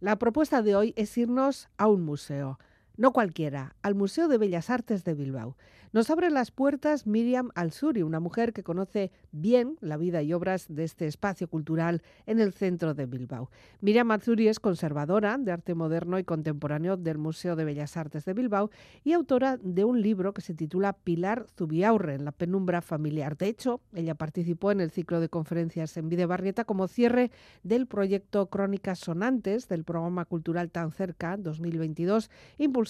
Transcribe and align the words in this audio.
La 0.00 0.16
propuesta 0.16 0.62
de 0.62 0.74
hoy 0.74 0.94
es 0.96 1.18
irnos 1.18 1.68
a 1.76 1.86
un 1.86 2.00
museo, 2.00 2.58
no 3.00 3.14
cualquiera, 3.14 3.74
al 3.80 3.94
Museo 3.94 4.28
de 4.28 4.36
Bellas 4.36 4.68
Artes 4.68 5.04
de 5.04 5.14
Bilbao. 5.14 5.56
Nos 5.92 6.10
abre 6.10 6.30
las 6.30 6.52
puertas 6.52 7.06
Miriam 7.06 7.48
Alsuri, 7.56 8.02
una 8.02 8.20
mujer 8.20 8.52
que 8.52 8.62
conoce 8.62 9.10
bien 9.32 9.76
la 9.80 9.96
vida 9.96 10.22
y 10.22 10.34
obras 10.34 10.66
de 10.68 10.84
este 10.84 11.06
espacio 11.06 11.48
cultural 11.48 12.02
en 12.26 12.40
el 12.40 12.52
centro 12.52 12.94
de 12.94 13.06
Bilbao. 13.06 13.50
Miriam 13.80 14.10
Alsuri 14.10 14.48
es 14.48 14.60
conservadora 14.60 15.36
de 15.38 15.50
arte 15.50 15.74
moderno 15.74 16.18
y 16.18 16.24
contemporáneo 16.24 16.96
del 16.98 17.16
Museo 17.18 17.56
de 17.56 17.64
Bellas 17.64 17.96
Artes 17.96 18.26
de 18.26 18.34
Bilbao 18.34 18.70
y 19.02 19.14
autora 19.14 19.56
de 19.56 19.84
un 19.84 20.00
libro 20.00 20.34
que 20.34 20.42
se 20.42 20.54
titula 20.54 20.92
Pilar 20.92 21.46
Zubiaurre 21.56 22.14
en 22.14 22.26
la 22.26 22.32
penumbra 22.32 22.82
familiar. 22.82 23.36
De 23.36 23.48
hecho, 23.48 23.80
ella 23.94 24.14
participó 24.14 24.72
en 24.72 24.80
el 24.80 24.90
ciclo 24.90 25.20
de 25.20 25.30
conferencias 25.30 25.96
en 25.96 26.10
Videbarrieta 26.10 26.64
como 26.64 26.86
cierre 26.86 27.32
del 27.62 27.86
proyecto 27.86 28.46
Crónicas 28.46 28.98
Sonantes 29.00 29.68
del 29.68 29.84
programa 29.84 30.26
cultural 30.26 30.70
Tan 30.70 30.92
Cerca 30.92 31.36
2022, 31.36 32.30
impulsado 32.58 32.89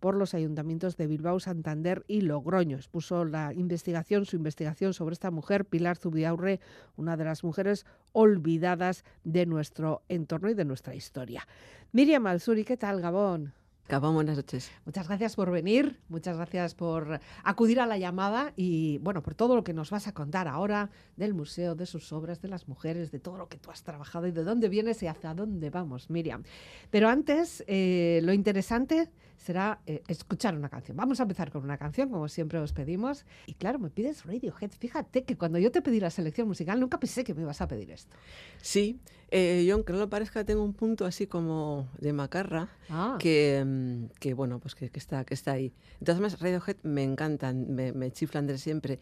por 0.00 0.14
los 0.14 0.34
ayuntamientos 0.34 0.96
de 0.96 1.06
Bilbao, 1.06 1.40
Santander 1.40 2.04
y 2.06 2.20
Logroño. 2.20 2.76
Expuso 2.76 3.24
la 3.24 3.52
investigación, 3.52 4.24
su 4.24 4.36
investigación 4.36 4.94
sobre 4.94 5.14
esta 5.14 5.30
mujer, 5.30 5.64
Pilar 5.64 5.96
Zubiaurre, 5.96 6.60
una 6.96 7.16
de 7.16 7.24
las 7.24 7.42
mujeres 7.42 7.84
olvidadas 8.12 9.04
de 9.24 9.46
nuestro 9.46 10.02
entorno 10.08 10.48
y 10.50 10.54
de 10.54 10.64
nuestra 10.64 10.94
historia. 10.94 11.46
Miriam 11.92 12.26
Alzuri, 12.26 12.64
¿qué 12.64 12.76
tal, 12.76 13.00
Gabón? 13.00 13.52
Gabón, 13.88 14.14
buenas 14.14 14.36
noches. 14.36 14.70
Muchas 14.86 15.06
gracias 15.08 15.36
por 15.36 15.50
venir, 15.50 16.00
muchas 16.08 16.36
gracias 16.36 16.74
por 16.74 17.20
acudir 17.44 17.80
a 17.80 17.86
la 17.86 17.98
llamada 17.98 18.54
y 18.56 18.98
bueno, 18.98 19.22
por 19.22 19.34
todo 19.34 19.54
lo 19.54 19.64
que 19.64 19.74
nos 19.74 19.90
vas 19.90 20.06
a 20.06 20.14
contar 20.14 20.48
ahora 20.48 20.88
del 21.16 21.34
museo, 21.34 21.74
de 21.74 21.84
sus 21.84 22.12
obras, 22.12 22.40
de 22.40 22.48
las 22.48 22.68
mujeres, 22.68 23.10
de 23.10 23.18
todo 23.18 23.36
lo 23.36 23.48
que 23.48 23.58
tú 23.58 23.70
has 23.70 23.82
trabajado 23.82 24.26
y 24.26 24.30
de 24.30 24.44
dónde 24.44 24.68
vienes 24.68 25.02
y 25.02 25.08
hacia 25.08 25.34
dónde 25.34 25.68
vamos, 25.68 26.08
Miriam. 26.08 26.44
Pero 26.90 27.08
antes, 27.08 27.64
eh, 27.66 28.20
lo 28.22 28.32
interesante 28.32 29.10
será 29.42 29.80
eh, 29.86 30.02
escuchar 30.06 30.56
una 30.56 30.68
canción. 30.68 30.96
Vamos 30.96 31.18
a 31.18 31.24
empezar 31.24 31.50
con 31.50 31.64
una 31.64 31.76
canción, 31.76 32.10
como 32.10 32.28
siempre 32.28 32.58
os 32.60 32.72
pedimos. 32.72 33.24
Y 33.46 33.54
claro, 33.54 33.78
me 33.78 33.90
pides 33.90 34.24
Radiohead. 34.24 34.70
Fíjate 34.78 35.24
que 35.24 35.36
cuando 35.36 35.58
yo 35.58 35.72
te 35.72 35.82
pedí 35.82 35.98
la 35.98 36.10
selección 36.10 36.46
musical, 36.46 36.78
nunca 36.78 37.00
pensé 37.00 37.24
que 37.24 37.34
me 37.34 37.42
ibas 37.42 37.60
a 37.60 37.66
pedir 37.66 37.90
esto. 37.90 38.16
Sí, 38.60 39.00
eh, 39.30 39.64
yo 39.66 39.74
aunque 39.74 39.92
no 39.92 39.98
lo 39.98 40.08
parezca, 40.08 40.44
tengo 40.44 40.62
un 40.62 40.74
punto 40.74 41.04
así 41.04 41.26
como 41.26 41.88
de 41.98 42.12
macarra 42.12 42.68
ah. 42.88 43.16
que, 43.18 43.64
mm, 43.66 44.18
que, 44.20 44.34
bueno, 44.34 44.60
pues 44.60 44.76
que, 44.76 44.90
está, 44.94 45.24
que 45.24 45.34
está 45.34 45.52
ahí. 45.52 45.72
Entonces, 45.98 46.38
Radiohead 46.38 46.76
me 46.84 47.02
encantan, 47.02 47.74
me, 47.74 47.92
me 47.92 48.12
chiflan 48.12 48.46
de 48.46 48.58
siempre. 48.58 49.00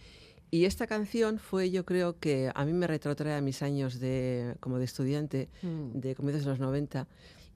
Y 0.50 0.64
esta 0.64 0.86
canción 0.86 1.38
fue, 1.38 1.70
yo 1.70 1.84
creo 1.84 2.18
que 2.18 2.50
a 2.54 2.64
mí 2.64 2.72
me 2.72 2.86
retrotrae 2.86 3.34
a 3.34 3.40
mis 3.40 3.62
años 3.62 4.00
de, 4.00 4.56
como 4.58 4.78
de 4.78 4.84
estudiante, 4.84 5.48
mm. 5.62 6.00
de 6.00 6.14
comienzos 6.14 6.44
de 6.44 6.50
los 6.50 6.60
90 6.60 7.06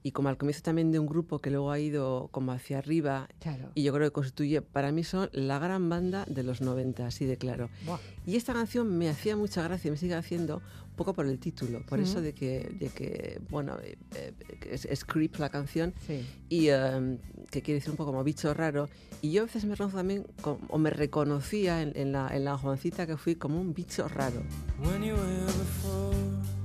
y 0.05 0.11
como 0.11 0.29
al 0.29 0.37
comienzo 0.37 0.61
también 0.61 0.91
de 0.91 0.99
un 0.99 1.07
grupo 1.07 1.39
que 1.39 1.49
luego 1.49 1.71
ha 1.71 1.79
ido 1.79 2.29
como 2.31 2.51
hacia 2.51 2.77
arriba 2.77 3.27
y 3.73 3.81
yo 3.81 3.91
creo 3.91 4.09
que 4.09 4.13
constituye, 4.13 4.61
para 4.61 4.91
mí 4.91 5.03
son 5.03 5.31
la 5.33 5.57
gran 5.57 5.89
banda 5.89 6.25
de 6.29 6.43
los 6.43 6.61
90, 6.61 7.07
así 7.07 7.25
de 7.25 7.37
claro. 7.37 7.71
Y 8.23 8.35
esta 8.35 8.53
canción 8.53 8.99
me 8.99 9.09
hacía 9.09 9.35
mucha 9.35 9.63
gracia, 9.63 9.89
me 9.89 9.97
sigue 9.97 10.13
haciendo 10.13 10.57
un 10.57 10.95
poco 10.95 11.15
por 11.15 11.25
el 11.25 11.39
título, 11.39 11.83
por 11.87 11.99
eso 11.99 12.21
de 12.21 12.33
que, 12.33 12.69
de 12.79 12.89
que 12.89 13.41
bueno, 13.49 13.79
eh, 13.81 13.97
eh, 14.13 14.33
es, 14.69 15.05
creep 15.05 15.37
la 15.37 15.49
canción 15.49 15.91
y 16.49 16.67
em, 16.67 17.17
que 17.49 17.63
quiere 17.63 17.79
decir 17.79 17.89
un 17.89 17.97
poco 17.97 18.11
como 18.11 18.23
bicho 18.23 18.53
raro. 18.53 18.87
Y 19.23 19.31
yo 19.31 19.41
a 19.41 19.45
veces 19.45 19.65
me 19.65 19.71
reconozco 19.71 19.97
también, 19.97 20.27
o 20.43 20.77
me 20.77 20.91
reconocía 20.91 21.81
en, 21.81 22.11
la, 22.11 22.29
en 22.31 22.45
la 22.45 22.59
jovencita 22.59 23.07
que 23.07 23.17
fui 23.17 23.37
como 23.37 23.59
un 23.59 23.73
bicho 23.73 24.07
raro. 24.07 24.43
look 24.83 25.01
you 25.01 25.15
in 25.15 25.45
the 25.47 26.64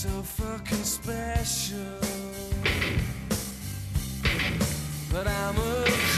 So 0.00 0.08
fucking 0.22 0.82
special. 0.82 1.76
But 5.12 5.26
I'm 5.26 5.58
a 5.58 6.09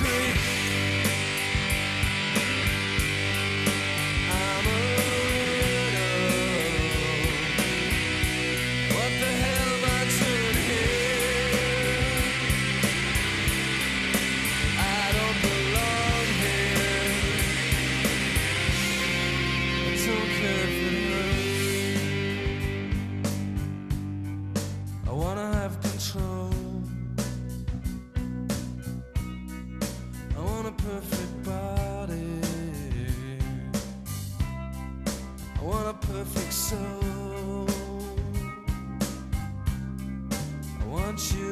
want 41.12 41.34
you. 41.34 41.51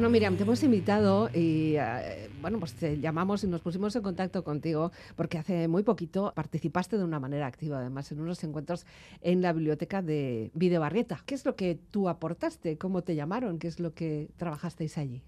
Bueno, 0.00 0.12
Miriam, 0.12 0.34
te 0.34 0.44
hemos 0.44 0.62
invitado 0.62 1.28
y 1.34 1.74
eh, 1.76 2.30
bueno, 2.40 2.58
pues 2.58 2.72
te 2.72 2.98
llamamos 2.98 3.44
y 3.44 3.46
nos 3.48 3.60
pusimos 3.60 3.94
en 3.96 4.00
contacto 4.00 4.42
contigo 4.42 4.92
porque 5.14 5.36
hace 5.36 5.68
muy 5.68 5.82
poquito 5.82 6.32
participaste 6.34 6.96
de 6.96 7.04
una 7.04 7.20
manera 7.20 7.46
activa, 7.46 7.80
además, 7.80 8.10
en 8.10 8.20
unos 8.20 8.42
encuentros 8.42 8.86
en 9.20 9.42
la 9.42 9.52
biblioteca 9.52 10.00
de 10.00 10.52
Videobarrieta. 10.54 11.20
¿Qué 11.26 11.34
es 11.34 11.44
lo 11.44 11.54
que 11.54 11.78
tú 11.90 12.08
aportaste? 12.08 12.78
¿Cómo 12.78 13.02
te 13.02 13.14
llamaron? 13.14 13.58
¿Qué 13.58 13.68
es 13.68 13.78
lo 13.78 13.92
que 13.92 14.30
trabajasteis 14.38 14.96
allí? 14.96 15.22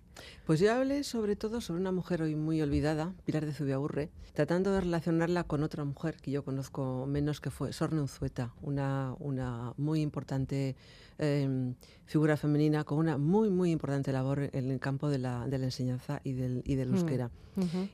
Pues 0.46 0.60
yo 0.60 0.72
hablé 0.72 1.04
sobre 1.04 1.36
todo 1.36 1.60
sobre 1.60 1.80
una 1.80 1.92
mujer 1.92 2.22
hoy 2.22 2.34
muy 2.34 2.60
olvidada, 2.60 3.14
Pilar 3.24 3.46
de 3.46 3.52
Zubiaurre, 3.52 4.10
tratando 4.34 4.72
de 4.72 4.80
relacionarla 4.80 5.44
con 5.44 5.62
otra 5.62 5.84
mujer 5.84 6.16
que 6.16 6.30
yo 6.30 6.44
conozco 6.44 7.06
menos, 7.06 7.40
que 7.40 7.50
fue 7.50 7.72
Sorne 7.72 8.00
Unzueta, 8.00 8.52
una, 8.60 9.14
una 9.20 9.72
muy 9.76 10.00
importante 10.00 10.76
eh, 11.18 11.74
figura 12.06 12.36
femenina 12.36 12.84
con 12.84 12.98
una 12.98 13.18
muy, 13.18 13.50
muy 13.50 13.70
importante 13.70 14.12
labor 14.12 14.50
en 14.52 14.70
el 14.70 14.80
campo 14.80 15.08
de 15.08 15.18
la, 15.18 15.46
de 15.46 15.58
la 15.58 15.66
enseñanza 15.66 16.20
y 16.24 16.32
del, 16.32 16.62
y 16.64 16.74
del 16.74 16.90
Mm. 16.90 16.94
euskera. 16.94 17.30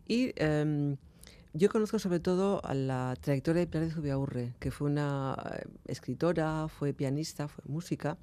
Y 0.07 0.33
eh, 0.37 0.97
yo 1.55 1.69
conozco 1.71 1.99
sobre 1.99 2.21
todo 2.21 2.65
a 2.65 2.75
la 2.75 3.15
trayectoria 3.21 3.61
de 3.61 3.67
Pilar 3.67 3.87
de 3.87 3.93
Zubiaurre, 3.95 4.55
que 4.59 4.71
fue 4.71 4.89
una 4.91 5.37
eh, 5.55 5.67
escritora, 5.87 6.69
fue 6.69 6.93
pianista, 6.93 7.49
fue 7.49 7.65
música 7.67 8.17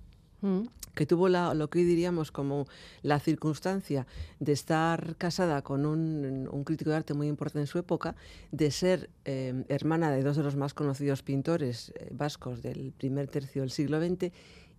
Que 0.93 1.05
tuvo 1.05 1.27
la- 1.27 1.53
lo 1.53 1.69
que 1.69 1.79
hoy 1.79 1.85
diríamos 1.85 2.31
como 2.31 2.67
la 3.01 3.19
circunstancia 3.19 4.05
de 4.39 4.51
estar 4.53 5.15
casada 5.17 5.61
con 5.61 5.85
un, 5.85 6.47
un 6.51 6.63
crítico 6.63 6.89
de 6.91 6.95
arte 6.97 7.13
muy 7.13 7.27
importante 7.27 7.61
en 7.61 7.67
su 7.67 7.77
época, 7.79 8.15
de 8.51 8.71
ser 8.71 9.09
eh, 9.25 9.65
hermana 9.67 10.09
de 10.11 10.23
dos 10.23 10.37
de 10.37 10.43
los 10.43 10.55
más 10.55 10.73
conocidos 10.73 11.21
pintores 11.23 11.91
eh, 11.99 12.09
vascos 12.11 12.61
del 12.61 12.93
primer 12.97 13.27
tercio 13.27 13.61
del 13.63 13.71
siglo 13.71 13.99
XX 13.99 14.31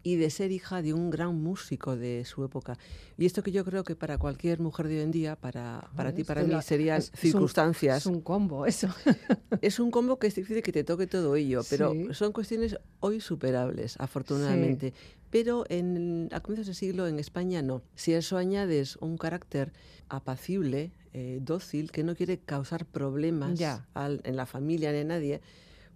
y 0.06 0.14
de 0.14 0.30
ser 0.30 0.52
hija 0.52 0.82
de 0.82 0.94
un 0.94 1.10
gran 1.10 1.34
músico 1.34 1.96
de 1.96 2.24
su 2.24 2.44
época. 2.44 2.78
Y 3.18 3.26
esto 3.26 3.42
que 3.42 3.50
yo 3.50 3.64
creo 3.64 3.82
que 3.82 3.96
para 3.96 4.18
cualquier 4.18 4.60
mujer 4.60 4.86
de 4.86 4.98
hoy 4.98 5.02
en 5.02 5.10
día, 5.10 5.34
para, 5.34 5.90
para 5.96 6.14
ti, 6.14 6.20
Es 6.20 6.26
para 6.28 6.44
mí, 6.44 6.50
la- 6.52 6.62
serían 6.62 6.98
es- 6.98 7.06
es 7.12 7.14
un- 7.14 7.20
circunstancias 7.32 7.96
Es 7.98 8.06
un 8.06 8.20
combo, 8.20 8.66
eso. 8.66 8.86
es 9.62 9.80
un 9.80 9.90
combo 9.90 10.18
que 10.20 10.28
es 10.28 10.34
difícil 10.36 10.62
que 10.62 10.70
te 10.70 10.84
toque 10.84 11.08
todo 11.08 11.34
ello, 11.34 11.62
pero 11.68 11.90
Sí. 11.92 12.06
son 12.14 12.30
cuestiones 12.32 12.76
hoy 13.00 13.20
superables, 13.20 13.96
afortunadamente. 13.98 14.94
Pero 15.30 15.64
en, 15.68 16.28
a 16.30 16.38
comienzos 16.38 16.68
de 16.68 16.74
siglo 16.74 17.08
en 17.08 17.18
España 17.18 17.60
no. 17.60 17.82
Si 17.96 18.14
a 18.14 18.18
eso 18.18 18.36
añades 18.36 18.94
un 19.00 19.18
carácter 19.18 19.72
apacible, 20.08 20.92
eh, 21.14 21.40
dócil, 21.42 21.90
que 21.90 22.04
no 22.04 22.14
quiere 22.14 22.38
causar 22.38 22.86
problemas 22.86 23.60
al- 23.94 24.20
en 24.22 24.36
la 24.36 24.46
familia 24.46 24.92
ni 24.92 24.98
a 24.98 25.04
nadie, 25.04 25.40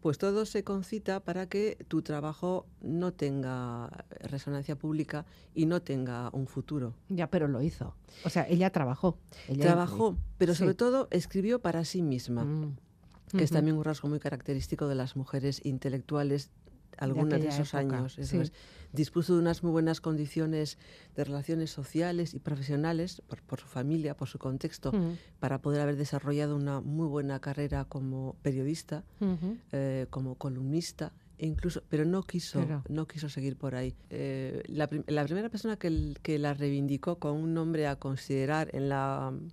pues 0.01 0.17
todo 0.19 0.47
se 0.47 0.65
concita 0.65 1.21
para 1.21 1.47
que 1.47 1.77
tu 1.89 2.01
trabajo 2.03 2.67
no 2.81 3.13
tenga 3.13 4.05
resonancia 4.21 4.77
pública 4.77 5.27
y 5.55 5.67
no 5.67 5.83
tenga 5.83 6.31
un 6.33 6.47
futuro. 6.47 6.95
ya, 7.09 7.29
pero 7.31 7.49
lo 7.49 7.61
hizo. 7.63 7.95
O 8.25 8.31
sea, 8.31 8.47
ella 8.49 8.71
trabajó. 8.71 9.19
ella 9.49 9.63
Trabajó, 9.63 10.17
pero 10.39 10.55
sobre 10.55 10.73
Sí. 10.73 10.77
todo 10.79 11.09
escribió 11.11 11.59
para 11.61 11.85
sí 11.85 12.01
misma 12.03 12.45
Mm. 12.45 12.77
que 13.37 13.45
es 13.45 13.51
también 13.51 13.77
un 13.77 13.85
rasgo 13.85 14.09
muy 14.09 14.19
característico 14.21 14.89
de 14.89 14.95
las 14.97 15.15
mujeres 15.17 15.65
intelectuales 15.65 16.51
algunas 16.99 17.41
de, 17.41 17.49
esos 17.49 17.73
época, 17.75 17.99
años. 17.99 18.19
eso 18.19 18.31
sí. 18.31 18.39
es. 18.39 18.53
Dispuso 18.93 19.35
de 19.35 19.41
unas 19.41 19.63
muy 19.63 19.71
buenas 19.73 20.01
condiciones 20.01 20.77
de 21.15 21.25
relaciones 21.25 21.71
sociales 21.71 22.35
y 22.35 22.39
profesionales 22.41 23.23
por, 23.29 23.41
por 23.43 23.61
su 23.61 23.67
familia, 23.67 24.17
por 24.17 24.29
su 24.29 24.39
contexto, 24.39 24.93
para 25.39 25.61
poder 25.63 25.81
haber 25.83 25.97
desarrollado 25.97 26.57
una 26.57 26.81
muy 26.81 27.07
buena 27.07 27.39
carrera 27.41 27.85
como 27.85 28.37
periodista, 28.43 29.05
eh, 29.73 30.07
como 30.11 30.35
columnista. 30.35 31.13
e 31.39 31.47
Incluso, 31.47 31.83
pero 31.89 32.05
no 32.05 32.23
quiso, 32.25 32.61
Pero- 32.61 32.83
no 32.89 33.07
quiso 33.07 33.29
seguir 33.29 33.57
por 33.57 33.75
ahí. 33.75 33.95
Eh, 34.11 34.63
la, 34.67 34.89
prim- 34.89 35.05
la 35.07 35.25
primera 35.25 35.49
persona 35.49 35.77
que 35.79 36.39
la 36.39 36.53
reivindicó 36.55 37.19
con 37.19 37.33
un 37.37 37.55
nombre 37.55 37.87
a 37.87 37.97
considerar 37.97 38.69
en 38.75 38.89
la 38.91 39.33
mm, 39.33 39.49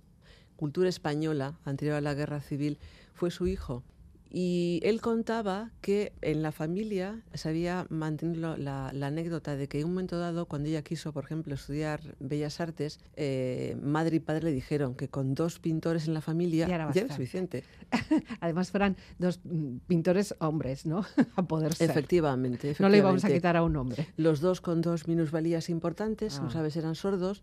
cultura 0.56 0.88
española 0.88 1.58
anterior 1.64 1.96
a 1.96 2.00
la 2.00 2.12
guerra 2.14 2.40
civil 2.40 2.78
fue 3.14 3.30
su 3.30 3.46
hijo. 3.46 3.84
Y 4.30 4.80
él 4.84 5.00
contaba 5.00 5.70
que 5.80 6.12
en 6.20 6.42
la 6.42 6.52
familia 6.52 7.22
se 7.32 7.48
había 7.48 7.86
mantenido 7.88 8.56
la, 8.58 8.92
la 8.92 9.06
anécdota 9.06 9.56
de 9.56 9.68
que 9.68 9.80
en 9.80 9.86
un 9.86 9.92
momento 9.92 10.18
dado, 10.18 10.46
cuando 10.46 10.68
ella 10.68 10.82
quiso, 10.82 11.12
por 11.12 11.24
ejemplo, 11.24 11.54
estudiar 11.54 12.00
Bellas 12.20 12.60
Artes, 12.60 13.00
eh, 13.16 13.76
madre 13.82 14.16
y 14.16 14.20
padre 14.20 14.44
le 14.44 14.52
dijeron 14.52 14.94
que 14.94 15.08
con 15.08 15.34
dos 15.34 15.58
pintores 15.58 16.06
en 16.08 16.14
la 16.14 16.20
familia 16.20 16.66
Ya 16.68 16.74
era 16.74 16.84
ya 16.92 17.00
era 17.00 17.08
bastante. 17.08 17.14
suficiente. 17.14 17.64
Además 18.40 18.70
fueran 18.70 18.96
dos 19.18 19.40
mm, 19.44 19.78
pintores 19.86 20.34
hombres, 20.40 20.84
¿no? 20.84 21.06
a 21.36 21.42
poder 21.42 21.74
ser. 21.74 21.90
Efectivamente, 21.90 22.76
No 22.78 22.88
le 22.90 22.98
íbamos 22.98 23.24
a 23.24 23.28
quitar 23.28 23.56
a 23.56 23.62
un 23.62 23.76
hombre. 23.76 24.08
Los 24.18 24.40
dos 24.40 24.60
con 24.60 24.82
dos 24.82 25.08
minusvalías 25.08 25.70
importantes, 25.70 26.34
Ah. 26.34 26.38
como 26.40 26.50
sabes, 26.50 26.76
eran 26.76 26.94
sordos. 26.94 27.42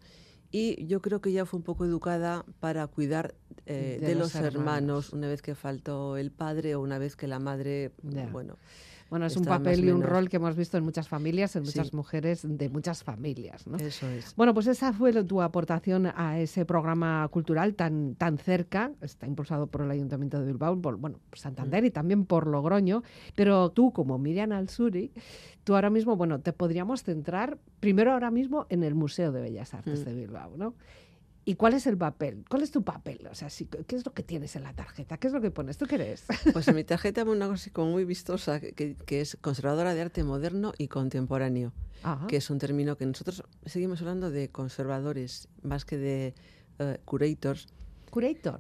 Y 0.58 0.86
yo 0.88 1.02
creo 1.02 1.20
que 1.20 1.32
ella 1.32 1.46
fue 1.46 1.58
un 1.58 1.64
poco 1.66 1.84
educada 1.84 2.46
para 2.62 2.88
cuidar 2.88 3.36
eh, 3.66 3.98
De 4.00 4.08
de, 4.08 4.16
los 4.16 4.34
hermanos. 4.36 4.56
hermanos. 4.56 5.14
una 5.14 5.28
vez 5.28 5.42
que 5.42 5.54
faltó 5.54 6.16
el 6.16 6.32
padre 6.32 6.76
o 6.76 6.80
una 6.82 6.98
vez 6.98 7.18
que 7.18 7.28
la 7.28 7.40
madre, 7.40 7.92
bueno, 8.32 8.58
Bueno, 9.10 9.28
es 9.28 9.38
un 9.38 9.46
papel 9.46 9.86
y 9.86 9.92
un 9.92 10.00
menos. 10.00 10.10
rol 10.12 10.30
que 10.30 10.38
hemos 10.38 10.56
visto 10.56 10.78
en 10.78 10.84
muchas 10.84 11.08
familias, 11.08 11.56
en 11.56 11.66
Sí. 11.66 11.78
muchas 11.78 11.94
mujeres 11.94 12.42
de 12.44 12.70
muchas 12.70 13.04
familias, 13.04 13.68
¿no? 13.68 13.78
eso 13.78 14.08
es. 14.10 14.36
Bueno, 14.36 14.54
pues 14.54 14.66
esa 14.68 14.92
fue 14.94 15.14
tu 15.24 15.42
aportación 15.44 16.08
a 16.16 16.40
ese 16.40 16.66
programa 16.66 17.28
cultural 17.30 17.76
tan, 17.76 18.16
tan 18.16 18.38
cerca, 18.40 18.92
está 19.02 19.28
impulsado 19.28 19.68
por 19.68 19.82
el 19.82 19.92
Ayuntamiento 19.92 20.40
de 20.40 20.48
Bilbao, 20.48 20.82
por 20.82 20.98
bueno, 20.98 21.20
por 21.30 21.38
Santander 21.38 21.84
Mm. 21.84 21.86
y 21.86 21.92
también 21.92 22.26
por 22.26 22.48
Logroño, 22.48 23.04
pero 23.36 23.70
tú 23.70 23.92
como 23.94 24.18
Miriam 24.18 24.52
Alsuri, 24.54 25.12
tú 25.64 25.76
ahora 25.76 25.90
mismo, 25.92 26.16
bueno, 26.16 26.40
te 26.42 26.52
podríamos 26.54 27.04
centrar 27.04 27.58
primero 27.80 28.12
ahora 28.12 28.32
mismo 28.32 28.66
en 28.70 28.84
el 28.84 28.96
Museo 28.96 29.32
de 29.32 29.42
Bellas 29.42 29.74
Artes 29.76 30.02
Mm. 30.02 30.06
de 30.06 30.14
Bilbao, 30.16 30.58
¿no? 30.58 30.74
¿Y 31.48 31.56
cuál 31.56 31.74
es 31.76 31.86
el 31.86 31.96
papel? 31.98 32.44
¿Cuál 32.50 32.64
es 32.64 32.72
tu 32.72 32.84
papel? 32.84 33.28
O 33.32 33.36
sea, 33.36 33.50
si- 33.52 33.66
¿qué 33.68 33.96
es 33.96 34.04
lo 34.06 34.14
que 34.14 34.24
tienes 34.24 34.56
en 34.56 34.64
la 34.64 34.74
tarjeta? 34.74 35.18
¿Qué 35.18 35.28
es 35.28 35.34
lo 35.34 35.42
que 35.42 35.52
pones? 35.52 35.78
¿Tú 35.78 35.86
qué 35.86 35.96
eres? 35.96 36.26
Pues 36.54 36.68
en 36.68 36.76
mi 36.76 36.84
tarjeta 36.84 37.22
hay 37.22 37.28
una 37.28 37.46
cosa 37.46 37.62
así 37.62 37.70
como 37.70 37.92
muy 37.92 38.04
vistosa, 38.04 38.60
que- 38.60 38.96
es 39.08 39.38
conservadora 39.42 39.94
de 39.94 40.02
arte 40.02 40.24
moderno 40.24 40.74
y 40.78 40.88
contemporáneo, 40.88 41.72
que 42.28 42.38
es 42.38 42.50
un 42.50 42.58
término 42.58 42.98
que 42.98 43.06
nosotros 43.06 43.44
seguimos 43.66 44.02
hablando 44.02 44.32
de 44.32 44.50
conservadores 44.50 45.48
más 45.62 45.86
que 45.86 45.98
de 45.98 46.34
eh, 46.80 46.98
curators, 47.06 47.68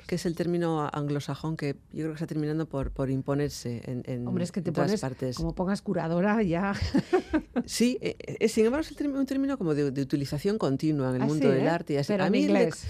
que 0.07 0.15
es 0.15 0.25
el 0.25 0.35
término 0.35 0.89
anglosajón 0.91 1.55
que 1.57 1.75
yo 1.91 1.99
creo 2.03 2.07
que 2.09 2.13
está 2.15 2.27
terminando 2.27 2.67
por, 2.67 2.91
por 2.91 3.09
imponerse 3.09 3.81
en, 3.85 4.03
en, 4.05 4.27
Hombre, 4.27 4.43
es 4.43 4.51
que 4.51 4.61
te 4.61 4.71
todas 4.71 4.87
pones, 4.89 5.01
partes. 5.01 5.37
como 5.37 5.55
pongas 5.55 5.81
curadora, 5.81 6.41
ya... 6.43 6.73
Sí, 7.65 7.97
eh, 8.01 8.15
eh, 8.39 8.47
sin 8.47 8.65
embargo 8.65 8.85
es 8.87 9.01
un 9.01 9.25
término 9.25 9.57
como 9.57 9.73
de, 9.73 9.89
de 9.91 10.01
utilización 10.01 10.57
continua 10.57 11.09
en 11.09 11.15
el 11.15 11.21
Ah, 11.23 11.25
mundo 11.25 11.49
del 11.49 11.63
¿eh? 11.65 11.69
arte. 11.69 11.93
Y 11.93 11.97
así. 11.97 12.07
Pero 12.13 12.23
a 12.23 12.27
en 12.27 12.31
mí 12.33 12.39
inglés. 12.41 12.85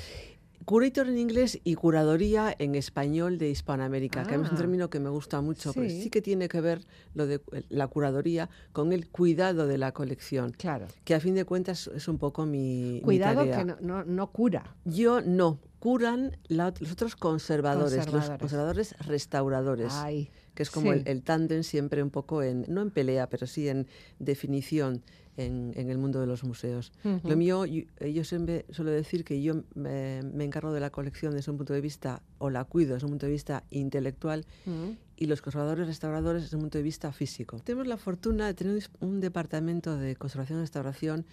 Curator 0.65 1.07
en 1.07 1.19
inglés 1.19 1.59
y 1.63 1.75
curadoría 1.75 2.55
en 2.57 2.73
español 2.73 3.37
de 3.37 3.49
Hispanoamérica, 3.51 4.23
que 4.23 4.33
a 4.33 4.37
mí 4.39 4.45
es 4.45 4.49
un 4.49 4.55
Ah. 4.55 4.59
término 4.59 4.89
que 4.89 4.99
me 4.99 5.09
gusta 5.09 5.39
mucho, 5.41 5.71
porque 5.73 5.91
Sí. 5.91 6.01
sí 6.03 6.09
que 6.09 6.23
tiene 6.23 6.47
que 6.49 6.59
ver 6.59 6.81
lo 7.13 7.27
de 7.27 7.39
la 7.69 7.87
curadoría 7.87 8.49
con 8.73 8.91
el 8.91 9.07
cuidado 9.07 9.67
de 9.67 9.77
la 9.77 9.91
colección, 9.91 10.51
Claro. 10.57 10.87
que 11.03 11.13
a 11.13 11.19
fin 11.19 11.35
de 11.35 11.45
cuentas 11.45 11.87
es 11.95 12.07
un 12.07 12.17
poco 12.17 12.47
mi, 12.47 12.93
mi 12.95 13.01
Cuidado 13.01 13.41
tarea. 13.41 13.57
que 13.59 13.65
no, 13.65 13.77
no, 13.79 14.03
no 14.05 14.31
cura. 14.31 14.75
Yo 14.85 15.21
no, 15.21 15.59
curan 15.77 16.35
la- 16.47 16.73
los 16.79 16.91
otros 16.93 17.15
conservadores, 17.15 17.93
los 17.97 18.05
Conservadores. 18.07 18.39
conservadores 18.39 18.95
restauradores, 19.05 19.93
Ay, 19.93 20.31
que 20.55 20.63
es 20.63 20.71
como 20.71 20.91
sí. 20.93 20.97
el, 20.99 21.07
el 21.07 21.21
tándem 21.21 21.61
siempre 21.61 22.01
un 22.01 22.09
poco 22.09 22.41
en, 22.41 22.65
no 22.69 22.81
en 22.81 22.89
pelea, 22.89 23.29
pero 23.29 23.45
sí 23.45 23.69
en 23.69 23.85
definición 24.17 25.03
en, 25.37 25.73
en 25.75 25.89
el 25.89 25.97
mundo 25.97 26.19
de 26.21 26.27
los 26.27 26.43
museos. 26.43 26.91
Ujú. 27.03 27.27
Lo 27.29 27.35
mío, 27.35 27.65
yo, 27.65 27.83
eh, 27.99 28.13
yo 28.13 28.23
siempre 28.23 28.65
suelo 28.71 28.91
decir 28.91 29.23
que 29.23 29.41
yo 29.41 29.63
me, 29.73 30.21
me 30.23 30.43
encargo 30.45 30.71
de 30.73 30.79
la 30.79 30.89
colección 30.89 31.33
desde 31.33 31.51
un 31.51 31.57
punto 31.57 31.73
de 31.73 31.81
vista, 31.81 32.21
o 32.37 32.49
la 32.49 32.63
cuido 32.63 32.93
desde 32.93 33.05
un 33.05 33.11
punto 33.11 33.25
de 33.25 33.31
vista 33.31 33.63
intelectual, 33.71 34.45
Mm. 34.65 34.91
y 35.17 35.25
los 35.27 35.41
conservadores 35.41 35.87
restauradores 35.87 36.43
desde 36.43 36.55
un 36.57 36.63
punto 36.63 36.77
de 36.77 36.83
vista 36.83 37.11
físico. 37.11 37.59
Tenemos 37.63 37.87
la 37.87 37.97
fortuna 37.97 38.47
de 38.47 38.53
tener 38.53 38.83
un 38.99 39.19
departamento 39.21 39.97
de 39.97 40.15
conservación 40.15 40.59
y 40.59 40.61
restauración 40.61 41.25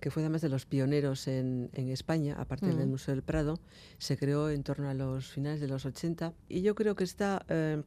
que 0.00 0.10
fue 0.10 0.22
además 0.22 0.40
de 0.40 0.48
los 0.48 0.64
pioneros 0.64 1.28
en, 1.28 1.68
en 1.74 1.88
España, 1.90 2.34
a 2.40 2.46
partir 2.46 2.74
del 2.74 2.86
Mm. 2.86 2.90
Museo 2.90 3.14
del 3.14 3.22
Prado. 3.22 3.58
Se 3.98 4.16
creó 4.16 4.48
en 4.48 4.62
torno 4.62 4.88
a 4.88 4.94
los 4.94 5.26
finales 5.30 5.60
de 5.60 5.68
los 5.68 5.84
80 5.84 6.32
y 6.48 6.62
yo 6.62 6.74
creo 6.74 6.94
que 6.94 7.04
está... 7.04 7.44
eh, 7.48 7.82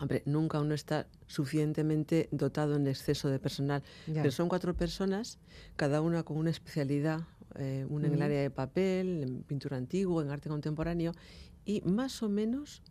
Hombre, 0.00 0.22
nunca 0.26 0.60
uno 0.60 0.74
está 0.74 1.06
suficientemente 1.26 2.28
dotado 2.30 2.76
en 2.76 2.86
exceso 2.86 3.28
de 3.28 3.38
personal, 3.38 3.82
Ya. 4.06 4.22
pero 4.22 4.30
son 4.30 4.48
cuatro 4.48 4.74
personas, 4.74 5.38
cada 5.76 6.00
una 6.02 6.22
con 6.22 6.36
una 6.36 6.50
especialidad, 6.50 7.20
eh, 7.54 7.86
una 7.88 8.06
en 8.08 8.14
el 8.14 8.22
área 8.22 8.40
de 8.42 8.50
papel, 8.50 9.22
en 9.22 9.42
pintura 9.42 9.76
antigua, 9.76 10.22
en 10.22 10.30
arte 10.30 10.48
contemporáneo, 10.48 11.12
y 11.64 11.80
más 11.82 12.22
o 12.22 12.28
menos, 12.28 12.82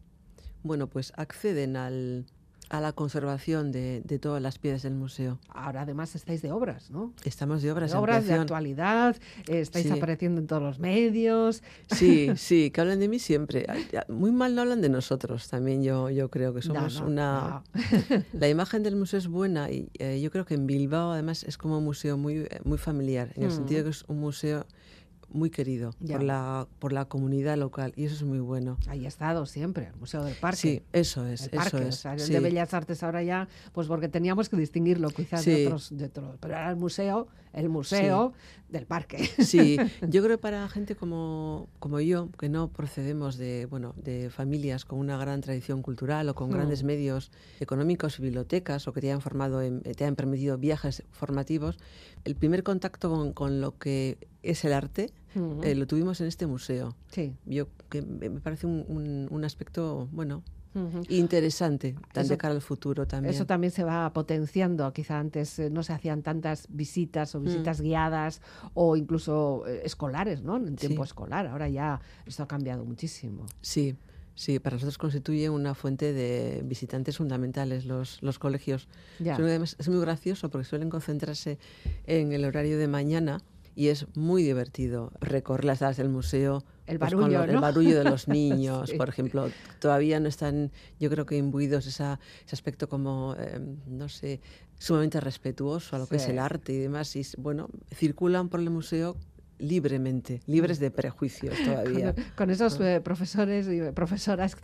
bueno, 0.63 0.87
pues 0.87 1.13
acceden 1.15 1.75
al, 1.77 2.25
a 2.69 2.81
la 2.81 2.93
conservación 2.93 3.71
de, 3.71 4.01
de, 4.05 4.19
todas 4.19 4.41
las 4.41 4.59
piezas 4.59 4.83
del 4.83 4.93
museo. 4.93 5.39
Ahora 5.49 5.81
además 5.81 6.15
estáis 6.15 6.41
de 6.41 6.51
obras, 6.51 6.91
¿no? 6.91 7.13
Estamos 7.23 7.61
de 7.61 7.71
obras. 7.71 7.91
De 7.91 7.97
obras 7.97 8.25
de 8.27 8.33
actualidad, 8.33 9.15
eh, 9.47 9.61
estáis 9.61 9.87
sí. 9.87 9.91
apareciendo 9.91 10.41
en 10.41 10.47
todos 10.47 10.61
los 10.61 10.79
medios. 10.79 11.63
Sí, 11.91 12.29
sí, 12.35 12.71
que 12.71 12.81
hablan 12.81 12.99
de 12.99 13.07
mí 13.07 13.19
siempre. 13.19 13.65
Muy 14.09 14.31
mal 14.31 14.55
no 14.55 14.61
hablan 14.61 14.81
de 14.81 14.89
nosotros, 14.89 15.47
también 15.47 15.83
yo, 15.83 16.09
yo 16.09 16.29
creo 16.29 16.53
que 16.53 16.61
somos 16.61 16.95
no, 16.95 17.01
no, 17.01 17.07
una... 17.07 17.63
no. 17.73 18.23
La 18.39 18.49
imagen 18.49 18.83
del 18.83 18.95
museo 18.95 19.19
es 19.19 19.27
buena 19.27 19.71
y 19.71 19.89
eh, 19.99 20.19
yo 20.21 20.31
creo 20.31 20.45
que 20.45 20.53
en 20.53 20.67
Bilbao 20.67 21.11
además 21.11 21.43
es 21.43 21.57
como 21.57 21.77
un 21.77 21.83
museo 21.83 22.17
muy, 22.17 22.47
muy 22.63 22.77
familiar, 22.77 23.31
en 23.35 23.43
el 23.43 23.49
Mm. 23.49 23.55
sentido 23.55 23.83
que 23.83 23.89
es 23.91 24.03
un 24.07 24.19
museo 24.19 24.65
muy 25.35 25.49
querido 25.49 25.91
Ya. 25.99 26.15
por 26.15 26.23
la, 26.23 26.67
por 26.79 26.93
la 26.93 27.05
comunidad 27.05 27.57
local 27.57 27.93
y 27.95 28.05
eso 28.05 28.15
es 28.15 28.23
muy 28.23 28.39
bueno. 28.39 28.77
Ahí 28.87 29.05
ha 29.05 29.07
estado 29.07 29.45
siempre, 29.45 29.87
el 29.87 29.95
Museo 29.99 30.23
del 30.23 30.35
Parque. 30.35 30.57
Sí, 30.57 30.81
eso 30.93 31.25
es, 31.27 31.43
el 31.43 31.49
parque, 31.51 31.77
eso 31.77 31.85
o 31.85 31.89
es. 31.89 31.95
sea, 31.95 32.13
el 32.13 32.19
sí. 32.21 32.33
de 32.33 32.39
Bellas 32.39 32.73
Artes 32.73 33.03
ahora 33.03 33.21
ya, 33.21 33.47
pues 33.73 33.87
porque 33.87 34.07
teníamos 34.09 34.49
que 34.49 34.57
distinguirlo 34.57 35.09
quizás 35.09 35.45
de, 35.45 35.55
Sí. 35.57 35.65
otros, 35.65 35.95
de 35.95 36.05
otros, 36.05 36.37
pero 36.39 36.53
era 36.55 36.69
el 36.69 36.75
museo, 36.77 37.27
el 37.53 37.69
museo 37.69 38.33
del 38.69 38.85
parque. 38.85 39.29
Sí, 39.39 39.77
yo 40.09 40.23
creo 40.23 40.37
que 40.37 40.41
para 40.41 40.67
gente 40.69 40.95
como, 40.95 41.69
como 41.79 41.99
yo, 41.99 42.29
que 42.39 42.49
no 42.49 42.69
procedemos 42.69 43.37
de, 43.37 43.65
bueno, 43.67 43.93
de 43.97 44.29
familias 44.29 44.83
con 44.85 44.99
una 44.99 45.17
gran 45.17 45.41
tradición 45.41 45.81
cultural 45.81 46.27
o 46.29 46.35
con 46.35 46.49
Mm. 46.49 46.53
grandes 46.53 46.83
medios 46.83 47.31
económicos, 47.59 48.19
bibliotecas, 48.19 48.87
o 48.87 48.93
que 48.93 49.01
te 49.01 49.07
hayan 49.07 49.21
formado, 49.21 49.61
en- 49.61 49.81
te 49.81 50.03
hayan 50.03 50.15
permitido 50.15 50.57
viajes 50.57 51.03
formativos, 51.11 51.77
el 52.23 52.35
primer 52.35 52.63
contacto 52.63 53.09
con, 53.09 53.33
con 53.33 53.61
lo 53.61 53.77
que 53.77 54.17
es 54.43 54.63
el 54.65 54.73
arte 54.73 55.11
Ujú. 55.35 55.63
eh, 55.63 55.75
lo 55.75 55.85
tuvimos 55.87 56.19
en 56.21 56.27
este 56.27 56.47
museo. 56.47 56.95
sí. 57.11 57.33
Yo 57.45 57.67
que 57.89 58.01
me 58.01 58.29
parece 58.41 58.65
un, 58.67 58.85
un- 58.87 59.27
un 59.29 59.43
aspecto, 59.45 60.07
bueno, 60.11 60.43
Ujú. 60.73 61.03
interesante, 61.09 61.95
tan 62.13 62.25
Eso- 62.25 62.33
de 62.33 62.37
cara 62.37 62.53
al 62.53 62.61
futuro 62.61 63.05
también. 63.07 63.33
Eso 63.33 63.45
también 63.45 63.71
se 63.71 63.83
va 63.83 64.11
potenciando. 64.11 64.91
Quizá 64.91 65.19
antes 65.19 65.57
eh, 65.59 65.69
no 65.69 65.83
se 65.83 65.93
hacían 65.93 66.21
tantas 66.21 66.67
visitas 66.69 67.33
Mm. 67.33 67.37
o 67.37 67.41
visitas 67.41 67.79
guiadas 67.81 68.41
o 68.73 68.97
incluso 68.97 69.63
eh, 69.67 69.81
escolares, 69.85 70.41
¿no? 70.43 70.57
En 70.57 70.75
tiempo 70.75 71.03
Sí. 71.05 71.09
escolar. 71.09 71.47
Ahora 71.47 71.69
ya 71.69 72.01
esto 72.25 72.43
ha 72.43 72.47
cambiado 72.47 72.83
muchísimo. 72.83 73.45
Sí, 73.61 73.95
sí, 74.35 74.59
para 74.59 74.75
nosotros 74.75 74.97
constituye 74.97 75.49
una 75.49 75.75
fuente 75.75 76.11
de 76.11 76.61
visitantes 76.65 77.17
fundamentales 77.17 77.85
los, 77.85 78.21
los 78.21 78.37
colegios. 78.37 78.89
Ya. 79.19 79.37
Es 79.37 79.87
muy 79.87 80.01
gracioso 80.01 80.49
porque 80.49 80.65
suelen 80.65 80.89
concentrarse 80.89 81.57
en 82.05 82.33
el 82.33 82.43
horario 82.43 82.77
de 82.77 82.87
mañana 82.89 83.41
y 83.75 83.87
es 83.89 84.07
muy 84.15 84.41
divertido 84.43 85.11
recorrer 85.19 85.65
las 85.65 85.79
salas 85.79 85.97
del 85.97 86.09
museo. 86.09 86.63
El 86.87 86.97
pues, 86.99 87.11
con 87.13 87.21
barullo, 87.23 87.39
lo- 87.41 87.45
¿no? 87.47 87.53
El 87.53 87.59
barullo 87.59 87.97
de 87.97 88.03
los 88.05 88.27
niños, 88.27 88.89
Sí. 88.91 88.97
por 88.97 89.09
ejemplo. 89.09 89.49
Todavía 89.79 90.19
no 90.19 90.29
están, 90.29 90.71
yo 90.99 91.09
creo 91.09 91.25
que 91.25 91.35
imbuidos 91.37 91.85
esa, 91.87 92.19
ese 92.45 92.55
aspecto 92.55 92.87
como, 92.87 93.35
eh, 93.37 93.59
no 93.87 94.07
sé, 94.09 94.39
sumamente 94.77 95.19
respetuoso 95.19 95.95
a 95.95 95.99
lo 95.99 96.07
que 96.07 96.17
es 96.17 96.27
el 96.27 96.39
arte 96.39 96.73
y 96.73 96.77
demás. 96.77 97.15
Y, 97.15 97.25
bueno, 97.37 97.69
circulan 97.93 98.49
por 98.49 98.59
el 98.59 98.69
museo 98.69 99.15
libremente, 99.57 100.41
libres 100.47 100.79
de 100.79 100.91
prejuicios 100.91 101.55
todavía. 101.65 102.13
Con, 102.13 102.23
con 102.35 102.49
esos 102.49 102.79
eh, 102.79 103.01
profesores 103.01 103.67
y 103.67 103.81
profesoras. 103.91 104.55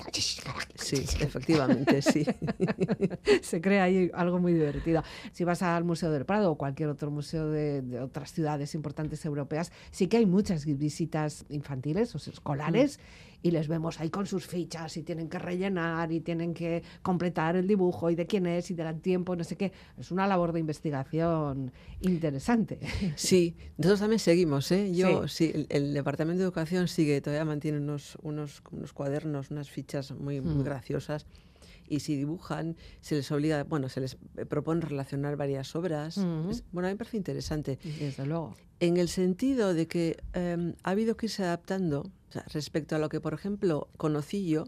Sí, 0.76 1.06
efectivamente, 1.20 2.02
sí. 2.02 2.26
se 3.42 3.62
crea 3.62 3.84
ahí 3.84 4.12
algo 4.14 4.40
muy 4.40 4.54
divertido. 4.54 5.04
Si 5.32 5.44
vas 5.44 5.62
al 5.62 5.84
Museo 5.84 6.12
del 6.12 6.26
Prado 6.26 6.52
o 6.52 6.56
cualquier 6.58 6.90
otro 6.90 7.12
museo 7.12 7.50
de, 7.50 7.82
de 7.82 8.00
otras 8.00 8.32
ciudades 8.32 8.76
importantes 8.76 9.24
europeas, 9.26 9.72
sí 9.92 10.08
que 10.08 10.18
hay 10.18 10.26
muchas 10.26 10.66
visitas 10.66 11.46
infantiles 11.50 12.14
o 12.16 12.18
escolares 12.18 13.00
y 13.44 13.52
les 13.52 13.68
vemos 13.68 14.00
ahí 14.00 14.10
con 14.10 14.26
sus 14.28 14.46
fichas 14.46 14.96
y 14.98 15.04
tienen 15.04 15.28
que 15.30 15.40
rellenar 15.40 16.12
y 16.12 16.20
tienen 16.22 16.54
que 16.54 16.84
completar 17.02 17.56
el 17.56 17.68
dibujo 17.68 18.10
y 18.10 18.16
de 18.16 18.28
quién 18.28 18.46
es 18.46 18.70
y 18.72 18.74
del 18.76 19.02
tiempo, 19.02 19.36
no 19.36 19.44
sé 19.44 19.56
qué. 19.58 19.72
Es 19.98 20.12
una 20.12 20.28
labor 20.28 20.52
de 20.54 20.60
investigación 20.60 21.72
interesante. 22.02 22.80
Sí, 23.16 23.56
nosotros 23.78 24.00
también 24.02 24.20
seguimos, 24.20 24.72
¿eh? 24.72 24.94
Yo, 24.94 25.28
Sí. 25.28 25.48
sí, 25.48 25.52
el, 25.54 25.68
el 25.70 25.94
Departamento 25.94 26.40
de 26.40 26.44
Educación 26.46 26.88
sigue, 26.88 27.20
todavía 27.22 27.46
mantiene 27.46 27.78
unos, 27.80 28.18
unos, 28.22 28.62
unos 28.72 28.94
cuadernos, 28.94 29.52
unas 29.52 29.70
fichas 29.70 30.12
muy, 30.12 30.42
muy 30.42 30.56
Mm. 30.56 30.64
graciosas. 30.64 31.26
Y 31.92 32.00
si 32.00 32.16
dibujan, 32.16 32.78
se 33.02 33.16
les 33.16 33.30
obliga, 33.34 33.66
bueno, 33.66 33.90
se 33.90 34.00
les 34.00 34.18
eh, 34.38 34.46
propone 34.46 34.80
relacionar 34.80 35.36
varias 35.36 35.76
obras. 35.76 36.18
Es- 36.50 36.64
bueno, 36.72 36.88
a 36.88 36.90
mí 36.90 36.94
me 36.94 36.98
parece 36.98 37.18
interesante. 37.18 37.80
Desde 38.00 38.26
luego. 38.26 38.56
En 38.80 38.96
el 38.96 39.10
sentido 39.10 39.74
de 39.74 39.88
que 39.88 40.16
em, 40.32 40.74
ha 40.84 40.92
habido 40.92 41.18
que 41.18 41.26
irse 41.26 41.44
adaptando 41.44 42.02
o 42.30 42.32
sea, 42.32 42.46
respecto 42.54 42.96
a 42.96 43.00
lo 43.00 43.10
que, 43.10 43.20
por 43.20 43.34
ejemplo, 43.34 43.90
conocí 43.98 44.48
yo 44.48 44.64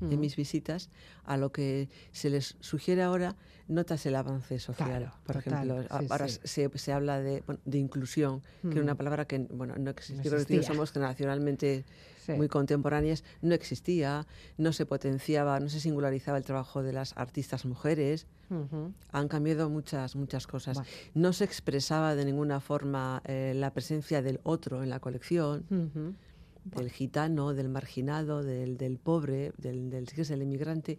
en 0.00 0.06
Ujú. 0.06 0.18
mis 0.20 0.36
visitas, 0.36 0.90
a 1.24 1.36
lo 1.36 1.50
que 1.50 1.88
se 2.12 2.30
les 2.30 2.56
sugiere 2.60 3.02
ahora, 3.02 3.34
notas 3.66 4.06
el 4.06 4.14
avance 4.14 4.60
social. 4.60 4.88
Claro, 4.88 5.12
por 5.26 5.42
total, 5.42 5.68
ejemplo, 5.70 5.82
sí, 5.98 6.06
ahora 6.08 6.28
sí. 6.28 6.38
se, 6.44 6.70
se 6.78 6.92
habla 6.92 7.18
de, 7.20 7.42
bueno, 7.44 7.60
de 7.64 7.78
inclusión, 7.78 8.42
que 8.62 8.68
era 8.74 8.82
una 8.82 8.94
palabra 8.94 9.24
que 9.26 9.38
bueno, 9.50 9.74
no 9.76 9.90
existe. 9.90 10.30
No 10.30 10.36
existía. 10.36 10.62
somos 10.62 10.92
generacionalmente 10.92 11.84
Sí. 12.28 12.36
muy 12.36 12.48
contemporáneas, 12.48 13.24
no 13.40 13.54
existía, 13.54 14.26
no 14.58 14.72
se 14.74 14.84
potenciaba, 14.84 15.58
no 15.60 15.68
se 15.70 15.80
singularizaba 15.80 16.36
el 16.36 16.44
trabajo 16.44 16.82
de 16.82 16.92
las 16.92 17.16
artistas 17.16 17.64
mujeres. 17.64 18.26
Han 19.12 19.28
cambiado 19.28 19.68
muchas, 19.70 20.14
muchas 20.14 20.46
cosas. 20.46 20.78
No 21.14 21.32
se 21.32 21.44
expresaba 21.44 22.14
de 22.14 22.24
ninguna 22.24 22.60
forma 22.60 23.22
eh, 23.24 23.52
la 23.54 23.72
presencia 23.72 24.22
del 24.22 24.40
otro 24.42 24.82
en 24.82 24.90
la 24.90 25.00
colección, 25.00 25.64
del 26.64 26.90
gitano, 26.90 27.54
del 27.54 27.68
marginado, 27.68 28.42
del, 28.42 28.76
del 28.76 28.98
pobre, 28.98 29.52
del, 29.56 29.88
del, 29.90 30.08
si 30.08 30.20
es 30.20 30.30
el 30.30 30.42
inmigrante. 30.42 30.98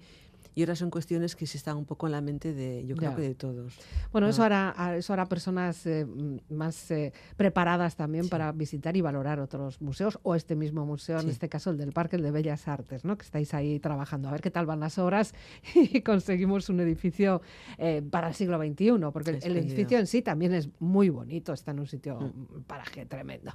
Y 0.59 0.63
ahora 0.63 0.75
son 0.75 0.89
cuestiones 0.89 1.37
que 1.37 1.47
se 1.47 1.55
están 1.55 1.77
un 1.77 1.85
poco 1.85 2.05
en 2.07 2.11
la 2.11 2.19
mente 2.19 2.53
de, 2.53 2.85
yo 2.85 2.97
creo 2.97 3.11
Ya. 3.11 3.15
que 3.15 3.21
de 3.21 3.33
todos. 3.33 3.79
Bueno, 4.11 4.27
eso 4.27 4.43
Ah. 4.43 4.47
hará, 4.73 4.97
eso 4.97 5.13
hará 5.13 5.25
personas 5.25 5.85
eh, 5.85 6.05
más 6.49 6.91
eh, 6.91 7.13
preparadas 7.37 7.95
también 7.95 8.25
Sí. 8.25 8.29
para 8.29 8.51
visitar 8.51 8.97
y 8.97 8.99
valorar 8.99 9.39
otros 9.39 9.79
museos 9.81 10.19
o 10.21 10.35
este 10.35 10.57
mismo 10.57 10.85
museo, 10.85 11.17
en 11.21 11.29
este 11.29 11.47
caso 11.47 11.69
el 11.69 11.77
del 11.77 11.93
Parque 11.93 12.17
el 12.17 12.23
de 12.23 12.31
Bellas 12.31 12.67
Artes, 12.67 13.05
¿no? 13.05 13.17
que 13.17 13.23
estáis 13.23 13.53
ahí 13.53 13.79
trabajando. 13.79 14.27
A 14.27 14.31
ver 14.33 14.41
qué 14.41 14.51
tal 14.51 14.65
van 14.65 14.81
las 14.81 14.97
obras 14.97 15.33
y 15.75 16.01
conseguimos 16.01 16.67
un 16.67 16.81
edificio 16.81 17.41
eh, 17.77 18.01
para 18.11 18.27
el 18.27 18.33
siglo 18.33 18.57
XXI, 18.57 19.11
porque 19.13 19.39
el- 19.41 19.55
edificio 19.55 19.97
en 19.97 20.07
sí 20.07 20.21
también 20.21 20.53
es 20.53 20.67
muy 20.79 21.07
bonito, 21.07 21.53
está 21.53 21.71
en 21.71 21.79
un 21.79 21.87
sitio, 21.87 22.19
Mm. 22.19 22.55
un 22.57 22.63
paraje 22.65 23.05
tremendo. 23.05 23.53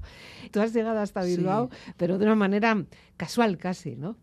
Tú 0.51 0.61
has 0.61 0.73
llegado 0.73 1.01
hasta 1.01 1.23
Sí. 1.25 1.37
Bilbao, 1.37 1.69
pero 1.99 2.17
de 2.17 2.25
una 2.25 2.35
manera 2.35 2.83
casual 3.19 3.59
casi, 3.59 3.95
¿no? 3.95 4.17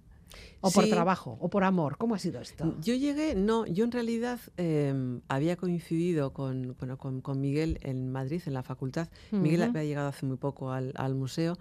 O 0.61 0.71
por 0.71 0.83
Sí. 0.85 0.89
trabajo, 0.89 1.37
o 1.41 1.49
por 1.49 1.63
amor. 1.63 1.97
¿Cómo 1.97 2.15
ha 2.15 2.19
sido 2.19 2.39
esto? 2.41 2.75
Yo 2.81 2.93
llegué, 2.95 3.35
no, 3.35 3.65
yo 3.65 3.83
en 3.83 3.91
realidad 3.91 4.39
eh, 4.57 5.19
había 5.27 5.55
coincidido 5.57 6.33
con, 6.33 6.75
bueno, 6.79 6.97
con, 6.97 7.21
con 7.21 7.41
Miguel 7.41 7.79
en 7.81 8.11
Madrid, 8.11 8.41
en 8.45 8.53
la 8.53 8.63
facultad. 8.63 9.09
Miguel 9.31 9.61
Ujú. 9.61 9.69
había 9.71 9.83
llegado 9.83 10.07
hace 10.09 10.25
muy 10.25 10.37
poco 10.37 10.71
al, 10.71 10.93
al 10.95 11.15
museo 11.15 11.57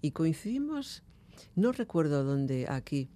y 0.00 0.12
coincidimos, 0.12 1.02
no 1.54 1.72
recuerdo 1.72 2.24
dónde, 2.24 2.66
aquí. 2.68 3.08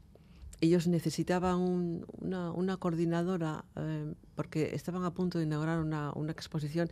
Ellos 0.62 0.86
necesitaban 0.88 1.58
un- 1.58 2.06
una, 2.20 2.52
una 2.52 2.76
coordinadora 2.76 3.64
eh, 3.76 4.12
porque 4.34 4.74
estaban 4.74 5.04
a 5.04 5.14
punto 5.14 5.38
de 5.38 5.44
inaugurar 5.44 5.80
una, 5.80 6.12
una 6.14 6.32
exposición 6.32 6.90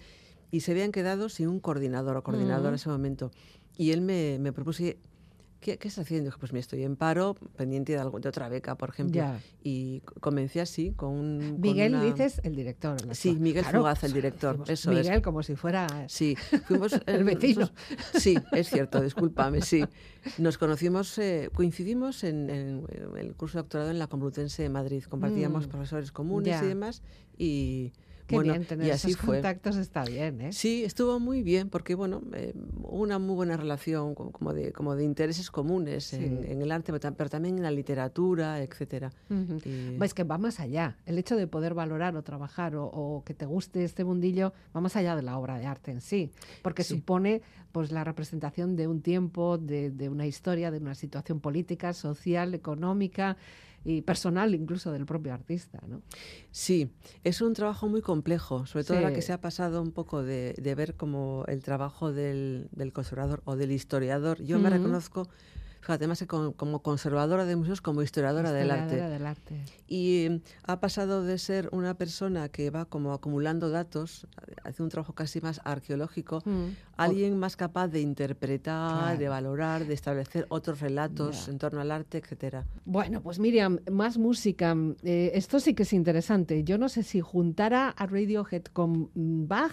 y 0.51 0.61
se 0.61 0.71
habían 0.73 0.91
quedado 0.93 1.29
sin 1.29 1.49
un 1.49 1.61
coordinador 1.61 2.17
o 2.17 2.23
coordinadora 2.23 2.69
en 2.69 2.75
Ujú. 2.75 2.77
ese 2.77 2.89
momento. 2.89 3.31
Y 3.77 3.91
él 3.91 4.01
me, 4.01 4.39
me 4.41 4.53
propuso, 4.55 4.85
¿qué, 5.61 5.77
¿qué 5.79 5.89
estás 5.89 6.05
haciendo? 6.07 6.31
Pues 6.39 6.53
me 6.53 6.59
estoy 6.59 6.83
en 6.85 6.97
paro, 6.97 7.35
pendiente 7.57 7.93
de, 7.93 7.99
algo, 7.99 8.21
de 8.21 8.29
otra 8.29 8.49
beca, 8.49 8.77
por 8.77 8.91
ejemplo. 8.91 9.17
Ya. 9.17 9.41
Y 9.63 10.01
comencé 10.21 10.61
así, 10.61 10.93
con 10.93 11.11
un... 11.11 11.41
con 11.53 11.61
Miguel 11.61 11.95
una- 11.95 12.05
dices 12.05 12.41
el 12.45 12.55
director. 12.57 12.97
el 13.09 13.15
Sí. 13.15 13.35
Miguel 13.35 13.63
Claro, 13.65 13.81
Fugaz, 13.81 14.05
el 14.05 14.13
director, 14.13 14.57
decimos 14.59 14.71
eso 14.71 14.93
es. 14.93 15.07
Miguel 15.07 15.23
como 15.23 15.43
si 15.43 15.57
fuera... 15.57 15.87
Sí, 16.09 16.37
fuimos... 16.67 16.93
El 17.07 17.25
vecino. 17.25 17.61
nosotros- 17.61 18.23
sí, 18.23 18.37
es 18.53 18.69
cierto, 18.71 19.01
discúlpame, 19.01 19.63
sí. 19.63 19.85
Nos 20.39 20.59
conocimos, 20.59 21.17
eh, 21.19 21.51
coincidimos 21.55 22.25
en, 22.25 22.51
en- 22.51 22.85
en 22.91 23.17
el 23.19 23.35
curso 23.35 23.59
de 23.59 23.63
doctorado 23.63 23.91
en 23.91 23.99
la 23.99 24.07
Complutense 24.07 24.63
de 24.63 24.69
Madrid. 24.69 25.03
Compartíamos 25.05 25.67
Mm, 25.67 25.71
profesores 25.71 26.13
comunes 26.13 26.59
ya. 26.61 26.65
y 26.65 26.69
demás. 26.69 27.03
Y 27.37 27.93
Qué 28.29 28.35
bueno, 28.37 28.53
bien 28.53 28.67
tener 28.67 28.87
y 28.87 28.91
así 28.91 29.09
esos 29.13 29.23
fue. 29.23 29.37
contactos 29.37 29.77
está 29.77 30.05
bien, 30.05 30.41
¿eh? 30.43 30.53
Sí, 30.53 30.85
estuvo 30.85 31.19
muy 31.19 31.43
bien 31.43 31.71
porque, 31.71 31.95
bueno, 31.95 32.21
eh, 32.35 32.53
una 32.83 33.19
muy 33.19 33.35
buena 33.35 33.57
relación 33.57 34.15
co- 34.15 34.31
como 34.31 34.53
de, 34.53 34.71
como 34.73 34.95
de 34.95 35.03
intereses 35.05 35.51
comunes 35.51 36.13
en, 36.13 36.43
Sí. 36.43 36.51
en 36.53 36.61
el 36.61 36.71
arte, 36.71 36.93
pero, 36.93 37.01
tam- 37.01 37.15
pero 37.17 37.31
también 37.31 37.57
en 37.57 37.63
la 37.63 37.71
literatura, 37.71 38.61
etcétera. 38.63 39.11
Y- 39.65 39.97
Es 40.05 40.13
que 40.15 40.25
va 40.25 40.37
más 40.39 40.61
allá. 40.61 40.99
El 41.07 41.17
hecho 41.19 41.37
de 41.37 41.47
poder 41.47 41.73
valorar 41.73 42.17
o 42.17 42.23
trabajar 42.23 42.77
o, 42.77 42.85
o 42.85 43.25
que 43.25 43.33
te 43.35 43.47
guste 43.47 43.83
este 43.83 44.05
mundillo 44.05 44.53
va 44.77 44.81
más 44.83 44.95
allá 44.97 45.17
de 45.17 45.23
la 45.23 45.39
obra 45.39 45.59
de 45.59 45.65
arte 45.67 45.91
en 45.91 46.01
sí, 46.03 46.31
porque 46.63 46.85
Sí. 46.85 46.97
supone 46.97 47.41
pues 47.73 47.93
la 47.93 48.05
representación 48.05 48.77
de 48.77 48.89
un 48.89 49.01
tiempo, 49.03 49.57
de, 49.59 49.91
de 49.91 50.09
una 50.11 50.27
historia, 50.27 50.71
de 50.71 50.79
una 50.79 50.95
situación 50.95 51.41
política, 51.41 51.93
social, 51.95 52.53
económica 52.55 53.37
y 53.85 54.03
personal 54.03 54.55
incluso 54.55 54.93
del 54.93 55.07
propio 55.07 55.33
artista, 55.33 55.81
¿no? 55.87 56.03
Sí, 56.51 56.91
es 57.25 57.41
un 57.41 57.55
trabajo 57.55 57.89
muy 57.89 58.01
complejo, 58.03 58.67
sobre 58.67 58.85
todo 58.85 58.99
ahora 58.99 59.13
que 59.13 59.23
Sí. 59.23 59.29
se 59.29 59.33
ha 59.33 59.41
pasado 59.41 59.81
un 59.83 59.93
poco 59.93 60.23
de, 60.23 60.55
de 60.59 60.75
ver 60.75 60.95
como 60.97 61.45
el 61.49 61.63
trabajo 61.63 62.13
del, 62.13 62.69
del 62.73 62.93
conservador 62.93 63.43
o 63.45 63.57
del 63.57 63.73
historiador. 63.73 64.43
Yo 64.43 64.59
me 64.59 64.69
reconozco 64.71 65.29
fíjate, 65.81 66.07
más 66.07 66.19
que 66.19 66.27
como, 66.27 66.83
conservadora 66.83 67.45
de 67.45 67.57
museos, 67.57 67.81
como 67.81 68.03
historiadora, 68.03 68.53
del, 68.53 68.71
arte. 68.71 68.97
del 68.97 69.27
arte. 69.27 69.65
Y 69.87 70.27
mm, 70.31 70.37
ha 70.65 70.81
pasado 70.81 71.23
de 71.23 71.39
ser 71.39 71.69
una 71.73 71.95
persona 71.95 72.49
que 72.49 72.71
va 72.71 72.85
como 72.85 73.13
acumulando 73.13 73.71
datos, 73.71 74.27
hace 74.65 74.83
un 74.83 74.89
trabajo 74.89 75.15
casi 75.15 75.41
más 75.41 75.61
arqueológico, 75.65 76.43
Mm. 76.45 76.67
alguien 76.97 77.39
más 77.39 77.57
capaz 77.57 77.89
de 77.89 78.01
interpretar, 78.01 79.19
de 79.19 79.29
valorar, 79.29 79.87
de 79.87 79.95
establecer 79.95 80.47
otros 80.49 80.81
relatos 80.81 81.49
en 81.49 81.59
torno 81.59 81.81
al 81.81 81.91
arte, 81.91 82.19
etcétera. 82.19 82.65
Bueno, 82.85 83.21
pues 83.23 83.39
Miriam, 83.39 83.79
más 83.91 84.19
música. 84.19 84.77
Eh, 85.03 85.31
esto 85.35 85.61
sí 85.61 85.75
que 85.75 85.83
es 85.85 85.93
interesante. 85.93 86.65
Yo 86.65 86.79
no 86.79 86.89
sé 86.89 87.03
si 87.03 87.21
juntara 87.21 87.91
a 87.91 88.07
Radiohead 88.07 88.65
con 88.73 89.11
mm, 89.15 89.47
Bach. 89.49 89.73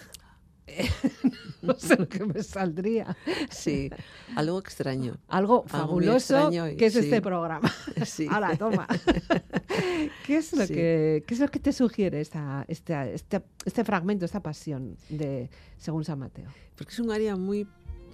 no 1.61 1.75
sé 1.75 1.95
lo 1.97 2.07
que 2.09 2.25
me 2.25 2.41
saldría. 2.43 3.15
Sí, 3.49 3.89
algo 4.35 4.59
extraño. 4.59 5.17
Algo 5.27 5.63
fabuloso 5.67 6.15
extraño 6.35 6.69
y- 6.69 6.75
que 6.77 6.87
es 6.87 6.93
sí. 6.93 6.99
este 6.99 7.21
programa. 7.21 7.71
Sí. 8.05 8.27
Ahora, 8.29 8.55
toma. 8.57 8.87
¿Qué 10.25 10.37
es 10.37 10.53
lo 10.53 10.65
Sí. 10.65 10.73
que 10.73 11.23
qué 11.27 11.33
es 11.33 11.39
lo 11.39 11.47
que 11.49 11.59
te 11.59 11.71
sugiere 11.73 12.19
esta, 12.21 12.65
esta- 12.67 13.07
este, 13.07 13.41
este 13.65 13.83
fragmento, 13.83 14.25
esta 14.25 14.41
pasión 14.41 14.97
de 15.09 15.49
según 15.77 16.03
San 16.03 16.19
Mateo? 16.19 16.49
Porque 16.75 16.91
es 16.93 16.99
un 16.99 17.11
área 17.11 17.35
muy, 17.35 17.67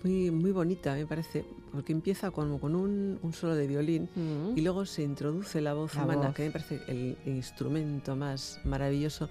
muy, 0.03 0.29
muy 0.31 0.51
bonita, 0.51 0.93
me 0.95 1.05
parece, 1.05 1.45
porque 1.71 1.93
empieza 1.93 2.31
con, 2.31 2.59
con 2.59 2.75
un, 2.75 3.19
un 3.21 3.33
solo 3.33 3.55
de 3.55 3.67
violín 3.67 4.09
Mm. 4.15 4.57
y 4.57 4.61
luego 4.61 4.85
se 4.85 5.03
introduce 5.03 5.61
la 5.61 5.73
voz 5.73 5.95
La 5.95 6.03
humana, 6.03 6.27
voz. 6.27 6.35
que 6.35 6.43
me 6.43 6.51
parece 6.51 6.81
el 6.87 7.17
instrumento 7.25 8.15
más 8.15 8.59
maravilloso. 8.65 9.29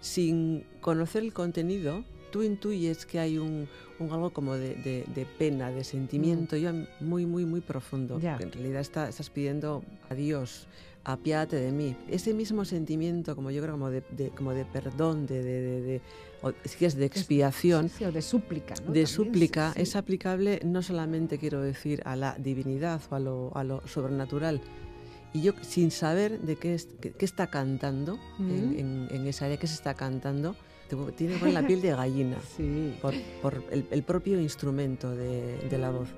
Sin 0.00 0.64
conocer 0.82 1.22
el 1.22 1.32
contenido, 1.32 2.04
tú 2.34 2.42
intuyes 2.42 3.06
que 3.06 3.20
hay 3.20 3.38
un, 3.38 3.68
un 4.00 4.10
algo 4.10 4.30
como 4.30 4.54
de, 4.54 4.74
de- 4.74 5.04
de 5.14 5.24
pena, 5.24 5.70
de 5.70 5.84
sentimiento, 5.84 6.56
ya 6.56 6.74
muy, 6.98 7.26
muy, 7.26 7.44
muy 7.44 7.60
profundo. 7.60 8.18
Mm. 8.18 8.42
En 8.42 8.50
realidad 8.50 8.80
está- 8.80 9.08
estás 9.08 9.30
pidiendo 9.30 9.84
a 10.10 10.14
Dios, 10.16 10.66
apiádate 11.04 11.54
de 11.56 11.70
mí. 11.70 11.94
Ese 12.08 12.34
mismo 12.34 12.64
sentimiento, 12.64 13.36
como 13.36 13.52
yo 13.52 13.62
creo, 13.62 13.74
como 13.74 13.88
de, 13.90 14.02
de- 14.10 14.30
como 14.30 14.52
de 14.52 14.64
perdón, 14.64 15.26
de, 15.26 15.44
de, 15.44 15.60
de- 15.60 15.80
de- 15.82 16.00
o 16.42 16.50
si 16.64 16.76
quieres, 16.76 16.96
de 16.96 17.06
expiación, 17.06 17.88
Sí, 17.88 17.94
sí, 17.98 18.04
o 18.04 18.10
de 18.10 18.20
súplica. 18.20 18.74
¿no? 18.74 18.80
de 18.80 18.84
También, 18.86 19.06
súplica 19.06 19.72
sí, 19.76 19.82
es 19.82 19.94
aplicable 19.94 20.58
no 20.64 20.82
solamente, 20.82 21.38
quiero 21.38 21.60
decir, 21.62 22.02
a 22.04 22.16
la 22.16 22.34
divinidad 22.36 23.00
o 23.10 23.14
a 23.14 23.20
lo, 23.20 23.56
a 23.56 23.62
lo 23.62 23.86
sobrenatural. 23.86 24.60
Y 25.32 25.42
yo, 25.42 25.52
sin 25.62 25.92
saber 25.92 26.40
de 26.40 26.56
qué, 26.56 26.74
es- 26.74 26.88
qué- 27.00 27.12
qué 27.12 27.24
está 27.24 27.46
cantando 27.46 28.18
en, 28.40 28.70
Mm. 28.72 28.78
en- 28.80 29.08
en 29.12 29.26
esa 29.28 29.44
área, 29.44 29.56
qué 29.56 29.68
se 29.68 29.74
está 29.74 29.94
cantando, 29.94 30.56
tiene 31.16 31.38
con 31.38 31.52
la 31.54 31.66
piel 31.66 31.80
de 31.82 31.90
gallina 31.90 32.36
Sí. 32.56 32.94
por, 33.02 33.14
por 33.42 33.62
el, 33.70 33.86
el 33.90 34.02
propio 34.02 34.40
instrumento 34.40 35.10
de, 35.14 35.58
de 35.68 35.78
la 35.78 35.90
voz. 35.90 36.08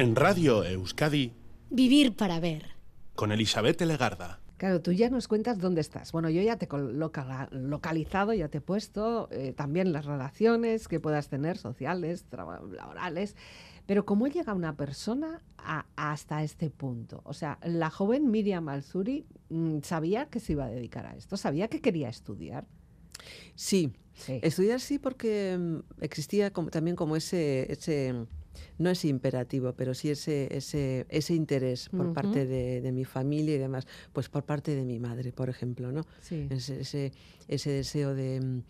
En 0.00 0.16
Radio 0.16 0.64
Euskadi, 0.64 1.34
Vivir 1.68 2.16
para 2.16 2.40
ver. 2.40 2.64
con 3.14 3.32
Elizabeth 3.32 3.82
Legarda. 3.82 4.40
Claro, 4.56 4.80
tú 4.80 4.92
ya 4.92 5.10
nos 5.10 5.28
cuentas 5.28 5.58
dónde 5.58 5.82
estás. 5.82 6.10
Bueno, 6.12 6.30
yo 6.30 6.40
ya 6.40 6.56
te 6.56 6.64
he 6.64 6.78
localizado, 7.50 8.32
ya 8.32 8.48
te 8.48 8.58
he 8.58 8.60
puesto 8.62 9.28
eh, 9.30 9.52
también 9.52 9.92
las 9.92 10.06
relaciones 10.06 10.88
que 10.88 11.00
puedas 11.00 11.28
tener, 11.28 11.58
sociales, 11.58 12.24
laborales. 12.32 13.36
Pero 13.84 14.06
¿cómo 14.06 14.26
llega 14.26 14.54
una 14.54 14.74
persona 14.74 15.42
a- 15.58 15.84
hasta 15.96 16.42
este 16.44 16.70
punto? 16.70 17.20
O 17.24 17.34
sea, 17.34 17.58
la 17.62 17.90
joven 17.90 18.30
Miriam 18.30 18.70
Alzuri 18.70 19.26
mm, 19.50 19.80
sabía 19.82 20.30
que 20.30 20.40
se 20.40 20.52
iba 20.52 20.64
a 20.64 20.70
dedicar 20.70 21.04
a 21.04 21.14
esto, 21.14 21.36
sabía 21.36 21.68
que 21.68 21.82
quería 21.82 22.08
estudiar. 22.08 22.66
Sí, 23.54 23.92
Sí. 24.14 24.40
estudiar 24.42 24.80
sí 24.80 24.98
porque 24.98 25.58
mm, 25.60 25.78
existía 26.02 26.52
como- 26.54 26.70
también 26.70 26.96
como 26.96 27.16
ese, 27.16 27.70
ese, 27.70 28.14
no 28.78 28.90
ese 28.90 29.08
imperativo, 29.08 29.74
pero 29.74 29.94
sí 29.94 30.10
ese, 30.10 30.48
ese, 30.56 31.06
ese 31.08 31.34
interés 31.34 31.88
por 31.88 32.12
parte 32.12 32.46
de, 32.46 32.80
de 32.80 32.92
mi 32.92 33.04
familia 33.04 33.54
y 33.54 33.58
demás, 33.58 33.86
pues 34.12 34.28
por 34.28 34.44
parte 34.44 34.74
de 34.74 34.84
mi 34.84 34.98
madre, 34.98 35.32
por 35.32 35.48
ejemplo, 35.48 35.92
¿no? 35.92 36.06
Sí. 36.20 36.46
Ese, 36.50 36.80
ese, 36.80 37.12
ese 37.48 37.70
deseo 37.70 38.14
de, 38.14 38.40
mm, 38.40 38.62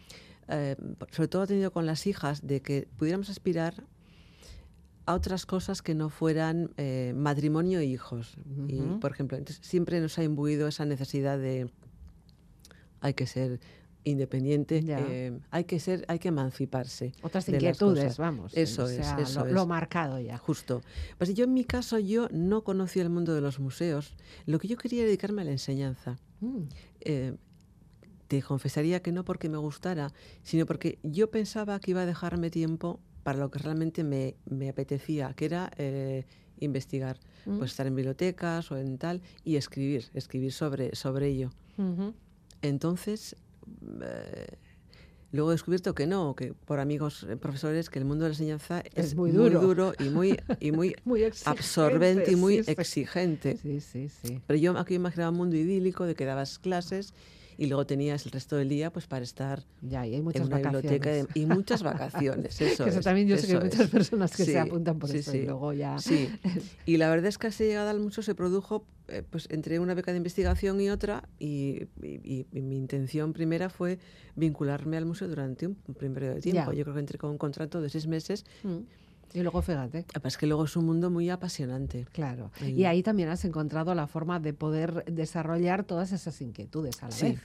eh, 0.49 0.77
sobre 1.11 1.29
todo 1.29 1.47
tenido 1.47 1.73
con 1.73 1.87
las 1.87 2.07
hijas, 2.07 2.47
de 2.47 2.61
que 2.61 2.89
pudiéramos 2.97 3.31
aspirar 3.31 3.85
a 5.07 5.15
otras 5.15 5.47
cosas 5.47 5.83
que 5.83 5.95
no 5.95 6.11
fueran 6.11 6.71
eh, 6.77 7.13
matrimonio 7.17 7.81
e 7.81 7.87
hijos. 7.87 8.37
Y, 8.69 8.81
por 9.01 9.13
ejemplo, 9.13 9.39
entonces, 9.39 9.65
siempre 9.67 10.01
nos 10.01 10.19
ha 10.19 10.25
imbuido 10.25 10.69
esa 10.69 10.85
necesidad 10.85 11.39
de 11.39 11.71
hay 13.01 13.15
que 13.15 13.27
ser 13.27 13.61
independiente, 14.05 14.83
eh, 14.87 15.39
hay 15.51 15.65
que 15.65 15.79
ser, 15.81 16.05
hay 16.09 16.19
que 16.19 16.29
emanciparse. 16.29 17.13
Otras 17.23 17.47
de 17.47 17.53
las 17.53 17.63
inquietudes, 17.63 18.05
cosas. 18.05 18.19
vamos. 18.19 18.53
Eso 18.57 18.85
o 18.85 18.89
es, 18.89 18.97
sea, 18.97 19.19
eso 19.21 19.45
lo, 19.45 19.67
marcado 19.67 20.19
ya. 20.21 20.39
Justo. 20.39 20.81
Pues 21.19 21.35
yo 21.35 21.45
en 21.45 21.53
mi 21.53 21.65
caso 21.65 21.99
yo 21.99 22.29
no 22.33 22.63
conocía 22.65 23.03
el 23.03 23.11
mundo 23.11 23.35
de 23.35 23.41
los 23.41 23.61
museos. 23.61 24.15
Lo 24.47 24.59
que 24.59 24.69
yo 24.69 24.77
quería 24.77 25.05
dedicarme 25.05 25.43
a 25.43 25.45
la 25.45 25.53
enseñanza. 25.53 26.19
Mm, 26.41 26.63
Eh, 27.01 27.35
te 28.29 28.43
confesaría 28.43 29.03
que 29.03 29.11
no 29.11 29.25
porque 29.25 29.49
me 29.49 29.59
gustara, 29.59 30.13
sino 30.45 30.65
porque 30.65 30.99
yo 31.03 31.31
pensaba 31.33 31.81
que 31.81 31.91
iba 31.91 32.03
a 32.03 32.07
dejarme 32.07 32.49
tiempo 32.51 33.01
para 33.25 33.39
lo 33.41 33.51
que 33.51 33.59
realmente 33.59 34.05
me, 34.05 34.37
me 34.49 34.69
apetecía, 34.69 35.33
que 35.35 35.45
era 35.47 35.71
eh, 35.77 36.25
investigar, 36.61 37.19
Mm. 37.47 37.59
pues 37.59 37.71
estar 37.73 37.87
en 37.87 37.95
bibliotecas 37.97 38.71
o 38.71 38.77
en 38.77 38.99
tal 38.99 39.21
y 39.45 39.57
escribir, 39.57 40.05
escribir 40.15 40.53
sobre, 40.53 40.95
sobre 40.95 41.27
ello. 41.29 41.51
Entonces, 42.63 43.37
eh, 44.03 44.47
luego 45.33 45.51
he 45.51 45.55
descubierto 45.55 45.95
que 45.95 46.07
no, 46.07 46.35
que 46.35 46.55
por 46.55 46.81
amigos 46.81 47.27
eh, 47.29 47.37
profesores, 47.37 47.91
que 47.91 47.99
el 47.99 48.05
mundo 48.05 48.25
de 48.25 48.31
la 48.31 48.35
enseñanza 48.35 48.81
es, 48.95 49.07
Es 49.07 49.15
muy 49.15 49.31
duro. 49.31 49.93
y 49.99 50.09
muy, 50.09 50.37
y 50.61 50.73
muy 50.73 50.95
absorbente 51.45 52.33
y 52.33 52.37
muy 52.37 52.63
sí. 52.65 52.71
exigente. 52.73 53.57
Sí, 53.57 53.81
sí, 53.81 54.09
sí. 54.09 54.41
Pero 54.47 54.59
yo 54.59 54.79
aquí 54.79 54.95
imaginaba 54.95 55.31
un 55.31 55.37
mundo 55.37 55.57
idílico 55.57 56.05
de 56.07 56.15
que 56.15 56.25
dabas 56.25 56.59
clases 56.59 57.15
y 57.61 57.67
luego 57.67 57.85
tenías 57.87 58.25
el 58.25 58.33
resto 58.33 58.57
del 58.57 58.71
día 58.71 58.91
pues 58.91 59.07
para 59.07 59.23
estar 59.23 59.63
Ya, 59.83 60.07
y 60.07 60.15
hay 60.15 60.21
en 60.21 60.43
una 60.43 60.57
biblioteca 60.59 61.11
de- 61.11 61.27
y 61.35 61.45
muchas 61.45 61.83
vacaciones. 61.83 62.59
Eso, 62.61 62.85
Que 62.85 62.91
eso 62.91 62.99
es, 63.01 63.05
también 63.05 63.29
yo 63.29 63.37
sé 63.37 63.47
que 63.49 63.53
hay 63.57 63.63
muchas 63.63 63.91
personas 63.91 64.35
que 64.35 64.45
Sí, 64.47 64.53
se 64.53 64.59
apuntan 64.59 64.99
por 64.99 65.11
sí, 65.11 65.19
eso 65.19 65.33
sí. 65.33 65.39
y 65.39 65.45
luego 65.45 65.73
ya... 65.75 65.99
Sí, 65.99 66.31
y 66.87 66.97
la 66.97 67.11
verdad 67.11 67.27
es 67.27 67.37
que 67.37 67.49
esa 67.49 67.63
llegada 67.65 67.91
al 67.91 68.01
museo 68.01 68.23
se 68.23 68.35
produjo 68.35 68.87
eh, 69.09 69.23
pues 69.29 69.47
entre 69.51 69.79
una 69.79 69.93
beca 69.93 70.11
de 70.11 70.17
investigación 70.17 70.81
y 70.81 70.89
otra 70.89 71.29
y, 71.39 71.83
y- 72.03 72.47
y 72.51 72.61
mi 72.63 72.79
intención 72.79 73.35
primera 73.35 73.69
fue 73.69 73.99
vincularme 74.37 74.97
al 74.97 75.05
museo 75.05 75.29
durante 75.29 75.67
un 75.67 75.75
primer 75.75 76.15
periodo 76.15 76.35
de 76.37 76.41
tiempo. 76.41 76.73
Ya. 76.73 76.79
Yo 76.79 76.85
creo 76.85 76.95
que 76.95 77.01
entré 77.01 77.19
con 77.19 77.31
un 77.31 77.39
contrato 77.39 77.83
de 77.83 77.91
seis 77.91 78.07
meses. 78.07 78.47
Mm. 78.63 78.79
Y 79.33 79.41
luego 79.43 79.63
fíjate. 79.63 80.05
Es 80.25 80.37
que 80.37 80.47
luego 80.47 80.65
es 80.65 80.77
un 80.77 80.87
mundo 80.87 81.11
muy 81.11 81.31
apasionante. 81.31 82.07
Claro. 82.13 82.51
Ahí. 82.61 82.73
Y 82.73 82.85
ahí 82.85 83.03
también 83.03 83.29
has 83.29 83.45
encontrado 83.45 83.95
la 83.95 84.07
forma 84.07 84.41
de 84.41 84.53
poder 84.53 85.05
desarrollar 85.05 85.85
todas 85.85 86.13
esas 86.13 86.41
inquietudes 86.41 87.03
a 87.03 87.07
la 87.07 87.13
Sí. 87.13 87.27
vez. 87.33 87.41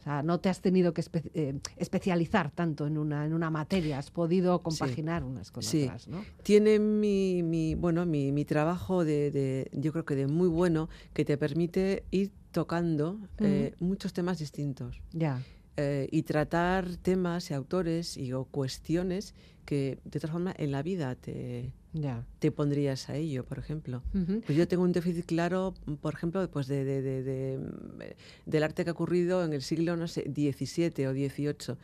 O 0.00 0.04
sea, 0.04 0.22
no 0.24 0.40
te 0.40 0.48
has 0.48 0.60
tenido 0.60 0.92
que 0.92 1.00
espe- 1.00 1.30
eh, 1.32 1.54
especializar 1.76 2.50
tanto 2.50 2.88
en 2.88 2.98
una, 2.98 3.24
en 3.24 3.32
una 3.34 3.50
materia, 3.50 3.98
has 3.98 4.10
podido 4.10 4.60
compaginar 4.60 5.22
unas 5.22 5.52
con 5.52 5.62
Sí. 5.62 5.84
otras, 5.84 6.08
¿no? 6.08 6.24
Tiene 6.42 6.80
mi, 6.80 7.44
mi- 7.44 7.76
bueno, 7.76 8.04
mi, 8.04 8.32
mi 8.32 8.44
trabajo 8.44 9.04
de, 9.04 9.30
de- 9.30 9.70
yo 9.72 9.92
creo 9.92 10.04
que 10.04 10.16
de 10.16 10.26
muy 10.26 10.48
bueno, 10.48 10.88
que 11.14 11.24
te 11.24 11.38
permite 11.38 12.02
ir 12.10 12.32
tocando 12.50 13.18
eh, 13.38 13.74
muchos 13.78 14.12
temas 14.12 14.40
distintos 14.40 15.00
Ya. 15.12 15.40
eh, 15.76 16.08
y 16.10 16.22
tratar 16.24 16.96
temas 16.96 17.50
y 17.52 17.54
autores 17.54 18.16
y 18.16 18.32
o 18.32 18.44
cuestiones 18.44 19.34
que 19.64 19.98
de 20.04 20.18
otra 20.18 20.30
forma 20.32 20.54
en 20.58 20.70
la 20.72 20.82
vida 20.82 21.14
te, 21.14 21.72
te 22.38 22.50
pondrías 22.50 23.08
a 23.08 23.16
ello, 23.16 23.44
por 23.44 23.58
ejemplo. 23.58 24.02
Ujú. 24.14 24.40
Pues 24.46 24.56
yo 24.58 24.66
tengo 24.68 24.82
un 24.82 24.92
déficit 24.92 25.26
claro, 25.26 25.74
por 26.00 26.14
ejemplo, 26.14 26.48
pues 26.50 26.66
de, 26.66 26.84
de- 26.84 27.02
de- 27.02 27.22
de, 27.22 28.16
del 28.46 28.62
arte 28.62 28.84
que 28.84 28.90
ha 28.90 28.92
ocurrido 28.92 29.44
en 29.44 29.52
el 29.52 29.62
siglo, 29.62 29.96
no 29.96 30.08
sé, 30.08 30.22
XVII 30.24 31.06
o 31.06 31.12
XVIII. 31.12 31.76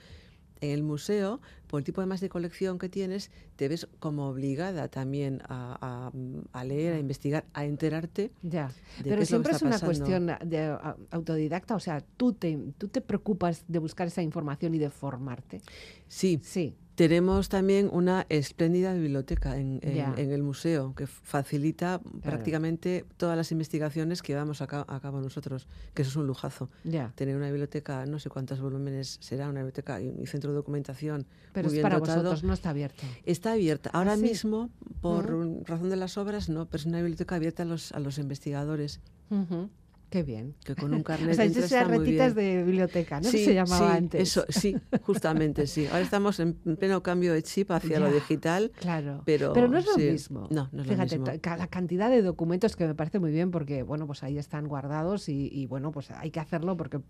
En 0.61 0.71
el 0.71 0.83
museo, 0.83 1.41
por 1.69 1.79
el 1.79 1.85
tipo 1.85 2.01
además 2.01 2.21
de 2.21 2.29
colección 2.29 2.81
que 2.81 2.89
tienes, 2.89 3.31
te 3.55 3.69
ves 3.69 3.87
como 4.01 4.29
obligada 4.29 4.89
también 4.89 5.41
a, 5.49 5.79
a- 5.81 6.59
a 6.59 6.65
leer, 6.65 6.95
a 6.95 6.99
investigar, 6.99 7.45
a 7.55 7.65
enterarte. 7.65 8.33
Ya, 8.43 8.67
de 9.05 9.11
pero 9.11 9.25
siempre 9.25 9.53
es 9.53 9.63
una 9.63 9.79
cuestión 9.87 10.27
de 10.45 10.77
autodidacta, 11.13 11.77
o 11.77 11.81
sea, 11.81 12.01
tú 12.17 12.33
te, 12.33 12.59
tú 12.77 12.89
te 12.89 13.01
preocupas 13.01 13.65
de 13.69 13.79
buscar 13.79 14.09
esa 14.09 14.21
información 14.23 14.75
y 14.75 14.79
de 14.79 14.91
formarte. 14.91 15.61
Sí, 16.09 16.41
Sí, 16.43 16.75
tenemos 16.99 17.49
también 17.49 17.89
una 17.93 18.27
espléndida 18.29 18.93
biblioteca 18.93 19.57
en, 19.57 19.79
en- 19.83 19.95
Ya. 19.95 20.13
en 20.17 20.33
el 20.33 20.43
museo 20.43 20.97
que 20.97 21.07
facilita 21.07 22.01
prácticamente 22.25 23.05
todas 23.17 23.37
las 23.37 23.53
investigaciones 23.53 24.21
que 24.21 24.33
llevamos 24.33 24.63
a 24.63 24.67
ca- 24.67 24.85
a 24.89 24.99
cabo 24.99 25.21
nosotros, 25.21 25.69
que 25.95 26.03
eso 26.03 26.11
es 26.11 26.17
un 26.17 26.27
lujazo. 26.27 26.71
tener 27.15 27.37
una 27.37 27.47
biblioteca, 27.51 28.05
no 28.05 28.19
sé 28.19 28.31
cuántos 28.31 28.61
volúmenes 28.61 29.19
será, 29.21 29.49
una 29.49 29.61
biblioteca 29.61 30.01
y 30.01 30.09
un 30.09 30.27
centro 30.27 30.51
de 30.51 30.57
documentación 30.57 31.25
Pero 31.53 31.67
muy 31.69 31.69
es 31.69 31.73
bien 31.75 31.83
para 31.85 32.01
dotado. 32.01 32.19
vosotros, 32.23 32.43
no 32.43 32.53
está 32.53 32.71
abierto. 32.71 33.05
Está 33.25 33.53
abierta. 33.53 33.91
Ahora 33.93 34.15
¿Ah, 34.15 34.17
sí? 34.17 34.23
mismo, 34.23 34.69
por 35.01 35.25
razón 35.69 35.91
de 35.91 35.97
las 35.97 36.19
obras, 36.19 36.49
no, 36.49 36.67
pero 36.67 36.81
es 36.81 36.87
una 36.87 36.99
biblioteca 36.99 37.37
abierta 37.37 37.63
a 37.63 37.67
los, 37.67 37.93
a 37.93 38.01
los 38.01 38.19
investigadores, 38.19 38.99
Ujú. 39.31 39.71
Qué 40.11 40.23
bien. 40.23 40.55
que 40.65 40.75
con 40.75 40.95
un 40.95 41.03
carnet 41.03 41.31
O 41.33 41.35
sea, 41.35 41.45
de 41.49 41.61
esas 41.61 41.89
muy 41.89 41.99
bien. 42.13 42.35
de 42.35 42.63
biblioteca, 42.65 43.21
¿no? 43.21 43.29
Sí, 43.29 43.45
se 43.45 43.55
llamaba 43.55 43.91
sí, 43.93 43.97
antes. 43.99 44.21
Eso, 44.23 44.45
sí, 44.49 44.75
justamente 45.03 45.67
sí. 45.67 45.87
Ahora 45.87 46.01
estamos 46.01 46.41
en 46.41 46.55
pleno 46.55 47.03
cambio 47.03 47.33
de 47.35 47.43
chip 47.43 47.71
hacia 47.71 48.01
lo 48.01 48.11
digital. 48.11 48.73
Claro, 48.81 49.23
Pero, 49.27 49.53
no 49.69 49.77
es 49.79 49.87
lo 49.87 49.93
sí. 49.95 50.11
mismo. 50.11 50.49
No, 50.51 50.69
no 50.73 50.83
es 50.83 50.89
lo 50.89 50.93
Fíjate, 50.95 51.19
mismo. 51.19 51.25
ta- 51.27 51.39
ca- 51.39 51.57
la 51.57 51.67
cantidad 51.67 52.09
de 52.11 52.23
documentos 52.23 52.75
que 52.77 52.87
me 52.87 52.95
parece 52.95 53.19
muy 53.19 53.31
bien 53.33 53.51
porque, 53.51 53.83
bueno, 53.83 54.07
pues 54.07 54.23
ahí 54.23 54.39
están 54.39 54.67
guardados 54.67 55.29
y, 55.29 55.49
y, 55.53 55.67
bueno, 55.67 55.93
pues 55.93 56.11
hay 56.11 56.31
que 56.31 56.41
hacerlo 56.41 56.77
porque 56.77 57.01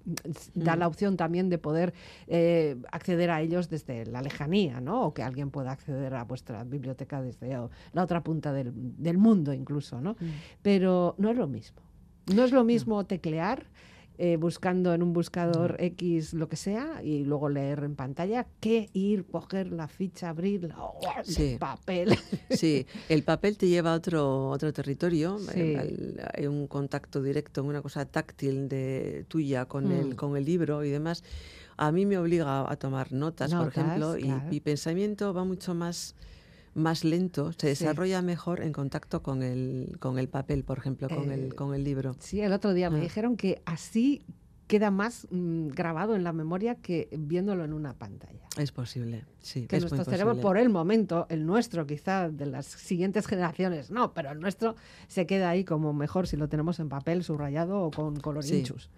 da 0.55 0.75
Mm. 0.75 0.79
la 0.81 0.87
opción 0.89 1.17
también 1.17 1.49
de 1.51 1.59
poder 1.59 1.95
eh, 2.27 2.77
acceder 2.91 3.31
a 3.31 3.41
ellos 3.41 3.69
desde 3.69 4.07
la 4.07 4.23
lejanía, 4.23 4.81
¿no? 4.81 5.03
O 5.07 5.15
que 5.15 5.23
alguien 5.23 5.51
pueda 5.51 5.71
acceder 5.71 6.15
a 6.15 6.25
vuestra 6.25 6.65
biblioteca 6.65 7.23
desde 7.23 7.57
la 7.93 8.03
otra 8.03 8.23
punta 8.25 8.53
del, 8.53 8.73
del 8.75 9.19
mundo 9.19 9.53
incluso, 9.53 10.01
¿no? 10.01 10.13
Mm. 10.19 10.25
Pero 10.63 11.15
no 11.19 11.31
es 11.31 11.37
lo 11.37 11.47
mismo. 11.47 11.81
No 12.35 12.45
es 12.45 12.53
lo 12.53 12.65
mismo 12.65 13.05
teclear 13.05 13.67
eh, 14.21 14.37
buscando 14.37 14.93
en 14.95 15.03
un 15.05 15.13
buscador 15.13 15.75
Mm. 15.81 15.85
X 15.85 16.35
lo 16.35 16.49
que 16.49 16.57
sea 16.57 17.01
y 17.05 17.23
luego 17.25 17.49
leer 17.49 17.85
en 17.85 17.95
pantalla 17.95 18.47
que 18.59 18.91
ir, 18.93 19.25
coger 19.25 19.71
la 19.71 19.87
ficha, 19.87 20.31
abrirla, 20.31 20.75
¡oh, 20.77 20.99
el 21.19 21.25
Sí. 21.25 21.57
papel. 21.59 22.09
Sí, 22.51 22.85
el 23.09 23.23
papel 23.23 23.57
te 23.57 23.69
lleva 23.69 23.93
a 23.93 23.97
otro, 23.97 24.49
otro 24.51 24.73
territorio, 24.73 25.39
Sí. 25.39 25.77
un 26.49 26.67
contacto 26.67 27.23
directo, 27.23 27.63
una 27.63 27.81
cosa 27.81 28.07
táctil 28.07 28.69
de 28.69 29.25
tuya 29.29 29.67
con, 29.67 29.87
Mm. 29.87 29.93
el, 29.93 30.17
con 30.17 30.37
el 30.37 30.45
libro 30.45 30.83
y 30.85 30.91
demás. 30.91 31.23
A 31.77 31.93
mí 31.93 32.05
me 32.05 32.19
obliga 32.19 32.69
a 32.69 32.75
tomar 32.77 33.13
notas, 33.13 33.55
por 33.55 33.69
ejemplo, 33.69 34.19
y 34.19 34.33
mi 34.51 34.59
pensamiento 34.59 35.33
va 35.33 35.45
mucho 35.45 35.75
más, 35.77 36.17
más 36.75 37.05
lento, 37.05 37.53
se 37.53 37.75
Sí. 37.75 37.85
desarrolla 37.85 38.23
mejor 38.23 38.61
en 38.63 38.73
contacto 38.73 39.23
con 39.23 39.43
el, 39.43 39.97
con 40.01 40.19
el 40.19 40.29
papel, 40.29 40.65
por 40.65 40.79
ejemplo, 40.79 41.09
con, 41.09 41.31
Eh, 41.31 41.35
el, 41.35 41.55
con 41.55 41.75
el 41.75 41.85
libro. 41.85 42.15
Sí, 42.21 42.41
el 42.41 42.53
otro 42.53 42.73
día 42.75 42.91
me 42.91 42.99
Ah. 42.99 43.03
dijeron 43.03 43.37
que 43.37 43.61
así 43.65 44.23
queda 44.67 44.91
más 44.91 45.27
mm, 45.31 45.69
grabado 45.69 46.15
en 46.15 46.25
la 46.25 46.33
memoria 46.35 46.75
que 46.75 47.09
viéndolo 47.19 47.65
en 47.65 47.73
una 47.73 47.95
pantalla. 47.95 48.41
Es 48.59 48.71
posible, 48.71 49.25
sí. 49.41 49.67
Que 49.67 49.77
es 49.77 49.83
nuestro 49.83 50.05
cerebro, 50.05 50.39
por 50.41 50.59
el 50.59 50.69
momento, 50.69 51.27
el 51.31 51.47
nuestro 51.47 51.87
quizá 51.87 52.29
de 52.29 52.45
las 52.45 52.67
siguientes 52.67 53.27
generaciones, 53.27 53.91
no, 53.91 54.13
pero 54.13 54.31
el 54.31 54.41
nuestro 54.41 54.77
se 55.07 55.27
queda 55.27 55.49
ahí 55.49 55.65
como 55.65 55.95
mejor 55.95 56.27
si 56.27 56.37
lo 56.37 56.49
tenemos 56.51 56.81
en 56.81 56.91
papel, 56.91 57.25
subrayado 57.25 57.81
o 57.81 57.91
con 57.91 58.17
colorinchus. 58.21 58.83
Sí, 58.83 58.89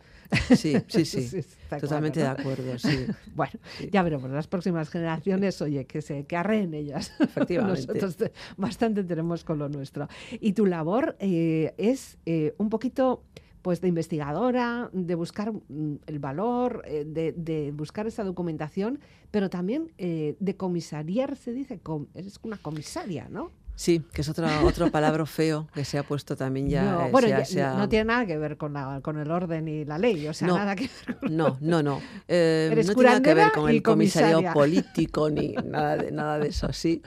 sí, 0.56 0.76
sí. 1.04 1.42
claro, 1.68 1.80
Totalmente 1.82 2.20
¿no? 2.20 2.26
de 2.26 2.30
acuerdo, 2.30 2.78
sí. 2.78 3.06
Bueno, 3.34 3.52
Sí. 3.78 3.88
ya 3.92 4.02
veremos, 4.02 4.30
las 4.30 4.46
próximas 4.46 4.88
generaciones, 4.88 5.60
oye, 5.62 5.84
que 5.86 6.02
se 6.02 6.24
que 6.24 6.36
arreen 6.36 6.74
ellas. 6.74 7.12
Efectivamente. 7.20 7.86
Nosotros 7.86 8.16
te- 8.16 8.32
bastante 8.56 9.04
tenemos 9.04 9.44
con 9.44 9.58
lo 9.58 9.68
nuestro. 9.68 10.08
Y 10.40 10.52
tu 10.52 10.66
labor 10.66 11.16
eh, 11.20 11.74
es 11.78 12.18
eh, 12.26 12.54
un 12.58 12.68
poquito 12.68 13.22
pues 13.62 13.82
de 13.82 13.88
investigadora, 13.88 14.88
de 14.94 15.14
buscar 15.14 15.52
mm, 15.52 15.96
el 16.06 16.18
valor, 16.18 16.82
eh, 16.86 17.04
de, 17.06 17.32
de 17.32 17.72
buscar 17.72 18.06
esa 18.06 18.24
documentación, 18.24 19.00
pero 19.30 19.50
también 19.50 19.92
eh, 19.98 20.34
de 20.40 20.56
comisariar, 20.56 21.36
se 21.36 21.52
dice, 21.52 21.78
com- 21.78 22.06
eres 22.14 22.38
una 22.42 22.56
comisaria, 22.56 23.28
¿no? 23.28 23.50
Sí, 23.80 24.02
que 24.12 24.20
es 24.20 24.28
otro, 24.28 24.46
otro 24.66 24.90
palabra 24.90 25.24
feo 25.24 25.66
que 25.72 25.86
se 25.86 25.96
ha 25.96 26.02
puesto 26.02 26.36
también 26.36 26.68
ya. 26.68 26.82
No, 26.84 27.06
eh, 27.06 27.08
bueno, 27.10 27.28
ya- 27.28 27.74
no 27.78 27.88
tiene 27.88 28.04
nada 28.04 28.26
que 28.26 28.36
ver 28.36 28.58
con, 28.58 28.74
la- 28.74 29.00
con 29.02 29.16
el 29.18 29.30
orden 29.30 29.68
y 29.68 29.86
la 29.86 29.96
ley, 29.96 30.26
o 30.28 30.34
sea, 30.34 30.48
No. 30.48 30.58
nada 30.58 30.76
que 30.76 30.90
ver 31.06 31.16
con- 31.18 31.34
No, 31.34 31.56
no, 31.62 31.82
no. 31.82 31.98
Eh, 32.28 32.68
Eres 32.72 32.88
no 32.88 32.94
tiene 32.94 33.08
nada 33.08 33.22
que 33.22 33.32
ver 33.32 33.52
con 33.52 33.70
el 33.70 33.82
comisario 33.82 34.36
comisaria. 34.36 34.52
político 34.52 35.30
ni 35.30 35.54
nada 35.64 35.96
de, 35.96 36.12
nada 36.12 36.38
de 36.38 36.48
eso, 36.48 36.70
sí. 36.74 37.00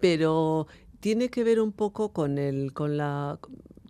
Pero 0.00 0.66
tiene 0.98 1.28
que 1.30 1.44
ver 1.44 1.60
un 1.60 1.70
poco 1.70 2.12
con 2.12 2.38
el, 2.38 2.72
con 2.72 2.96
la 2.96 3.38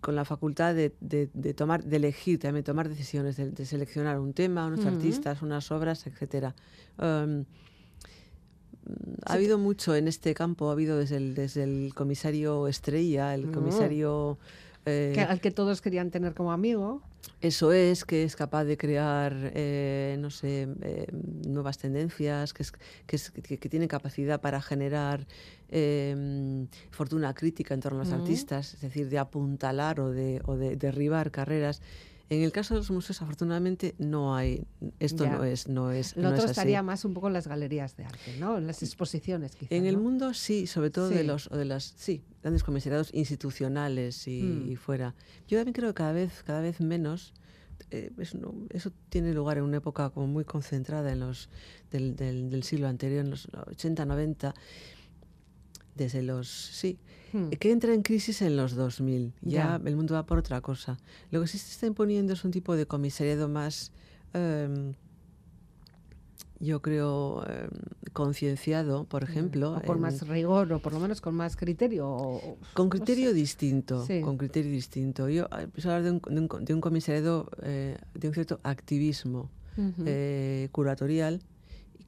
con 0.01 0.15
la 0.15 0.23
facultad 0.25 0.75
de, 0.75 0.93
de- 1.01 1.31
de 1.33 1.53
tomar, 1.55 1.83
de 1.83 1.95
elegir, 1.97 2.37
también 2.37 2.63
tomar 2.63 2.87
decisiones, 2.87 3.35
de, 3.35 3.49
de 3.49 3.65
seleccionar 3.65 4.19
un 4.19 4.33
tema, 4.33 4.67
unos 4.67 4.85
artistas, 4.85 5.41
unas 5.41 5.71
obras, 5.71 6.05
etcétera. 6.05 6.53
Em, 6.99 7.45
ha 9.25 9.33
habido 9.33 9.57
mucho 9.57 9.95
en 9.95 10.07
este 10.07 10.33
campo, 10.33 10.69
ha 10.69 10.73
habido 10.73 10.97
desde 10.97 11.17
el, 11.17 11.35
desde 11.35 11.63
el 11.63 11.93
comisario 11.95 12.67
Estrella, 12.67 13.33
el 13.33 13.47
Mm. 13.47 13.51
comisario 13.51 14.37
eh, 14.85 15.11
que- 15.15 15.21
al 15.21 15.41
que 15.41 15.51
todos 15.51 15.81
querían 15.81 16.11
tener 16.11 16.33
como 16.33 16.51
amigo. 16.53 17.01
eso 17.41 17.73
es, 17.73 18.05
que 18.05 18.23
es 18.23 18.35
capaz 18.37 18.63
de 18.63 18.77
crear, 18.77 19.51
eh, 19.53 20.15
no 20.19 20.29
sé, 20.29 20.67
eh, 20.81 21.07
nuevas 21.45 21.77
tendencias, 21.77 22.53
que, 22.53 22.63
es, 22.63 22.71
que, 23.05 23.15
es- 23.17 23.31
que- 23.31 23.57
que 23.57 23.69
tiene 23.69 23.87
capacidad 23.89 24.39
para 24.39 24.61
generar 24.61 25.27
eh, 25.69 26.65
fortuna 26.91 27.33
crítica 27.33 27.73
en 27.73 27.81
torno 27.81 27.99
a 27.99 28.03
los 28.03 28.09
Ujú. 28.13 28.19
artistas, 28.21 28.73
es 28.75 28.81
decir, 28.81 29.09
de 29.09 29.19
apuntalar 29.19 29.99
o 29.99 30.11
de, 30.11 30.41
o 30.45 30.55
de 30.55 30.77
derribar 30.77 31.29
carreras. 31.31 31.81
En 32.29 32.41
el 32.43 32.51
caso 32.51 32.73
de 32.73 32.81
los 32.81 32.91
museos, 32.91 33.21
afortunadamente, 33.21 33.95
no 33.99 34.35
hay, 34.35 34.65
esto 34.99 35.23
Ya. 35.23 35.31
no 35.37 35.43
es, 35.45 35.67
no 35.69 35.91
es, 35.91 36.15
Lo 36.17 36.23
no 36.23 36.29
otro 36.29 36.39
es 36.39 36.43
así. 36.45 36.51
estaría 36.51 36.83
más 36.83 37.05
un 37.05 37.13
poco 37.13 37.27
en 37.27 37.33
las 37.33 37.47
galerías 37.47 37.95
de 37.95 38.03
arte, 38.03 38.35
¿no? 38.37 38.57
En 38.57 38.67
las 38.67 38.83
exposiciones, 38.83 39.55
quizás. 39.55 39.71
En 39.71 39.85
el 39.85 39.97
mundo 39.97 40.33
sí, 40.33 40.67
sobre 40.67 40.89
todo 40.89 41.07
de 41.07 41.23
los 41.23 41.49
de 41.49 41.63
las 41.63 41.93
sí, 41.95 42.21
grandes 42.41 42.63
comisariados 42.65 43.13
institucionales 43.13 44.27
y, 44.27 44.41
Mm. 44.41 44.71
y 44.71 44.75
fuera. 44.75 45.15
Yo 45.47 45.57
también 45.57 45.73
creo 45.73 45.89
que 45.89 45.93
cada 45.93 46.11
vez 46.11 46.43
cada 46.43 46.59
vez 46.59 46.81
menos 46.81 47.33
eh, 47.91 48.11
eso, 48.17 48.37
no- 48.39 48.55
eso 48.71 48.91
tiene 49.09 49.33
lugar 49.33 49.57
en 49.59 49.63
una 49.63 49.77
época 49.77 50.09
como 50.09 50.27
muy 50.27 50.43
concentrada 50.43 51.11
en 51.13 51.21
los 51.21 51.47
del, 51.91 52.15
del, 52.17 52.49
del 52.49 52.63
siglo 52.63 52.87
anterior, 52.89 53.23
en 53.23 53.29
los 53.29 53.47
80, 53.67 54.03
90, 54.05 54.53
desde 55.95 56.21
los 56.23 56.47
sí, 56.49 56.97
Hmm. 57.33 57.49
que 57.49 57.71
entra 57.71 57.93
en 57.93 58.01
crisis 58.03 58.41
en 58.41 58.55
los 58.55 58.75
2000. 58.75 59.33
Ya, 59.41 59.79
Ya. 59.79 59.81
el 59.89 59.95
mundo 59.95 60.13
va 60.13 60.25
por 60.25 60.37
otra 60.37 60.61
cosa. 60.61 60.97
Lo 61.31 61.41
que 61.41 61.47
sí 61.47 61.57
se 61.57 61.71
está 61.71 61.85
imponiendo 61.87 62.33
es 62.33 62.43
un 62.45 62.51
tipo 62.51 62.75
de 62.75 62.85
comisariado 62.85 63.47
más, 63.49 63.91
em, 64.33 64.93
yo 66.59 66.81
creo, 66.81 67.43
em, 67.47 67.69
concienciado, 68.13 69.03
por 69.03 69.23
ejemplo. 69.23 69.73
O 69.77 69.81
con 69.83 69.97
en- 69.97 70.01
más 70.01 70.27
rigor, 70.27 70.71
o 70.73 70.79
por 70.79 70.93
lo 70.93 70.99
menos 70.99 71.21
con 71.21 71.35
más 71.35 71.55
criterio. 71.55 72.07
o- 72.09 72.57
con 72.73 72.85
no 72.87 72.89
criterio 72.89 73.29
sé. 73.29 73.35
distinto, 73.35 74.05
Sí. 74.05 74.21
con 74.21 74.37
criterio 74.37 74.71
distinto. 74.71 75.29
Yo 75.29 75.43
eh, 75.45 75.63
empiezo 75.63 75.91
a 75.91 75.97
hablar 75.97 76.11
de 76.11 76.19
un, 76.31 76.35
de 76.35 76.41
un, 76.55 76.65
de 76.65 76.73
un 76.73 76.81
comisariado, 76.81 77.49
eh, 77.61 77.97
de 78.15 78.27
un 78.27 78.33
cierto 78.33 78.59
activismo 78.63 79.49
eh, 80.05 80.69
curatorial 80.71 81.39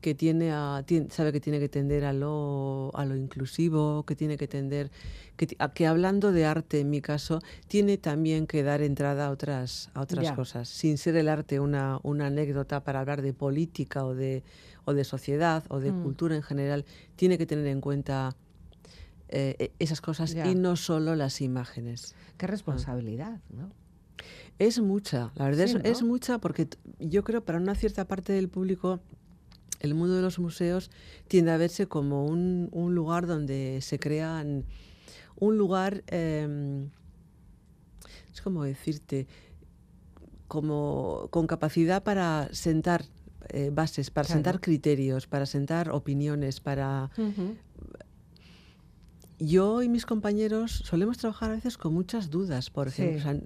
que 0.02 0.15
tiene 0.15 0.52
a, 0.52 0.84
sabe 1.10 1.32
que 1.34 1.39
tiene 1.41 1.60
que 1.60 1.67
tender 1.69 2.06
a 2.06 2.13
lo, 2.13 2.91
a 2.93 3.06
lo 3.06 3.15
inclusivo, 3.15 4.04
que 4.06 4.15
tiene 4.15 4.38
que 4.38 4.47
tender, 4.47 4.91
que, 5.36 5.47
ti- 5.47 5.56
a- 5.60 5.73
que 5.73 5.88
hablando 5.88 6.32
de 6.32 6.45
arte 6.45 6.80
en 6.80 6.89
mi 6.89 7.02
caso, 7.02 7.39
tiene 7.67 7.97
también 7.97 8.47
que 8.47 8.63
dar 8.63 8.82
entrada 8.82 9.28
a 9.28 9.32
otras, 9.32 9.89
a 9.93 10.02
otras 10.02 10.25
Ya. 10.25 10.36
cosas, 10.36 10.69
sin 10.69 10.97
ser 10.97 11.15
el 11.17 11.28
arte 11.28 11.60
una, 11.60 11.99
una 12.04 12.28
anécdota 12.28 12.84
para 12.84 13.02
hablar 13.02 13.21
de 13.21 13.34
política 13.34 14.06
o 14.06 14.15
de, 14.15 14.43
o 14.86 14.93
de 14.93 15.04
sociedad 15.04 15.63
o 15.69 15.80
de 15.80 15.91
Mm. 15.91 16.02
cultura 16.02 16.36
en 16.36 16.43
general, 16.43 16.86
tiene 17.17 17.38
que 17.38 17.45
tener 17.45 17.67
en 17.67 17.82
cuenta 17.82 18.36
eh, 19.32 19.56
e- 19.60 19.71
esas 19.80 20.02
cosas 20.02 20.34
Ya. 20.34 20.47
y 20.47 20.56
no 20.56 20.75
solo 20.75 21.15
las 21.15 21.41
imágenes. 21.41 22.15
Qué 22.38 22.47
responsabilidad, 22.47 23.41
¿no? 23.49 23.69
Es 24.58 24.80
mucha, 24.80 25.32
la 25.36 25.45
verdad 25.45 25.67
Sí, 25.67 25.78
es, 25.84 25.86
es 25.99 26.04
mucha 26.04 26.39
porque 26.39 26.67
yo 26.99 27.23
creo 27.23 27.45
para 27.45 27.60
una 27.60 27.75
cierta 27.75 28.06
parte 28.08 28.34
del 28.34 28.49
público 28.49 28.99
el 29.79 29.93
mundo 29.95 30.15
de 30.15 30.21
los 30.21 30.39
museos 30.39 30.89
tiende 31.27 31.51
a 31.51 31.57
verse 31.57 31.87
como 31.87 32.25
un, 32.25 32.69
un 32.71 32.95
lugar 32.95 33.27
donde 33.27 33.79
se 33.81 33.97
crean 33.99 34.65
un 35.37 35.57
lugar 35.57 36.03
em, 36.07 36.89
es 38.33 38.41
como 38.41 38.63
decirte 38.63 39.27
como 40.47 41.27
con 41.31 41.47
capacidad 41.47 42.03
para 42.03 42.49
sentar 42.51 43.05
eh, 43.49 43.69
bases, 43.71 44.11
para 44.11 44.25
Claro. 44.25 44.37
sentar 44.37 44.59
criterios, 44.61 45.27
para 45.27 45.45
sentar 45.45 45.89
opiniones, 45.91 46.59
para 46.59 47.09
yo 49.39 49.81
y 49.81 49.87
mis 49.89 50.05
compañeros 50.05 50.81
solemos 50.85 51.17
trabajar 51.17 51.51
a 51.51 51.55
veces 51.55 51.77
con 51.77 51.93
muchas 51.93 52.29
dudas, 52.29 52.69
por 52.69 52.91
Sí. 52.91 53.03
ejemplo, 53.03 53.19
o 53.19 53.21
sea, 53.21 53.41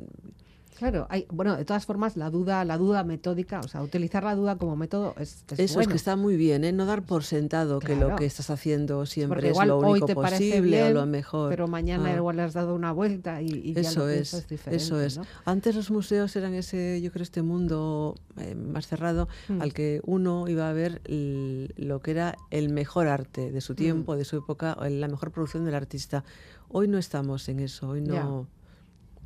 Claro, 0.77 1.07
hay, 1.09 1.25
bueno, 1.31 1.55
de 1.55 1.65
todas 1.65 1.85
formas, 1.85 2.17
la 2.17 2.29
duda, 2.29 2.65
la 2.65 2.77
duda 2.77 3.03
metódica, 3.03 3.59
o 3.59 3.67
sea, 3.67 3.81
utilizar 3.81 4.23
la 4.23 4.35
duda 4.35 4.57
como 4.57 4.75
método 4.75 5.13
es, 5.19 5.43
es 5.51 5.59
Eso 5.59 5.73
bueno. 5.75 5.81
es 5.81 5.87
que 5.89 5.95
está 5.97 6.15
muy 6.15 6.35
bien, 6.35 6.63
¿eh? 6.63 6.71
No 6.71 6.85
dar 6.85 7.03
por 7.03 7.23
sentado 7.23 7.79
que 7.79 7.95
lo 7.95 8.15
que 8.15 8.25
estás 8.25 8.49
haciendo 8.49 9.05
siempre 9.05 9.35
Porque 9.37 9.49
es 9.51 9.67
lo 9.67 9.77
hoy 9.77 9.91
único 9.91 10.05
te 10.07 10.15
posible 10.15 10.59
bien, 10.61 10.87
o 10.87 11.01
lo 11.01 11.05
mejor. 11.05 11.49
Pero 11.49 11.67
mañana 11.67 12.09
Ah. 12.09 12.15
igual 12.15 12.35
le 12.37 12.41
has 12.43 12.53
dado 12.53 12.75
una 12.75 12.91
vuelta 12.91 13.41
y, 13.41 13.47
y 13.63 13.73
ya 13.73 13.91
lo 13.93 14.09
es, 14.09 14.47
diferente, 14.47 14.83
eso 14.83 14.99
es. 14.99 15.17
¿no? 15.17 15.25
Antes 15.45 15.75
los 15.75 15.91
museos 15.91 16.35
eran 16.35 16.53
ese, 16.53 17.01
yo 17.01 17.11
creo, 17.11 17.23
este 17.23 17.41
mundo 17.43 18.15
eh, 18.37 18.55
más 18.55 18.87
cerrado 18.87 19.27
Mm. 19.47 19.61
al 19.61 19.73
que 19.73 20.01
uno 20.05 20.47
iba 20.47 20.69
a 20.69 20.73
ver 20.73 21.01
lo 21.07 21.99
que 22.01 22.11
era 22.11 22.35
el 22.49 22.69
mejor 22.69 23.07
arte 23.07 23.51
de 23.51 23.59
Mm. 23.59 23.61
su 23.61 23.75
tiempo, 23.75 24.15
de 24.15 24.25
su 24.25 24.37
época, 24.37 24.75
la 24.89 25.07
mejor 25.07 25.31
producción 25.31 25.65
del 25.65 25.75
artista. 25.75 26.23
Hoy 26.69 26.87
no 26.87 26.97
estamos 26.97 27.47
en 27.49 27.59
eso, 27.59 27.89
hoy 27.89 28.01
no. 28.01 28.47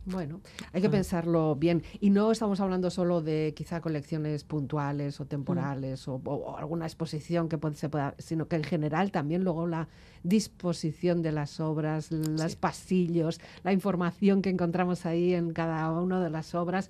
Bueno, 0.09 0.39
hay 0.71 0.79
que 0.79 0.87
Ah. 0.87 0.91
pensarlo 0.91 1.55
bien. 1.57 1.83
Y 1.99 2.11
no 2.11 2.31
estamos 2.31 2.61
hablando 2.61 2.89
solo 2.89 3.21
de 3.21 3.53
quizá 3.53 3.81
colecciones 3.81 4.45
puntuales 4.45 5.19
o 5.19 5.25
temporales 5.25 6.07
o, 6.07 6.21
o- 6.23 6.33
o 6.33 6.57
alguna 6.57 6.85
exposición 6.85 7.49
que 7.49 7.57
puede- 7.57 7.75
se 7.75 7.89
pueda, 7.89 8.15
sino 8.17 8.47
que 8.47 8.55
en 8.55 8.63
general 8.63 9.11
también 9.11 9.43
luego 9.43 9.67
la 9.67 9.89
disposición 10.23 11.21
de 11.21 11.33
las 11.33 11.59
obras, 11.59 12.09
los 12.11 12.51
Sí. 12.53 12.57
pasillos, 12.57 13.41
la 13.65 13.73
información 13.73 14.41
que 14.41 14.49
encontramos 14.49 15.05
ahí 15.05 15.33
en 15.33 15.51
cada 15.51 15.91
una 15.91 16.23
de 16.23 16.29
las 16.29 16.55
obras. 16.55 16.89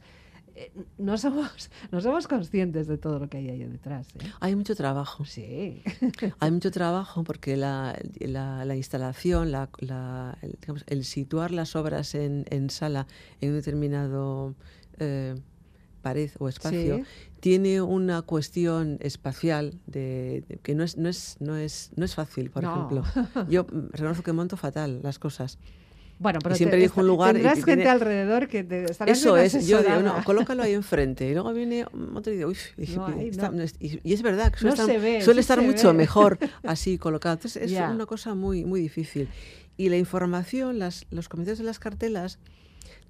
Eh, 0.57 0.71
no 0.97 1.17
somos, 1.17 1.69
no 1.91 2.01
somos 2.01 2.27
conscientes 2.27 2.87
de 2.87 2.97
todo 2.97 3.19
lo 3.19 3.29
que 3.29 3.37
hay 3.37 3.49
ahí 3.49 3.63
detrás. 3.63 4.07
¿eh? 4.15 4.31
Hay 4.39 4.55
mucho 4.55 4.75
trabajo. 4.75 5.23
Sí. 5.25 5.83
Hay 6.39 6.51
mucho 6.51 6.71
trabajo 6.71 7.23
porque 7.23 7.55
la, 7.57 7.97
la- 8.19 8.65
la 8.65 8.75
instalación, 8.75 9.51
la, 9.51 9.69
la- 9.79 10.37
el, 10.41 10.57
digamos, 10.59 10.83
el 10.87 11.05
situar 11.05 11.51
las 11.51 11.75
obras 11.75 12.15
en, 12.15 12.45
en 12.49 12.69
sala 12.69 13.07
en 13.41 13.49
un 13.51 13.55
determinado 13.55 14.55
eh, 14.99 15.35
pared 16.01 16.31
o 16.39 16.47
espacio 16.49 16.97
Sí. 16.97 17.03
tiene 17.39 17.81
una 17.81 18.21
cuestión 18.21 18.97
espacial 19.01 19.73
de, 19.87 20.43
de 20.47 20.57
que 20.57 20.73
no 20.75 20.83
es, 20.83 20.97
no 20.97 21.09
es, 21.09 21.37
no 21.39 21.55
es, 21.57 21.91
no 21.95 22.05
es 22.05 22.15
fácil, 22.15 22.49
por 22.49 22.63
No. 22.63 22.71
ejemplo. 22.71 23.03
Yo 23.49 23.63
mm, 23.65 23.89
reconozco 23.91 24.23
que 24.23 24.33
monto 24.33 24.57
fatal 24.57 25.01
las 25.03 25.19
cosas. 25.19 25.59
Bueno, 26.19 26.39
pero 26.41 26.55
siempre 26.55 26.77
te- 26.79 26.83
elijo 26.85 27.01
un 27.01 27.07
lugar 27.07 27.29
y 27.31 27.33
tendrás 27.33 27.55
que 27.59 27.63
gente 27.65 27.75
tiene- 27.75 27.89
alrededor 27.89 28.47
que 28.47 28.63
te 28.63 28.85
Eso 29.05 29.37
es, 29.37 29.67
yo 29.67 29.83
digo, 29.83 29.99
no, 30.01 30.23
colócalo 30.23 30.63
ahí 30.63 30.73
enfrente. 30.73 31.29
Y 31.29 31.33
luego 31.33 31.53
viene 31.53 31.85
otro 32.15 32.33
y 32.33 32.37
digo, 32.37 32.49
uy, 32.49 32.57
y- 32.77 32.95
No 32.95 33.05
hay, 33.07 33.27
está- 33.29 33.49
no. 33.49 33.63
y, 33.63 33.99
y 34.03 34.13
es 34.13 34.21
verdad 34.23 34.51
que 34.51 34.59
suele 34.59 34.75
No 34.75 34.81
estar, 34.83 35.01
ve, 35.01 35.21
suele 35.21 35.41
sí 35.41 35.43
estar 35.43 35.61
mucho 35.61 35.87
ve. 35.89 35.93
mejor 35.93 36.39
así 36.63 36.97
colocado. 36.97 37.33
Entonces 37.35 37.71
es 37.71 37.79
una 37.79 38.05
cosa 38.07 38.33
muy, 38.33 38.65
muy 38.65 38.81
difícil. 38.81 39.29
Y 39.77 39.89
la 39.89 39.97
información, 39.97 40.79
las, 40.79 41.05
los 41.11 41.29
comentarios 41.29 41.59
de 41.59 41.65
las 41.65 41.77
cartelas 41.77 42.39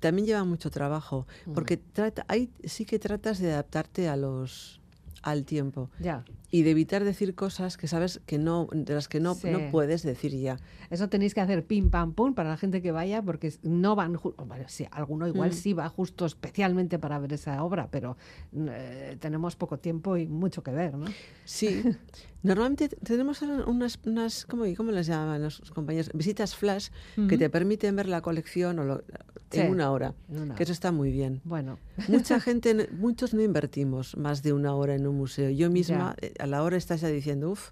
también 0.01 0.27
llevan 0.27 0.47
mucho 0.49 0.69
trabajo, 0.69 1.25
Mm. 1.45 1.53
porque 1.53 1.77
trata, 1.77 2.25
ahí 2.27 2.49
sí 2.65 2.83
que 2.85 2.99
tratas 2.99 3.39
de 3.39 3.51
adaptarte 3.53 4.09
a 4.09 4.17
los 4.17 4.81
al 5.23 5.43
tiempo 5.45 5.89
Ya. 5.99 6.23
Y 6.49 6.63
de 6.63 6.71
evitar 6.71 7.03
decir 7.03 7.35
cosas 7.35 7.75
que 7.77 7.87
sabes 7.87 8.21
que 8.25 8.37
no 8.37 8.67
de 8.71 8.93
las 8.93 9.07
que 9.07 9.19
no, 9.19 9.35
Sí. 9.35 9.49
no 9.49 9.69
puedes 9.71 10.03
decir 10.03 10.33
ya. 10.35 10.57
Eso 10.89 11.09
tenéis 11.09 11.33
que 11.33 11.41
hacer 11.41 11.65
pim 11.65 11.89
pam 11.89 12.13
pum 12.13 12.33
para 12.33 12.49
la 12.49 12.57
gente 12.57 12.81
que 12.81 12.91
vaya, 12.91 13.21
porque 13.21 13.51
no 13.63 13.95
van, 13.95 14.13
bueno, 14.45 14.63
sí, 14.67 14.87
alguno 14.91 15.27
igual 15.27 15.49
Mm. 15.49 15.53
sí 15.53 15.73
va 15.73 15.89
justo 15.89 16.25
especialmente 16.25 16.99
para 16.99 17.19
ver 17.19 17.33
esa 17.33 17.61
obra, 17.63 17.89
pero 17.91 18.15
eh, 18.55 19.17
tenemos 19.19 19.55
poco 19.55 19.77
tiempo 19.79 20.15
y 20.17 20.25
mucho 20.27 20.63
que 20.63 20.71
ver, 20.71 20.95
¿no? 20.95 21.07
Sí. 21.43 21.83
Normalmente 22.43 22.87
tenemos 22.89 23.41
unas, 23.41 23.99
unas 24.05 24.45
¿cómo, 24.45 24.63
cómo 24.77 24.91
las 24.91 25.07
llaman 25.07 25.41
los 25.41 25.59
compañeros? 25.71 26.11
Visitas 26.13 26.55
flash 26.55 26.89
que 27.27 27.37
te 27.37 27.49
permiten 27.49 27.95
ver 27.95 28.07
la 28.07 28.21
colección 28.21 28.79
o 28.79 28.83
lo- 28.83 29.03
Sí, 29.49 29.61
en 29.61 29.71
una 29.71 29.91
hora. 29.91 30.13
una 30.27 30.55
Que 30.55 30.63
eso 30.63 30.73
está 30.73 30.91
muy 30.91 31.09
bien. 31.09 31.39
Bueno, 31.45 31.79
Mucha 32.09 32.39
gente, 32.41 32.89
muchos 32.91 33.33
no 33.33 33.41
invertimos 33.41 34.17
más 34.17 34.43
de 34.43 34.51
una 34.51 34.75
hora 34.75 34.93
en 34.95 35.07
un 35.07 35.15
museo. 35.15 35.49
Yo 35.49 35.69
misma 35.71 36.15
eh, 36.21 36.33
a 36.39 36.47
la 36.47 36.63
hora 36.63 36.77
estás 36.77 37.01
ya 37.01 37.07
diciendo, 37.09 37.49
uff, 37.51 37.71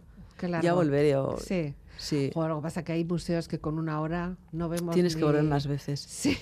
ya 0.62 0.74
volveré. 0.74 1.16
O, 1.16 1.38
Sí. 1.38 1.74
sí. 1.98 2.32
Lo 2.36 2.58
que 2.58 2.62
pasa 2.62 2.84
que 2.84 2.92
hay 2.92 3.06
museos 3.06 3.48
que 3.48 3.60
con 3.60 3.80
una 3.80 4.02
hora 4.02 4.36
no 4.52 4.68
vemos 4.70 4.94
Tienes 4.94 5.16
que 5.16 5.24
volver 5.24 5.44
más 5.44 5.66
veces. 5.68 6.00
Sí, 6.02 6.38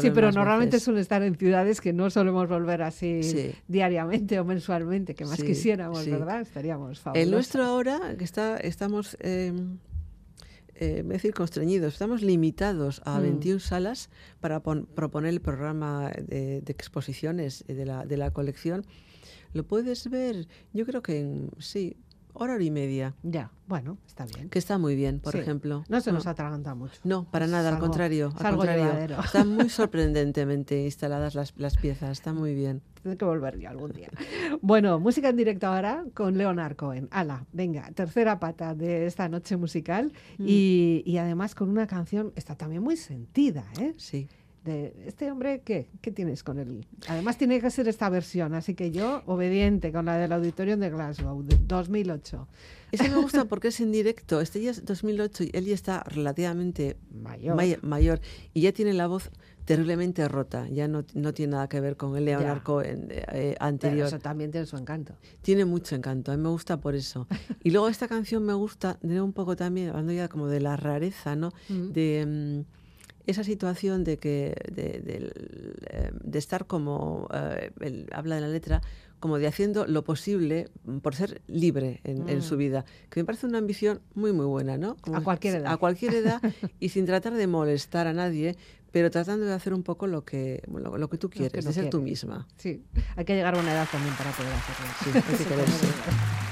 sí 0.00 0.10
pero 0.14 0.30
normalmente 0.32 0.76
veces. 0.76 0.82
suele 0.84 1.00
estar 1.00 1.22
en 1.22 1.34
ciudades 1.36 1.80
que 1.80 1.92
no 1.92 2.10
solemos 2.10 2.48
volver 2.48 2.82
así 2.82 3.22
Sí. 3.22 3.54
diariamente 3.68 4.38
o 4.38 4.44
mensualmente, 4.44 5.14
que 5.14 5.24
más 5.24 5.38
Sí, 5.38 5.46
quisiéramos. 5.46 6.04
¿verdad? 6.06 6.42
Estaríamos 6.42 7.00
fabulosos. 7.00 7.24
El 7.26 7.30
nuestro 7.32 7.64
ahora, 7.64 8.14
que 8.18 8.24
está, 8.24 8.58
estamos 8.58 9.16
eh, 9.20 9.52
eh, 10.74 11.02
decir 11.06 11.32
constreñidos, 11.34 11.92
estamos 11.94 12.22
limitados 12.22 13.02
a 13.04 13.18
Mm. 13.18 13.22
21 13.22 13.60
salas 13.60 14.10
para 14.40 14.60
pon- 14.62 14.86
proponer 14.94 15.30
el 15.32 15.40
programa 15.40 16.10
de, 16.10 16.60
de 16.60 16.72
exposiciones 16.72 17.64
de 17.68 17.84
la, 17.86 18.04
de 18.04 18.16
la 18.16 18.30
colección. 18.32 18.84
Lo 19.52 19.64
puedes 19.66 20.08
ver, 20.10 20.46
yo 20.72 20.84
creo 20.86 21.02
que 21.02 21.20
en, 21.20 21.50
sí, 21.58 21.96
hora, 22.34 22.54
hora 22.54 22.64
y 22.64 22.70
media, 22.70 23.14
Ya, 23.22 23.50
bueno, 23.66 23.98
está 24.06 24.24
bien. 24.24 24.48
que 24.48 24.58
está 24.58 24.78
muy 24.78 24.96
bien, 24.96 25.20
por 25.20 25.32
Sí. 25.32 25.38
ejemplo. 25.40 25.84
No 25.88 26.00
se 26.00 26.12
nos 26.12 26.26
atraganta 26.26 26.74
mucho. 26.74 26.94
No, 27.04 27.24
para 27.30 27.46
nada, 27.46 27.68
al 27.68 27.78
contrario. 27.78 28.32
Al 28.38 28.56
contrario. 28.56 29.20
Están 29.22 29.50
muy 29.54 29.68
sorprendentemente 29.68 30.82
instaladas 30.84 31.34
las, 31.34 31.52
las 31.56 31.76
piezas, 31.76 32.10
está 32.10 32.32
muy 32.32 32.54
bien. 32.54 32.80
Tengo 33.02 33.16
que 33.18 33.24
volver 33.24 33.58
yo 33.58 33.68
algún 33.68 33.92
día. 33.92 34.08
Bueno, 34.60 35.00
música 35.00 35.28
en 35.28 35.36
directo 35.36 35.66
ahora 35.66 36.04
con 36.14 36.38
Leonard 36.38 36.76
Cohen. 36.76 37.08
Ala, 37.10 37.44
venga, 37.52 37.90
tercera 37.92 38.38
pata 38.38 38.74
de 38.74 39.06
esta 39.06 39.28
noche 39.28 39.56
musical 39.56 40.12
Mm. 40.38 40.44
y, 40.46 41.02
y 41.04 41.16
además 41.18 41.54
con 41.54 41.68
una 41.68 41.86
canción, 41.86 42.32
está 42.36 42.54
también 42.56 42.82
muy 42.82 42.96
sentida, 42.96 43.64
¿eh? 43.80 43.92
Sí. 43.96 44.28
De 44.64 44.94
este 45.06 45.28
hombre, 45.30 45.62
¿qué? 45.64 45.88
¿Qué 46.00 46.12
tienes 46.12 46.44
con 46.44 46.58
él? 46.60 46.86
Además 47.08 47.36
tiene 47.36 47.60
que 47.60 47.68
ser 47.70 47.88
esta 47.88 48.08
versión, 48.08 48.54
así 48.54 48.74
que 48.74 48.92
yo 48.92 49.22
obediente 49.26 49.90
con 49.90 50.04
la 50.06 50.16
del 50.16 50.32
Auditorium 50.32 50.78
de 50.78 50.88
Glasgow, 50.90 51.42
de 51.42 51.58
2008. 51.66 52.46
Ese 52.92 53.08
me 53.08 53.16
gusta 53.16 53.44
porque 53.48 53.68
es 53.68 53.80
en 53.80 53.90
directo. 53.90 54.40
Este 54.40 54.62
ya 54.62 54.70
es 54.70 54.84
2008 54.84 55.44
y 55.44 55.50
él 55.54 55.64
ya 55.64 55.74
está 55.74 56.04
relativamente 56.04 56.96
Mayor. 57.10 57.56
may- 57.56 57.76
mayor 57.82 58.20
y 58.54 58.60
ya 58.60 58.72
tiene 58.72 58.92
la 58.92 59.08
voz 59.08 59.30
terriblemente 59.64 60.28
rota. 60.28 60.68
Ya 60.68 60.86
no, 60.86 61.04
no 61.14 61.34
tiene 61.34 61.52
nada 61.52 61.68
que 61.68 61.80
ver 61.80 61.96
con 61.96 62.16
el 62.16 62.24
Leonard. 62.24 62.62
Cohen 62.62 63.08
eh, 63.10 63.24
eh, 63.32 63.54
Pero 63.58 63.64
anterior. 63.66 64.06
eso 64.06 64.18
también 64.20 64.52
tiene 64.52 64.66
su 64.66 64.76
encanto. 64.76 65.14
Tiene 65.40 65.64
mucho 65.64 65.96
encanto, 65.96 66.30
a 66.30 66.36
mí 66.36 66.42
me 66.42 66.48
gusta 66.50 66.78
por 66.80 66.94
eso. 66.94 67.26
Y 67.64 67.70
luego 67.70 67.88
esta 67.88 68.06
canción 68.06 68.44
me 68.44 68.54
gusta 68.54 68.98
de 69.02 69.20
un 69.20 69.32
poco 69.32 69.56
también, 69.56 69.88
hablando 69.90 70.12
ya 70.12 70.28
como 70.28 70.46
de 70.46 70.60
la 70.60 70.76
rareza, 70.76 71.34
¿no? 71.34 71.50
Mm. 71.68 71.92
De 71.92 72.26
mm, 72.66 72.81
esa 73.26 73.44
situación 73.44 74.04
de 74.04 74.18
que 74.18 74.54
de, 74.72 75.32
eh, 75.90 76.10
de 76.12 76.38
estar 76.38 76.66
como, 76.66 77.28
eh, 77.32 77.70
él 77.80 78.06
habla 78.12 78.34
de 78.36 78.40
la 78.40 78.48
letra, 78.48 78.80
como 79.20 79.38
de 79.38 79.46
haciendo 79.46 79.86
lo 79.86 80.02
posible 80.02 80.68
por 81.00 81.14
ser 81.14 81.42
libre 81.46 82.00
en, 82.02 82.28
en 82.28 82.38
Mm. 82.38 82.42
su 82.42 82.56
vida, 82.56 82.84
que 83.08 83.20
me 83.20 83.24
parece 83.24 83.46
una 83.46 83.58
ambición 83.58 84.00
muy, 84.14 84.32
muy 84.32 84.46
buena, 84.46 84.76
¿no? 84.78 84.96
Como 85.00 85.16
A 85.18 85.22
cualquier 85.22 85.56
edad. 85.56 85.72
A 85.72 85.76
cualquier 85.76 86.14
edad 86.14 86.42
y 86.80 86.88
sin 86.88 87.06
tratar 87.06 87.34
de 87.34 87.46
molestar 87.46 88.08
a 88.08 88.12
nadie, 88.12 88.56
pero 88.90 89.10
tratando 89.10 89.46
de 89.46 89.52
hacer 89.54 89.72
un 89.74 89.84
poco 89.84 90.06
lo 90.08 90.24
que, 90.24 90.62
lo, 90.66 90.98
lo 90.98 91.08
que 91.08 91.18
tú 91.18 91.30
que 91.30 91.38
quieres, 91.38 91.64
no 91.64 91.70
de 91.70 91.74
ser 91.74 91.88
tú 91.90 92.02
misma. 92.02 92.48
Sí, 92.56 92.82
hay 93.16 93.24
que 93.24 93.34
llegar 93.36 93.54
a 93.54 93.60
una 93.60 93.72
edad 93.72 93.88
también 93.90 94.14
para 94.16 94.32
poder 94.32 94.52
hacerlo. 94.52 94.92
Sí, 95.04 95.32
hay 95.32 95.38
que 95.38 96.51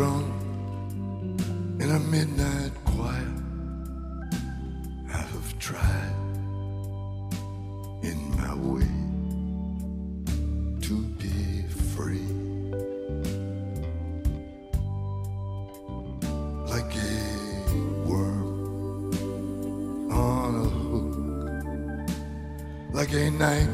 drum 0.00 1.76
in 1.78 1.90
a 1.90 1.98
midnight 1.98 2.72
choir. 2.86 3.32
I 5.12 5.18
have 5.32 5.58
tried 5.58 6.14
in 8.02 8.18
my 8.40 8.54
way 8.68 8.92
to 10.86 10.94
be 11.20 11.36
free, 11.92 12.28
like 16.72 16.92
a 16.96 17.20
worm 18.08 19.10
on 20.10 20.50
a 20.64 20.68
hook 20.80 21.12
like 22.94 23.12
a 23.12 23.30
knight 23.32 23.68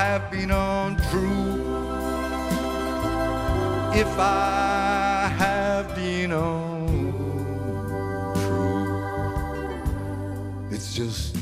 have 0.00 0.30
been 0.30 0.50
untrue, 0.50 1.60
if 3.92 4.18
I 4.18 5.30
have 5.36 5.94
been 5.94 6.32
untrue, 6.32 7.12
it's 10.70 10.94
just 10.94 11.36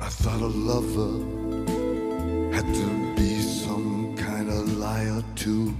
I 0.00 0.08
thought 0.08 0.40
a 0.40 0.52
lover 0.70 1.14
had 2.54 2.66
to 2.74 3.14
be 3.14 3.40
some 3.40 4.16
kind 4.16 4.48
of 4.48 4.76
liar 4.76 5.22
too. 5.36 5.74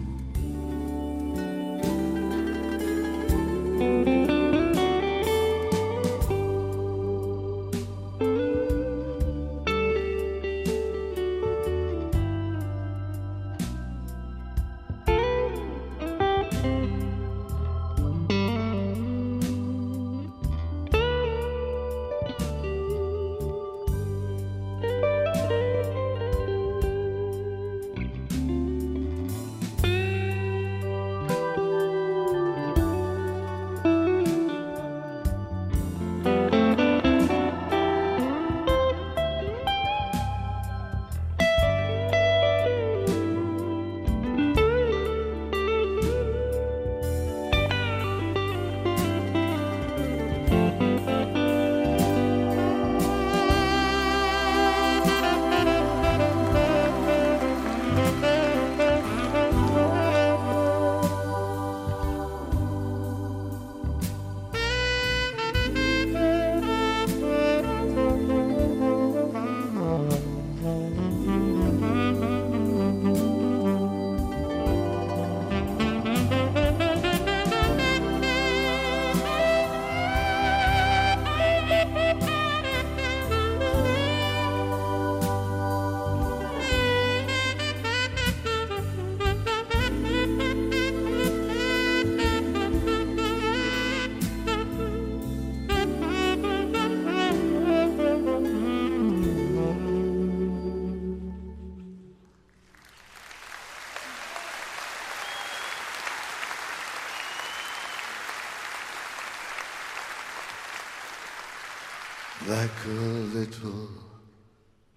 Like 112.62 112.84
a 112.86 113.02
little 113.38 113.88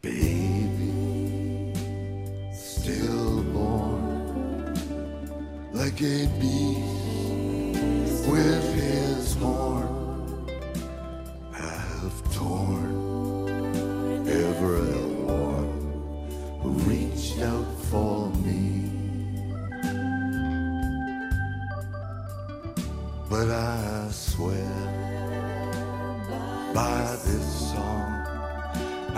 baby 0.01 0.93
stillborn, 2.51 3.93
like 5.71 6.01
a 6.01 6.25
beast 6.39 6.70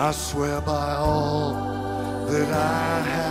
I 0.06 0.12
swear 0.12 0.60
by 0.60 0.96
all 0.96 1.54
that 2.28 2.54
I 2.54 3.02
have 3.08 3.23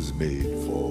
was 0.00 0.14
made 0.14 0.56
for. 0.64 0.88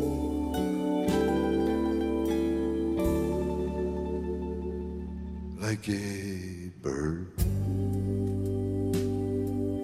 Like 5.66 5.89
a 5.89 6.70
bird 6.84 7.34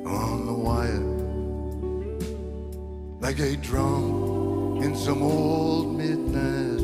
on 0.05 0.45
the 0.45 0.53
wire, 0.53 1.09
like 3.19 3.39
a 3.39 3.57
drum 3.57 4.83
in 4.83 4.95
some 4.95 5.23
old 5.23 5.97
midnight 5.97 6.74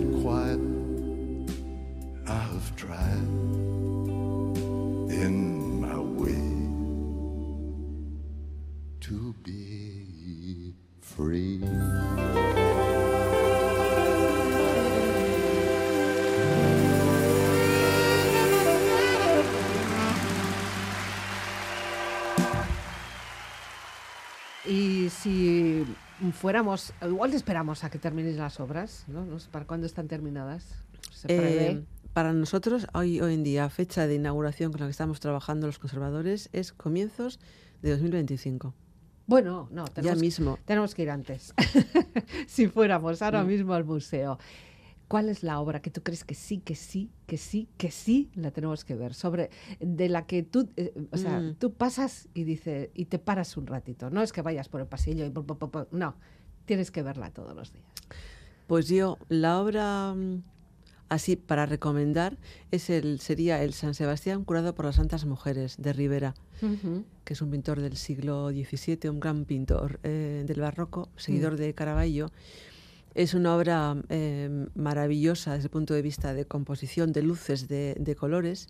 fuéramos, 26.52 26.92
igual 27.08 27.34
esperamos 27.34 27.86
a 27.86 27.90
que 27.90 27.98
termines 27.98 28.36
las 28.36 28.60
obras, 28.60 29.06
¿no? 29.08 29.26
No 29.26 29.40
sé 29.40 29.48
¿Para 29.50 29.66
cuándo 29.66 29.86
están 29.88 30.10
terminadas? 30.10 30.66
Eh, 31.30 31.82
para 32.12 32.34
nosotros, 32.34 32.88
hoy, 32.94 33.22
hoy 33.22 33.36
en 33.36 33.44
día, 33.44 33.70
fecha 33.70 34.06
de 34.06 34.16
inauguración 34.16 34.74
con 34.74 34.82
la 34.82 34.88
que 34.88 34.92
estamos 34.92 35.22
trabajando 35.22 35.68
los 35.68 35.80
conservadores 35.80 36.50
es 36.52 36.74
comienzos 36.74 37.40
de 37.82 37.92
2025. 37.92 38.74
Bueno, 39.28 39.70
no, 39.72 39.86
Ya 39.88 39.94
tenemos, 39.94 40.20
mismo. 40.20 40.60
tenemos 40.66 40.94
que 40.94 41.04
ir 41.04 41.12
antes. 41.12 41.54
si 42.48 42.68
fuéramos 42.68 43.22
ahora 43.22 43.46
Mm. 43.46 43.48
mismo 43.48 43.74
al 43.74 43.86
museo. 43.86 44.38
¿Cuál 45.08 45.28
es 45.30 45.44
la 45.44 45.60
obra 45.60 45.82
que 45.82 45.90
tú 45.92 46.02
crees 46.04 46.24
que 46.24 46.36
sí, 46.36 46.60
que 46.60 46.74
sí, 46.76 47.12
que 47.28 47.38
sí, 47.38 47.68
que 47.78 47.92
sí 47.92 48.30
la 48.34 48.52
tenemos 48.52 48.84
que 48.86 48.96
ver? 48.96 49.14
Sobre 49.14 49.50
de 49.82 50.08
la 50.10 50.26
que 50.26 50.42
tú, 50.44 50.70
eh, 50.78 50.94
o 51.12 51.18
sea, 51.18 51.40
Mm. 51.40 51.56
tú 51.56 51.74
pasas 51.74 52.28
y 52.34 52.44
dice 52.46 52.92
y 52.94 53.06
te 53.06 53.20
paras 53.20 53.56
un 53.58 53.68
ratito. 53.68 54.10
No 54.10 54.22
es 54.22 54.32
que 54.34 54.42
vayas 54.42 54.68
por 54.70 54.80
el 54.82 54.88
pasillo 54.88 55.26
y 55.26 55.30
pu- 55.30 55.88
no, 55.92 56.16
tienes 56.72 56.90
que 56.90 57.04
verla 57.04 57.32
todos 57.32 57.54
los 57.54 57.74
días. 57.74 57.84
Pues 58.66 58.88
yo, 58.88 59.18
la 59.28 59.60
obra 59.60 60.14
mm, 60.14 60.42
así 61.10 61.36
para 61.36 61.66
recomendar 61.66 62.38
es 62.72 62.90
el, 62.90 63.20
sería 63.20 63.62
el 63.62 63.74
San 63.74 63.94
Sebastián 63.94 64.46
curado 64.46 64.74
por 64.74 64.86
las 64.86 64.96
Santas 64.96 65.26
Mujeres 65.26 65.76
de 65.80 65.92
Rivera, 65.92 66.34
que 67.26 67.34
es 67.34 67.42
un 67.42 67.52
pintor 67.52 67.82
del 67.82 67.98
siglo 67.98 68.52
XVII, 68.52 69.10
un 69.10 69.20
gran 69.20 69.44
pintor 69.44 70.00
eh, 70.04 70.46
del 70.48 70.62
barroco, 70.62 71.10
seguidor 71.18 71.58
de 71.58 71.74
Caravaggio. 71.74 72.32
Es 73.16 73.34
una 73.34 73.54
obra 73.54 73.98
eh, 74.08 74.68
maravillosa 74.74 75.52
desde 75.56 75.66
el 75.66 75.72
punto 75.72 75.94
de 75.94 76.02
vista 76.02 76.34
de 76.34 76.46
composición, 76.46 77.12
de 77.12 77.22
luces, 77.22 77.68
de, 77.68 77.98
de 78.00 78.16
colores, 78.16 78.70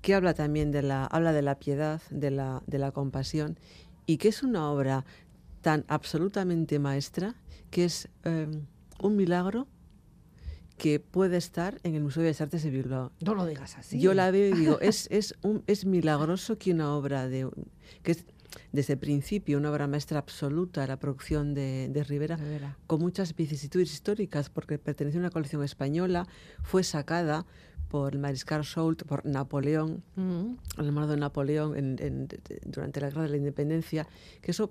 que 0.00 0.14
habla 0.14 0.32
también 0.32 0.70
de 0.70 0.80
la, 0.80 1.04
habla 1.04 1.34
de 1.34 1.42
la 1.42 1.58
piedad, 1.58 2.00
de 2.08 2.30
la, 2.30 2.62
de 2.66 2.78
la 2.78 2.92
compasión, 2.92 3.58
y 4.06 4.16
que 4.16 4.28
es 4.28 4.42
una 4.42 4.70
obra 4.70 5.04
tan 5.62 5.84
absolutamente 5.88 6.78
maestra 6.78 7.34
que 7.72 7.84
es 7.86 8.08
eh, 8.24 8.46
un 9.00 9.16
milagro 9.16 9.66
que 10.78 11.00
puede 11.00 11.36
estar 11.36 11.80
en 11.84 11.94
el 11.94 12.02
Museo 12.02 12.22
de 12.22 12.28
Bellas 12.28 12.40
Artes 12.42 12.62
de 12.62 12.70
Bilbao. 12.70 13.12
No 13.24 13.34
lo 13.34 13.46
digas 13.46 13.76
así. 13.78 13.98
Yo 14.00 14.14
la 14.14 14.30
veo 14.30 14.54
y 14.54 14.58
digo, 14.58 14.78
es, 14.80 15.08
es, 15.10 15.34
un, 15.42 15.62
es 15.66 15.84
milagroso 15.86 16.58
que 16.58 16.72
una 16.72 16.94
obra 16.94 17.28
de 17.28 17.48
que 18.02 18.12
es 18.12 18.24
desde 18.72 18.92
el 18.94 18.98
principio 18.98 19.56
una 19.58 19.70
obra 19.70 19.86
maestra 19.86 20.18
absoluta, 20.18 20.86
la 20.86 20.98
producción 20.98 21.54
de, 21.54 21.88
de 21.90 22.04
Rivera, 22.04 22.36
Rivera. 22.36 22.76
con 22.86 23.00
muchas 23.00 23.34
vicisitudes 23.34 23.92
históricas, 23.92 24.50
porque 24.50 24.78
pertenece 24.78 25.16
a 25.16 25.20
una 25.20 25.30
colección 25.30 25.62
española, 25.64 26.26
fue 26.62 26.82
sacada 26.84 27.46
por 27.88 28.12
el 28.14 28.18
mariscal 28.18 28.64
Soult, 28.64 29.04
por 29.04 29.24
Napoleón, 29.24 30.02
Mm. 30.16 30.56
el 30.78 30.86
hermano 30.86 31.06
de 31.06 31.16
Napoleón 31.16 31.76
en- 31.76 31.96
en- 32.00 32.28
durante 32.66 33.00
la 33.00 33.08
Guerra 33.08 33.22
de 33.22 33.28
la 33.30 33.36
Independencia, 33.38 34.06
que 34.42 34.50
eso 34.50 34.68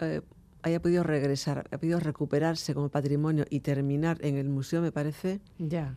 eh, 0.00 0.22
haya 0.62 0.80
podido 0.80 1.02
regresar, 1.02 1.68
ha 1.70 1.78
podido 1.78 2.00
recuperarse 2.00 2.74
como 2.74 2.88
patrimonio 2.88 3.44
y 3.50 3.60
terminar 3.60 4.18
en 4.20 4.36
el 4.36 4.48
museo, 4.48 4.80
me 4.82 4.92
parece 4.92 5.40
Ya. 5.58 5.96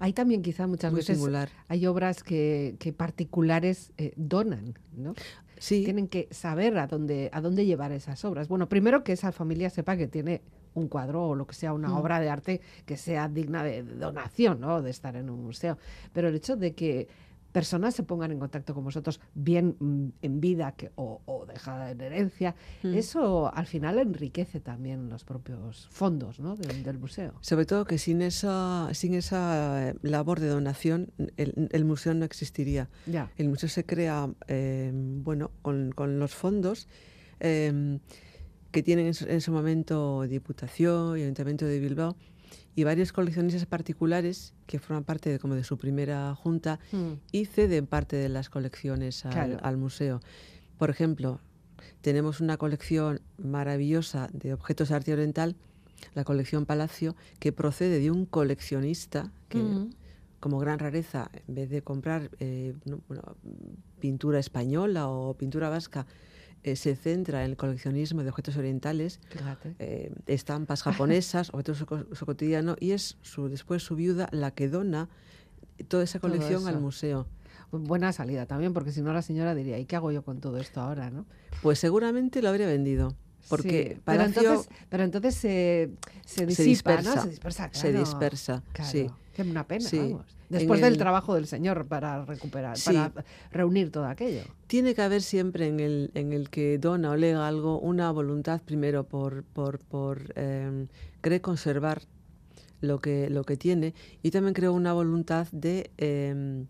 Hay 0.00 0.12
también 0.12 0.42
quizá 0.42 0.66
muchas 0.66 0.92
muy 0.92 1.00
veces 1.00 1.16
singular. 1.16 1.48
hay 1.68 1.86
obras 1.86 2.22
que, 2.22 2.76
que 2.78 2.92
particulares 2.92 3.92
eh, 3.96 4.12
donan, 4.16 4.74
¿no? 4.96 5.14
Sí, 5.58 5.82
Tienen 5.82 6.08
que 6.08 6.28
saber 6.30 6.76
a 6.78 6.86
dónde, 6.86 7.30
a 7.32 7.40
dónde 7.40 7.64
llevar 7.66 7.90
esas 7.92 8.24
obras. 8.24 8.48
Bueno, 8.48 8.68
primero 8.68 9.02
que 9.02 9.12
esa 9.12 9.32
familia 9.32 9.70
sepa 9.70 9.96
que 9.96 10.06
tiene 10.06 10.42
un 10.74 10.86
cuadro 10.88 11.28
o 11.28 11.34
lo 11.34 11.46
que 11.46 11.54
sea, 11.54 11.72
una 11.72 11.88
Mm. 11.88 11.96
obra 11.96 12.20
de 12.20 12.28
arte 12.30 12.60
que 12.86 12.96
sea 12.96 13.28
digna 13.28 13.64
de 13.64 13.82
donación, 13.82 14.60
¿no? 14.60 14.82
De 14.82 14.90
estar 14.90 15.16
en 15.16 15.30
un 15.30 15.42
museo. 15.42 15.76
Pero 16.12 16.28
el 16.28 16.34
hecho 16.36 16.56
de 16.56 16.74
que 16.74 17.08
personas 17.52 17.94
se 17.94 18.02
pongan 18.02 18.30
en 18.30 18.38
contacto 18.38 18.74
con 18.74 18.84
vosotros, 18.84 19.20
bien 19.34 19.76
mm, 19.78 20.08
en 20.22 20.40
vida 20.40 20.72
que, 20.72 20.90
o, 20.96 21.22
o 21.24 21.46
dejada 21.46 21.90
en 21.90 22.00
herencia, 22.00 22.54
Mm. 22.82 22.94
eso 22.94 23.52
al 23.54 23.66
final 23.66 23.98
enriquece 23.98 24.60
también 24.60 25.08
los 25.08 25.24
propios 25.24 25.88
fondos 25.90 26.38
¿no? 26.40 26.56
del, 26.56 26.82
del 26.82 26.98
museo. 26.98 27.34
Sobre 27.40 27.66
todo 27.66 27.84
que 27.84 27.98
sin 27.98 28.22
esa, 28.22 28.88
sin 28.92 29.14
esa 29.14 29.88
eh, 29.88 29.94
labor 30.02 30.40
de 30.40 30.48
donación 30.48 31.10
el, 31.36 31.68
el 31.72 31.84
museo 31.84 32.14
no 32.14 32.24
existiría. 32.24 32.88
Ya. 33.06 33.30
El 33.36 33.48
museo 33.48 33.68
se 33.68 33.84
crea 33.84 34.28
eh, 34.46 34.90
bueno, 34.94 35.50
con, 35.62 35.92
con 35.92 36.18
los 36.18 36.34
fondos 36.34 36.88
eh, 37.40 37.98
que 38.70 38.82
tienen 38.82 39.06
en 39.06 39.14
su, 39.14 39.26
en 39.26 39.40
su 39.40 39.50
momento 39.52 40.22
Diputación 40.22 41.18
y 41.18 41.22
Ayuntamiento 41.22 41.64
de 41.66 41.78
Bilbao 41.80 42.16
y 42.78 42.84
varios 42.84 43.12
coleccionistas 43.12 43.66
particulares 43.66 44.54
que 44.68 44.78
forman 44.78 45.02
parte 45.02 45.30
de, 45.30 45.40
como 45.40 45.56
de 45.56 45.64
su 45.64 45.78
primera 45.78 46.32
junta 46.36 46.78
Mm. 46.92 47.14
y 47.32 47.44
ceden 47.46 47.88
parte 47.88 48.14
de 48.14 48.28
las 48.28 48.50
colecciones 48.50 49.24
al, 49.26 49.32
Claro. 49.32 49.56
al 49.62 49.76
museo. 49.78 50.20
Por 50.78 50.88
ejemplo, 50.88 51.40
tenemos 52.02 52.40
una 52.40 52.56
colección 52.56 53.20
maravillosa 53.36 54.28
de 54.32 54.52
objetos 54.54 54.90
de 54.90 54.94
arte 54.94 55.12
oriental, 55.12 55.56
la 56.14 56.22
colección 56.22 56.66
Palacio, 56.66 57.16
que 57.40 57.50
procede 57.50 57.98
de 57.98 58.12
un 58.12 58.26
coleccionista 58.26 59.32
que, 59.48 59.58
Mm. 59.58 59.90
como 60.38 60.60
gran 60.60 60.78
rareza, 60.78 61.32
en 61.48 61.54
vez 61.56 61.70
de 61.70 61.82
comprar 61.82 62.30
eh, 62.38 62.74
no, 62.84 63.00
bueno, 63.08 63.24
pintura 63.98 64.38
española 64.38 65.08
o 65.08 65.34
pintura 65.34 65.68
vasca, 65.68 66.06
eh, 66.64 66.76
se 66.76 66.96
centra 66.96 67.44
en 67.44 67.50
el 67.50 67.56
coleccionismo 67.56 68.22
de 68.22 68.30
objetos 68.30 68.56
orientales, 68.56 69.20
eh, 69.78 70.12
estampas 70.26 70.82
japonesas, 70.82 71.50
objetos 71.52 71.78
su 71.78 72.26
cotidiano, 72.26 72.76
y 72.80 72.92
es 72.92 73.16
su, 73.22 73.48
después 73.48 73.82
su 73.82 73.96
viuda 73.96 74.28
la 74.32 74.50
que 74.50 74.68
dona 74.68 75.08
toda 75.88 76.04
esa 76.04 76.18
colección 76.18 76.66
al 76.66 76.80
museo. 76.80 77.26
Buena 77.70 78.12
salida 78.12 78.46
también, 78.46 78.72
porque 78.72 78.92
si 78.92 79.02
no 79.02 79.12
la 79.12 79.22
señora 79.22 79.54
diría, 79.54 79.78
¿y 79.78 79.84
qué 79.84 79.96
hago 79.96 80.10
yo 80.10 80.22
con 80.22 80.40
todo 80.40 80.58
esto 80.58 80.80
ahora? 80.80 81.10
¿no? 81.10 81.26
Pues 81.62 81.78
seguramente 81.78 82.42
lo 82.42 82.48
habría 82.48 82.66
vendido. 82.66 83.14
Porque 83.48 83.98
pero 84.04 84.24
entonces, 84.24 84.68
pero 84.90 85.04
entonces 85.04 85.34
se, 85.34 85.90
se, 86.26 86.44
dispersa, 86.44 87.22
se 87.22 87.28
dispersa, 87.30 87.70
Se 87.72 87.92
dispersa, 87.92 88.62
sí. 88.82 89.08
Qué 89.38 89.48
una 89.48 89.68
pena, 89.68 89.88
vamos. 89.92 90.26
Después 90.48 90.80
del 90.80 90.98
trabajo 90.98 91.36
del 91.36 91.46
Señor 91.46 91.86
para 91.86 92.24
recuperar, 92.24 92.76
para 92.84 93.12
reunir 93.52 93.92
todo 93.92 94.06
aquello. 94.06 94.42
Tiene 94.66 94.96
que 94.96 95.02
haber 95.02 95.22
siempre 95.22 95.68
en 95.68 95.78
el, 95.78 96.10
en 96.14 96.32
el 96.32 96.50
que 96.50 96.76
dona 96.76 97.12
o 97.12 97.16
lega 97.16 97.46
algo 97.46 97.78
una 97.78 98.10
voluntad 98.10 98.60
primero 98.62 99.04
por, 99.04 99.44
por, 99.44 99.78
por 99.78 100.32
em, 100.34 100.88
querer 101.22 101.40
conservar 101.40 102.02
lo 102.80 102.98
que, 102.98 103.30
lo 103.30 103.44
que 103.44 103.56
tiene 103.56 103.94
y 104.24 104.32
también 104.32 104.54
creo 104.54 104.72
una 104.72 104.92
voluntad 104.92 105.46
de 105.52 105.92
eh, 105.98 106.64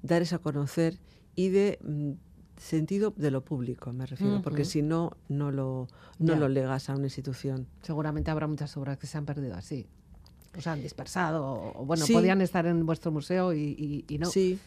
dar 0.00 0.22
eso 0.22 0.36
a 0.36 0.38
conocer 0.38 1.00
y 1.34 1.50
de 1.50 1.78
mm, 1.82 2.12
sentido 2.56 3.12
de 3.14 3.30
lo 3.30 3.44
público, 3.44 3.92
me 3.92 4.06
refiero, 4.06 4.40
porque 4.40 4.64
si 4.64 4.80
no, 4.80 5.18
no 5.28 5.50
lo, 5.50 5.86
no 6.18 6.34
lo 6.34 6.48
legas 6.48 6.88
a 6.88 6.94
una 6.94 7.04
institución. 7.04 7.66
Seguramente 7.82 8.30
habrá 8.30 8.46
muchas 8.46 8.74
obras 8.78 8.96
que 8.96 9.06
se 9.06 9.18
han 9.18 9.26
perdido 9.26 9.54
así. 9.54 9.86
Se 10.58 10.68
han 10.68 10.82
dispersado, 10.82 11.72
o, 11.74 11.84
bueno, 11.84 12.04
podían 12.06 12.40
estar 12.40 12.66
en 12.66 12.84
vuestro 12.84 13.10
museo 13.10 13.54
y, 13.54 14.04
no. 14.18 14.26
Sí, 14.26 14.58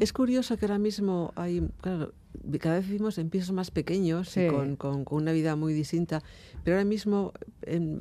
es 0.00 0.12
curioso 0.12 0.56
que 0.56 0.64
ahora 0.64 0.78
mismo 0.78 1.32
hay, 1.36 1.68
claro, 1.80 2.12
cada 2.58 2.76
vez 2.76 2.86
vivimos 2.86 3.18
en 3.18 3.28
pisos 3.30 3.52
más 3.52 3.70
pequeños 3.70 4.36
y 4.36 4.48
con, 4.48 4.76
con, 4.76 5.04
una 5.10 5.32
vida 5.32 5.56
muy 5.56 5.74
distinta, 5.74 6.22
pero 6.62 6.76
ahora 6.76 6.86
mismo 6.86 7.32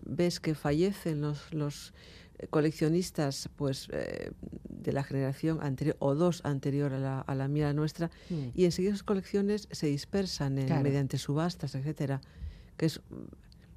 ves 0.05 0.39
que 0.39 0.55
fallecen 0.55 1.21
los, 1.21 1.53
los 1.53 1.93
coleccionistas 2.49 3.49
pues 3.55 3.87
eh, 3.91 4.31
de 4.67 4.91
la 4.91 5.03
generación 5.03 5.59
anterior 5.61 5.95
o 5.99 6.15
dos 6.15 6.41
anterior 6.43 6.93
a 6.93 6.99
la, 6.99 7.19
a 7.21 7.35
la 7.35 7.47
mía 7.47 7.73
nuestra 7.73 8.09
mm. 8.29 8.49
y 8.55 8.65
enseguida 8.65 8.91
sus 8.91 9.03
colecciones 9.03 9.67
se 9.71 9.87
dispersan 9.87 10.55
mediante 10.55 11.17
subastas 11.17 11.75
etcétera 11.75 12.21
que 12.77 12.87
es 12.87 13.01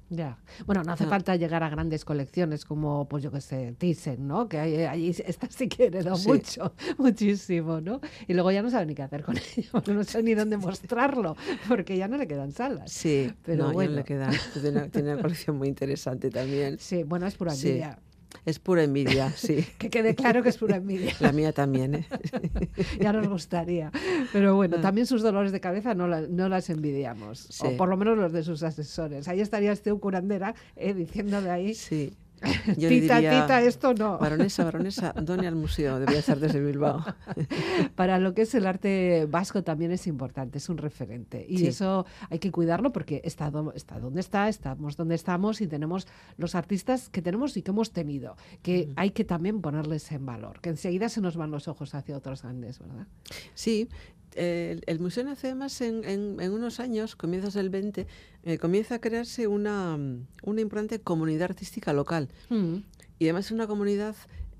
ya. 0.09 0.37
Bueno, 0.65 0.83
no 0.83 0.93
hace 0.93 1.03
ah. 1.03 1.07
falta 1.07 1.35
llegar 1.35 1.63
a 1.63 1.69
grandes 1.69 2.05
colecciones 2.05 2.65
como, 2.65 3.07
pues 3.07 3.23
yo 3.23 3.31
que 3.31 3.41
sé, 3.41 3.75
Thyssen, 3.77 4.27
¿no? 4.27 4.47
Que 4.47 4.59
ahí 4.59 5.09
está 5.25 5.47
sí 5.49 5.67
que 5.67 5.85
heredó 5.87 6.17
mucho, 6.17 6.73
muchísimo, 6.97 7.81
¿no? 7.81 8.01
Y 8.27 8.33
luego 8.33 8.51
ya 8.51 8.61
no 8.61 8.69
sabe 8.69 8.85
ni 8.85 8.95
qué 8.95 9.03
hacer 9.03 9.23
con 9.23 9.35
ello, 9.57 9.83
no 9.87 10.03
sé 10.03 10.23
ni 10.23 10.33
dónde 10.33 10.57
mostrarlo, 10.57 11.35
porque 11.67 11.97
ya 11.97 12.07
no 12.07 12.17
le 12.17 12.27
quedan 12.27 12.51
salas. 12.51 12.91
Sí, 12.91 13.31
pero 13.43 13.71
bueno. 13.71 13.93
le 13.93 14.03
tiene, 14.03 15.13
una, 15.13 15.21
colección 15.21 15.57
muy 15.57 15.67
interesante 15.67 16.29
también. 16.29 16.77
Sí, 16.79 17.03
bueno, 17.03 17.27
es 17.27 17.35
pura 17.35 17.53
envidia. 17.53 17.99
Es 18.45 18.59
pura 18.59 18.83
envidia, 18.83 19.31
sí. 19.31 19.65
que 19.77 19.89
quede 19.89 20.15
claro 20.15 20.43
que 20.43 20.49
es 20.49 20.57
pura 20.57 20.77
envidia. 20.77 21.13
La 21.19 21.31
mía 21.31 21.51
también, 21.51 21.95
¿eh? 21.95 22.07
ya 22.99 23.11
nos 23.13 23.27
gustaría. 23.27 23.91
Pero 24.31 24.55
bueno, 24.55 24.77
ah. 24.79 24.81
también 24.81 25.07
sus 25.07 25.21
dolores 25.21 25.51
de 25.51 25.59
cabeza 25.59 25.93
no, 25.93 26.07
no 26.07 26.49
las 26.49 26.69
envidiamos. 26.69 27.61
O 27.61 27.75
por 27.77 27.89
lo 27.89 27.97
menos 27.97 28.17
los 28.17 28.31
de 28.31 28.43
sus 28.43 28.63
asesores. 28.63 29.27
Ahí 29.27 29.41
estaría 29.41 29.71
este 29.71 29.93
curandera 29.93 30.55
eh, 30.75 30.93
diciendo 30.93 31.41
de 31.41 31.49
ahí. 31.49 31.73
Sí. 31.73 32.13
Yo 32.77 32.89
tita, 32.89 33.17
tita, 33.17 33.61
esto 33.61 33.93
no. 33.93 34.17
Baronesa, 34.19 34.63
baronesa, 34.63 35.13
done 35.13 35.47
al 35.47 35.55
museo 35.55 35.99
de 35.99 36.05
Bellas 36.05 36.29
Artes 36.29 36.53
de 36.53 36.61
Bilbao. 36.61 37.03
Para 37.95 38.19
lo 38.19 38.33
que 38.33 38.43
es 38.43 38.53
el 38.55 38.67
arte 38.67 39.25
vasco 39.29 39.63
también 39.63 39.91
es 39.91 40.07
importante, 40.07 40.57
es 40.57 40.69
un 40.69 40.77
referente. 40.77 41.45
Y 41.47 41.65
eso 41.67 42.05
hay 42.29 42.39
que 42.39 42.51
cuidarlo 42.51 42.91
porque 42.91 43.21
está, 43.23 43.51
está 43.75 43.99
donde 43.99 44.21
está, 44.21 44.49
estamos 44.49 44.97
donde 44.97 45.15
estamos 45.15 45.61
y 45.61 45.67
tenemos 45.67 46.07
los 46.37 46.55
artistas 46.55 47.09
que 47.09 47.21
tenemos 47.21 47.57
y 47.57 47.61
que 47.61 47.71
hemos 47.71 47.91
tenido, 47.91 48.35
que 48.61 48.91
hay 48.95 49.11
que 49.11 49.23
también 49.23 49.61
ponerles 49.61 50.11
en 50.11 50.25
valor, 50.25 50.61
que 50.61 50.69
enseguida 50.69 51.09
se 51.09 51.21
nos 51.21 51.37
van 51.37 51.51
los 51.51 51.67
ojos 51.67 51.95
hacia 51.95 52.15
otros 52.17 52.43
grandes, 52.43 52.79
¿verdad? 52.79 53.07
Sí, 53.53 53.89
el, 54.35 54.99
museo 54.99 55.23
nace 55.23 55.47
además 55.47 55.81
en, 55.81 56.03
en, 56.05 56.51
unos 56.51 56.79
años, 56.79 57.15
comienzos 57.15 57.53
del 57.53 57.69
20, 57.69 58.07
eh, 58.43 58.57
comienza 58.57 58.95
a 58.95 58.99
crearse 58.99 59.47
una, 59.47 59.97
una 60.43 60.61
importante 60.61 60.99
comunidad 60.99 61.43
artística 61.43 61.93
local. 61.93 62.29
Mm. 62.49 62.77
Y 63.19 63.25
además 63.25 63.47
es 63.47 63.51
una 63.51 63.67
comunidad 63.67 64.15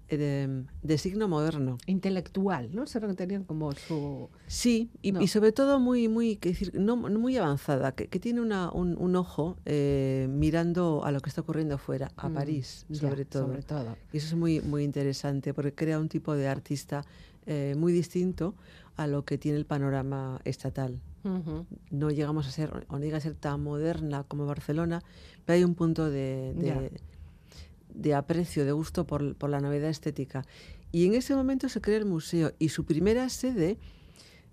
eh, 0.10 0.64
de, 0.82 0.98
signo 0.98 1.28
moderno. 1.28 1.78
Intelectual, 1.86 2.70
¿no? 2.74 2.88
Se 2.88 3.00
tenían 3.00 3.44
como 3.44 3.74
su... 3.74 4.30
Sí, 4.48 4.90
y, 5.02 5.28
sobre 5.28 5.52
todo 5.52 5.80
muy, 5.80 6.08
muy, 6.08 6.38
que 6.38 6.50
decir, 6.50 6.72
no, 6.74 6.96
muy 6.96 7.38
avanzada, 7.38 7.92
que, 7.92 8.08
tiene 8.20 8.42
una, 8.42 8.72
un, 8.72 9.16
ojo 9.16 9.58
eh, 9.66 10.28
mirando 10.30 11.04
a 11.04 11.12
lo 11.12 11.20
que 11.20 11.30
está 11.30 11.42
ocurriendo 11.42 11.76
afuera, 11.76 12.12
a 12.16 12.30
mm, 12.30 12.34
París, 12.34 12.86
sobre, 12.92 13.26
todo. 13.26 13.48
sobre 13.48 13.64
todo. 13.64 13.98
Y 14.14 14.18
eso 14.18 14.28
es 14.28 14.36
muy, 14.36 14.62
muy 14.62 14.84
interesante, 14.84 15.54
porque 15.54 15.74
crea 15.74 16.00
un 16.00 16.10
tipo 16.10 16.34
de 16.34 16.48
artista 16.48 17.06
muy 17.78 17.94
distinto 17.94 18.56
a 18.98 19.08
lo 19.08 19.24
que 19.24 19.38
tiene 19.38 19.58
el 19.58 19.66
panorama 19.66 20.42
estatal. 20.44 21.00
No 21.92 22.10
llegamos 22.10 22.48
a 22.48 22.52
ser, 22.52 22.86
o 22.88 22.98
no 22.98 23.04
llega 23.04 23.18
a 23.18 23.22
ser 23.22 23.36
tan 23.36 23.62
moderna 23.62 24.24
como 24.24 24.46
Barcelona, 24.46 25.04
pero 25.46 25.58
hay 25.58 25.64
un 25.66 25.76
punto 25.76 26.10
de, 26.10 26.90
de, 27.94 28.16
aprecio, 28.16 28.64
de 28.64 28.72
gusto 28.72 29.06
por, 29.06 29.36
por, 29.36 29.50
la 29.50 29.60
novedad 29.60 29.90
estética. 29.90 30.46
Y 30.94 31.06
en 31.06 31.16
ese 31.16 31.36
momento 31.36 31.68
se 31.68 31.82
crea 31.82 31.98
el 31.98 32.06
museo 32.06 32.54
y 32.60 32.70
su 32.70 32.86
primera 32.86 33.28
sede 33.28 33.78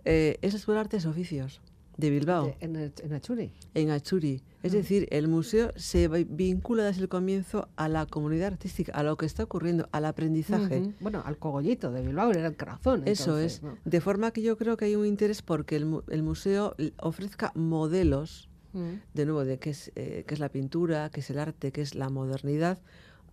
eh, 0.05 0.39
es 0.43 0.53
la 0.53 0.59
Escuela 0.59 0.81
de 0.81 0.87
Artes 0.87 1.07
Oficios 1.07 1.61
de 1.97 2.11
Bilbao. 2.11 2.55
en, 2.61 2.77
en, 2.77 3.13
Achuri. 3.13 3.53
En 3.75 3.91
Achuri. 3.91 4.43
Es 4.63 4.73
ah. 4.73 4.77
decir, 4.77 5.07
el 5.11 5.29
museo 5.29 5.73
se 5.77 6.09
vincula 6.09 6.85
desde 6.85 7.03
el 7.03 7.09
comienzo 7.09 7.69
a 7.77 7.89
la 7.89 8.07
comunidad 8.07 8.53
artística, 8.53 8.93
a 8.93 9.03
lo 9.03 9.17
que 9.17 9.27
está 9.27 9.45
ocurriendo, 9.45 9.89
al 9.93 10.05
aprendizaje. 10.05 10.93
Bueno, 11.01 11.23
al 11.25 11.39
cogollito 11.39 11.93
de 11.93 12.03
Bilbao, 12.03 12.31
era 12.31 12.47
el 12.47 12.57
corazón. 12.57 13.03
Eso 13.07 13.39
es. 13.39 13.63
De 13.85 14.01
forma 14.01 14.31
que 14.31 14.43
yo 14.43 14.57
creo 14.57 14.77
que 14.77 14.87
hay 14.87 14.97
un 14.97 15.07
interés 15.07 15.43
porque 15.43 15.77
el, 15.77 16.01
el 16.09 16.23
museo 16.23 16.75
ofrezca 16.99 17.53
modelos, 17.55 18.49
de 18.73 19.25
nuevo, 19.25 19.45
de 19.45 19.59
qué 19.59 19.71
es, 19.71 19.93
eh, 19.95 20.25
qué 20.27 20.35
es 20.35 20.41
la 20.41 20.49
pintura, 20.49 21.09
qué 21.11 21.21
es 21.21 21.31
el 21.31 21.39
arte, 21.39 21.71
qué 21.71 21.81
es 21.81 21.95
la 21.95 22.09
modernidad, 22.09 22.79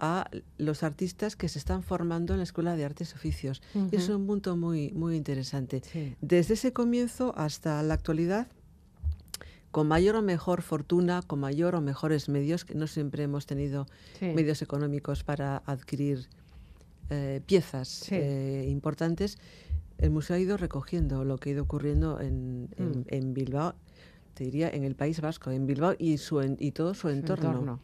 a 0.02 0.30
los 0.58 0.82
artistas 0.82 1.36
que 1.36 1.48
se 1.48 1.60
están 1.60 1.84
formando 1.84 2.34
en 2.34 2.40
la 2.40 2.44
Escuela 2.44 2.76
de 2.76 2.84
Artes 2.84 3.12
y 3.12 3.14
Oficios. 3.14 3.62
y 3.92 3.96
es 3.96 4.10
un 4.10 4.26
punto 4.26 4.58
muy, 4.58 4.92
muy 4.94 5.16
interesante. 5.16 5.84
Desde 6.22 6.56
ese 6.56 6.74
comienzo 6.74 7.34
hasta 7.38 7.82
la 7.84 7.94
actualidad, 7.94 8.48
con 9.70 9.88
mayor 9.88 10.16
o 10.16 10.24
mejor 10.24 10.64
fortuna, 10.64 11.22
con 11.22 11.40
mayor 11.40 11.76
o 11.76 11.82
mejores 11.82 12.30
medios, 12.30 12.66
que 12.66 12.74
no 12.74 12.88
siempre 12.88 13.24
hemos 13.24 13.46
tenido 13.46 13.86
medios 14.20 14.64
económicos 14.64 15.24
para 15.24 15.58
adquirir 15.68 16.28
eh, 17.12 17.42
piezas 17.46 18.12
eh, 18.12 18.66
importantes, 18.70 19.38
el 20.00 20.10
museo 20.10 20.36
ha 20.36 20.40
ido 20.40 20.58
recogiendo 20.58 21.24
lo 21.24 21.38
que 21.38 21.52
ha 21.52 21.54
ido 21.54 21.64
ocurriendo 21.64 22.20
en, 22.20 22.70
en 23.08 23.30
mm. 23.30 23.34
Bilbao 23.34 23.76
te 24.34 24.44
diría, 24.44 24.70
en 24.70 24.84
el 24.84 24.96
País 24.96 25.22
Vasco, 25.22 25.52
en 25.52 25.66
Bilbao 25.66 25.96
y, 25.98 26.18
su 26.18 26.42
y 26.60 26.72
todo 26.72 26.94
su 26.94 27.10
entorno. 27.10 27.80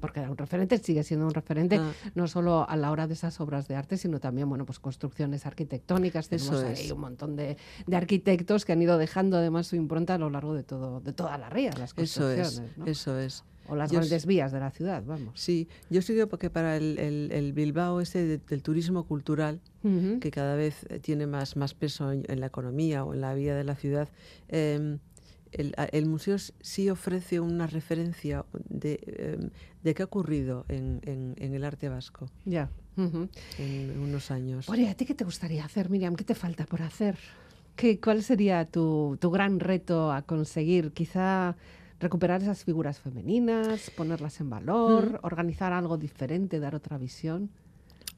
Porque 0.00 0.20
era 0.20 0.30
un 0.30 0.36
referente, 0.36 0.76
sigue 0.78 1.02
siendo 1.02 1.26
un 1.26 1.32
referente, 1.32 1.76
ah. 1.76 1.92
no 2.14 2.28
solo 2.28 2.68
a 2.68 2.76
la 2.76 2.90
hora 2.90 3.06
de 3.06 3.14
esas 3.14 3.40
obras 3.40 3.68
de 3.68 3.74
arte, 3.74 3.96
sino 3.96 4.20
también, 4.20 4.48
bueno, 4.48 4.66
pues 4.66 4.78
construcciones 4.78 5.46
arquitectónicas. 5.46 6.28
Tenemos 6.28 6.62
ahí 6.62 6.90
un 6.90 7.00
montón 7.00 7.36
de, 7.36 7.56
de, 7.86 7.96
arquitectos 7.96 8.66
que 8.66 8.72
han 8.72 8.82
ido 8.82 8.98
dejando 8.98 9.38
además 9.38 9.68
su 9.68 9.76
impronta 9.76 10.14
a 10.14 10.18
lo 10.18 10.28
largo 10.28 10.54
de 10.54 10.62
todo, 10.62 11.00
de 11.00 11.14
toda 11.14 11.38
la 11.38 11.48
ría, 11.48 11.72
las 11.78 11.94
construcciones. 11.94 12.48
Eso 12.48 12.62
es, 12.84 12.88
eso 12.88 13.18
es. 13.18 13.44
O 13.68 13.76
las 13.76 13.92
grandes 13.92 14.26
vías 14.26 14.52
de 14.52 14.60
la 14.60 14.70
ciudad, 14.70 15.02
vamos. 15.06 15.40
Sí, 15.40 15.68
yo 15.88 16.02
sigo 16.02 16.26
porque 16.26 16.50
para 16.50 16.76
el, 16.76 16.98
el, 17.30 17.52
Bilbao 17.52 18.00
este 18.00 18.38
del 18.38 18.62
turismo 18.62 19.04
cultural, 19.06 19.60
que 20.20 20.30
cada 20.30 20.56
vez 20.56 20.86
tiene 21.00 21.26
más, 21.26 21.56
más 21.56 21.74
peso 21.74 22.12
en, 22.12 22.40
la 22.40 22.46
economía 22.46 23.04
o 23.04 23.14
en 23.14 23.20
la 23.20 23.34
vida 23.34 23.56
de 23.56 23.64
la 23.64 23.76
ciudad, 23.76 24.08
eh, 24.48 24.98
el, 25.52 26.06
museo 26.06 26.36
sí 26.38 26.90
ofrece 26.90 27.40
una 27.40 27.66
referencia 27.66 28.44
de, 28.68 29.00
em, 29.06 29.50
de 29.82 29.94
qué 29.94 30.02
ha 30.02 30.06
ocurrido 30.06 30.64
en, 30.68 31.00
en, 31.04 31.54
el 31.54 31.64
arte 31.64 31.88
vasco. 31.88 32.28
Ya. 32.44 32.70
En 32.96 33.98
unos 33.98 34.30
años. 34.30 34.68
Oye, 34.68 34.88
¿a 34.88 34.94
ti 34.94 35.06
qué 35.06 35.14
te 35.14 35.24
gustaría 35.24 35.64
hacer, 35.64 35.90
Miriam? 35.90 36.14
¿Qué 36.14 36.24
te 36.24 36.34
falta 36.34 36.66
por 36.66 36.82
hacer? 36.82 37.18
¿Qué, 37.76 37.98
¿Cuál 38.00 38.22
sería 38.22 38.64
tu, 38.66 39.16
tu 39.20 39.30
gran 39.30 39.60
reto 39.60 40.12
a 40.12 40.22
conseguir? 40.22 40.92
Quizá 40.92 41.56
recuperar 42.00 42.42
esas 42.42 42.64
figuras 42.64 42.98
femeninas, 42.98 43.90
ponerlas 43.90 44.40
en 44.40 44.50
valor, 44.50 45.20
organizar 45.22 45.72
algo 45.72 45.96
diferente, 45.96 46.60
dar 46.60 46.74
otra 46.74 46.98
visión. 46.98 47.50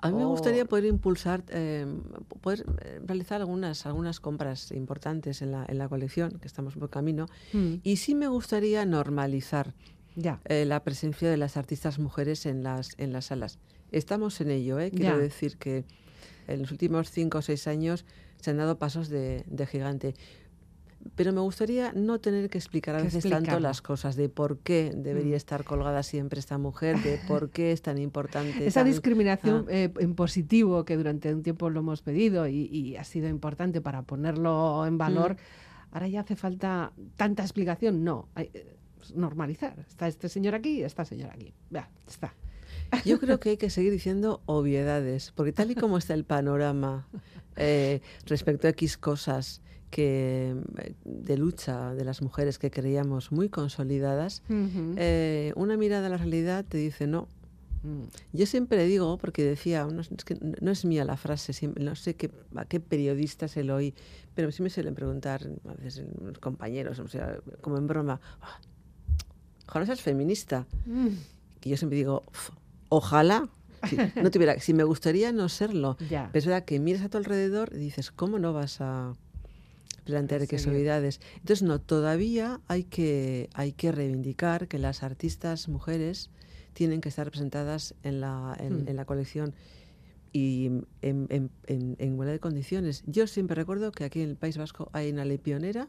A 0.04 0.10
mí 0.10 0.18
me 0.18 0.26
gustaría 0.26 0.66
poder 0.66 0.84
impulsar, 0.84 1.42
em, 1.48 2.02
poder 2.42 2.66
eh, 2.82 3.00
realizar 3.06 3.40
algunas, 3.40 3.86
algunas 3.86 4.20
compras 4.20 4.70
importantes 4.70 5.40
en 5.40 5.50
la, 5.52 5.64
en 5.66 5.78
la 5.78 5.88
colección, 5.88 6.38
que 6.40 6.46
estamos 6.46 6.74
por 6.74 6.90
camino, 6.90 7.26
mm. 7.54 7.76
y 7.82 7.96
sí 7.96 8.14
me 8.14 8.28
gustaría 8.28 8.84
normalizar 8.84 9.72
ya. 10.14 10.40
Eh, 10.44 10.66
la 10.66 10.84
presencia 10.84 11.30
de 11.30 11.38
las 11.38 11.56
artistas 11.56 11.98
mujeres 11.98 12.44
en 12.44 12.62
las, 12.62 12.90
en 12.98 13.12
las 13.14 13.26
salas. 13.26 13.58
Estamos 13.92 14.40
en 14.42 14.50
ello, 14.50 14.78
¿eh? 14.78 14.90
quiero 14.90 15.18
decir 15.18 15.56
que 15.56 15.84
en 16.48 16.60
los 16.60 16.70
últimos 16.70 17.10
cinco 17.10 17.38
o 17.38 17.42
seis 17.42 17.66
años 17.66 18.04
se 18.40 18.50
han 18.50 18.58
dado 18.58 18.78
pasos 18.78 19.08
de, 19.08 19.44
de 19.46 19.66
gigante 19.66 20.14
pero 21.14 21.32
me 21.32 21.40
gustaría 21.40 21.92
no 21.92 22.18
tener 22.18 22.50
que 22.50 22.58
explicar 22.58 22.96
a 22.96 23.02
veces 23.02 23.28
tanto 23.28 23.60
las 23.60 23.82
cosas 23.82 24.16
de 24.16 24.28
por 24.28 24.58
qué 24.58 24.92
debería 24.94 25.34
mm. 25.34 25.36
estar 25.36 25.64
colgada 25.64 26.02
siempre 26.02 26.40
esta 26.40 26.58
mujer, 26.58 26.98
de 27.02 27.20
por 27.28 27.50
qué 27.50 27.72
es 27.72 27.82
tan 27.82 27.98
importante. 27.98 28.66
Esa 28.66 28.84
discriminación 28.84 29.66
ah. 29.68 29.72
eh, 29.72 29.92
en 29.98 30.14
positivo 30.14 30.84
que 30.84 30.96
durante 30.96 31.32
un 31.32 31.42
tiempo 31.42 31.70
lo 31.70 31.80
hemos 31.80 32.02
pedido 32.02 32.48
y, 32.48 32.96
ha 32.96 33.04
sido 33.04 33.28
importante 33.28 33.80
para 33.80 34.02
ponerlo 34.02 34.86
en 34.86 34.98
valor, 34.98 35.34
mm. 35.34 35.94
ahora 35.94 36.08
ya 36.08 36.20
hace 36.20 36.36
falta 36.36 36.92
tanta 37.16 37.42
explicación. 37.42 38.04
No, 38.04 38.28
hay, 38.34 38.50
eh, 38.54 38.76
normalizar. 39.14 39.84
Está 39.88 40.08
este 40.08 40.28
señor 40.28 40.54
aquí 40.54 40.80
y 40.80 40.82
esta 40.82 41.04
señora 41.04 41.34
aquí. 41.34 41.52
Vea, 41.70 41.90
está. 42.08 42.34
Yo 43.04 43.18
creo 43.18 43.40
que 43.40 43.50
hay 43.50 43.56
que 43.56 43.70
seguir 43.70 43.92
diciendo 43.92 44.42
obviedades, 44.46 45.32
porque 45.34 45.52
tal 45.52 45.70
y 45.70 45.74
como 45.74 45.98
está 45.98 46.14
el 46.14 46.24
panorama 46.24 47.08
eh, 47.56 48.00
respecto 48.26 48.66
a 48.66 48.70
X 48.70 48.96
cosas, 48.96 49.60
que 49.94 50.56
de 51.04 51.36
lucha 51.36 51.94
de 51.94 52.04
las 52.04 52.20
mujeres 52.20 52.58
que 52.58 52.68
creíamos 52.68 53.30
muy 53.30 53.48
consolidadas, 53.48 54.42
eh, 54.48 55.52
una 55.54 55.76
mirada 55.76 56.08
a 56.08 56.10
la 56.10 56.16
realidad 56.16 56.64
te 56.68 56.78
dice 56.78 57.06
no. 57.06 57.28
Mm. 57.84 58.06
Yo 58.32 58.46
siempre 58.46 58.86
digo, 58.86 59.18
porque 59.18 59.44
decía, 59.44 59.84
no, 59.84 60.00
es 60.00 60.08
que 60.24 60.36
no 60.60 60.72
es 60.72 60.84
mía 60.84 61.04
la 61.04 61.16
frase, 61.16 61.52
no 61.78 61.94
sé 61.94 62.16
qué, 62.16 62.28
a 62.56 62.64
qué 62.64 62.80
periodista 62.80 63.46
se 63.46 63.62
lo 63.62 63.76
oí, 63.76 63.94
pero 64.34 64.50
sí 64.50 64.64
me 64.64 64.70
suelen 64.70 64.96
preguntar 64.96 65.48
a 65.68 65.74
veces 65.74 66.04
los 66.20 66.40
compañeros, 66.40 66.98
o 66.98 67.06
sea, 67.06 67.38
como 67.60 67.78
en 67.78 67.86
broma, 67.86 68.20
oh, 68.42 69.78
no 69.78 69.86
seas 69.86 70.00
feminista. 70.00 70.66
Mm. 70.86 71.10
Y 71.62 71.70
yo 71.70 71.76
siempre 71.76 71.98
digo, 71.98 72.24
ojalá, 72.88 73.48
si, 73.88 73.96
no 74.20 74.32
tuviera, 74.32 74.58
si 74.58 74.74
me 74.74 74.82
gustaría 74.82 75.30
no 75.30 75.48
serlo. 75.48 75.96
Pero 76.08 76.30
es 76.32 76.46
verdad 76.46 76.64
que 76.64 76.80
miras 76.80 77.02
a 77.02 77.08
tu 77.08 77.18
alrededor 77.18 77.70
y 77.74 77.78
dices, 77.78 78.10
¿cómo 78.10 78.40
no 78.40 78.52
vas 78.52 78.80
a 78.80 79.14
plantear 80.04 80.46
que 80.46 80.56
Entonces, 80.56 81.62
no, 81.62 81.80
todavía 81.80 82.60
hay 82.68 82.84
que, 82.84 83.48
hay 83.54 83.72
que 83.72 83.92
reivindicar 83.92 84.68
que 84.68 84.78
las 84.78 85.02
artistas 85.02 85.68
mujeres 85.68 86.30
tienen 86.72 87.00
que 87.00 87.08
estar 87.08 87.24
representadas 87.24 87.94
en 88.02 88.20
la, 88.20 88.56
en, 88.58 88.84
hmm. 88.84 88.96
la 88.96 89.04
colección 89.04 89.54
y 90.32 90.66
en, 91.00 91.26
en, 91.30 91.50
en, 91.66 91.96
igualdad 92.00 92.32
de 92.32 92.40
condiciones. 92.40 93.04
Yo 93.06 93.26
siempre 93.26 93.54
recuerdo 93.54 93.92
que 93.92 94.04
aquí 94.04 94.20
en 94.20 94.30
el 94.30 94.36
País 94.36 94.58
Vasco 94.58 94.90
hay 94.92 95.10
una 95.10 95.24
ley 95.24 95.38
pionera 95.38 95.88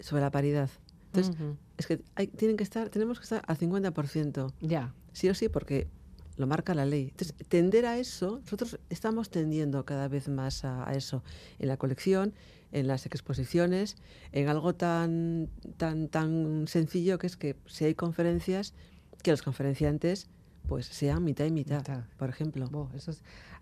sobre 0.00 0.22
la 0.22 0.30
paridad. 0.30 0.70
Entonces, 1.12 1.36
es 1.76 1.86
que 1.86 2.02
hay, 2.14 2.26
tienen 2.28 2.56
que 2.56 2.64
estar, 2.64 2.88
tenemos 2.88 3.18
que 3.18 3.24
estar 3.24 3.42
al 3.46 3.58
50%. 3.58 4.52
Ya. 4.60 4.94
Sí 5.12 5.28
o 5.28 5.34
sí, 5.34 5.48
porque 5.48 5.88
lo 6.36 6.46
marca 6.46 6.74
la 6.74 6.84
ley. 6.84 7.08
Entonces, 7.10 7.34
tender 7.48 7.86
a 7.86 7.98
eso, 7.98 8.40
nosotros 8.44 8.78
estamos 8.90 9.30
tendiendo 9.30 9.84
cada 9.84 10.08
vez 10.08 10.28
más 10.28 10.64
a, 10.64 10.92
eso 10.94 11.22
en 11.58 11.68
la 11.68 11.76
colección, 11.76 12.34
en 12.72 12.86
las 12.86 13.06
exposiciones, 13.06 13.96
en 14.32 14.48
algo 14.48 14.74
tan, 14.74 15.48
tan, 15.76 16.08
tan 16.08 16.66
sencillo 16.68 17.18
que 17.18 17.26
es 17.26 17.36
que 17.36 17.56
si 17.66 17.84
hay 17.84 17.94
conferencias, 17.94 18.74
que 19.22 19.30
los 19.30 19.42
conferenciantes 19.42 20.28
pues 20.68 20.86
sean 20.86 21.24
mitad 21.24 21.44
y 21.44 21.50
mitad, 21.50 21.84
por 22.16 22.28
ejemplo. 22.28 22.90
eso 22.94 23.12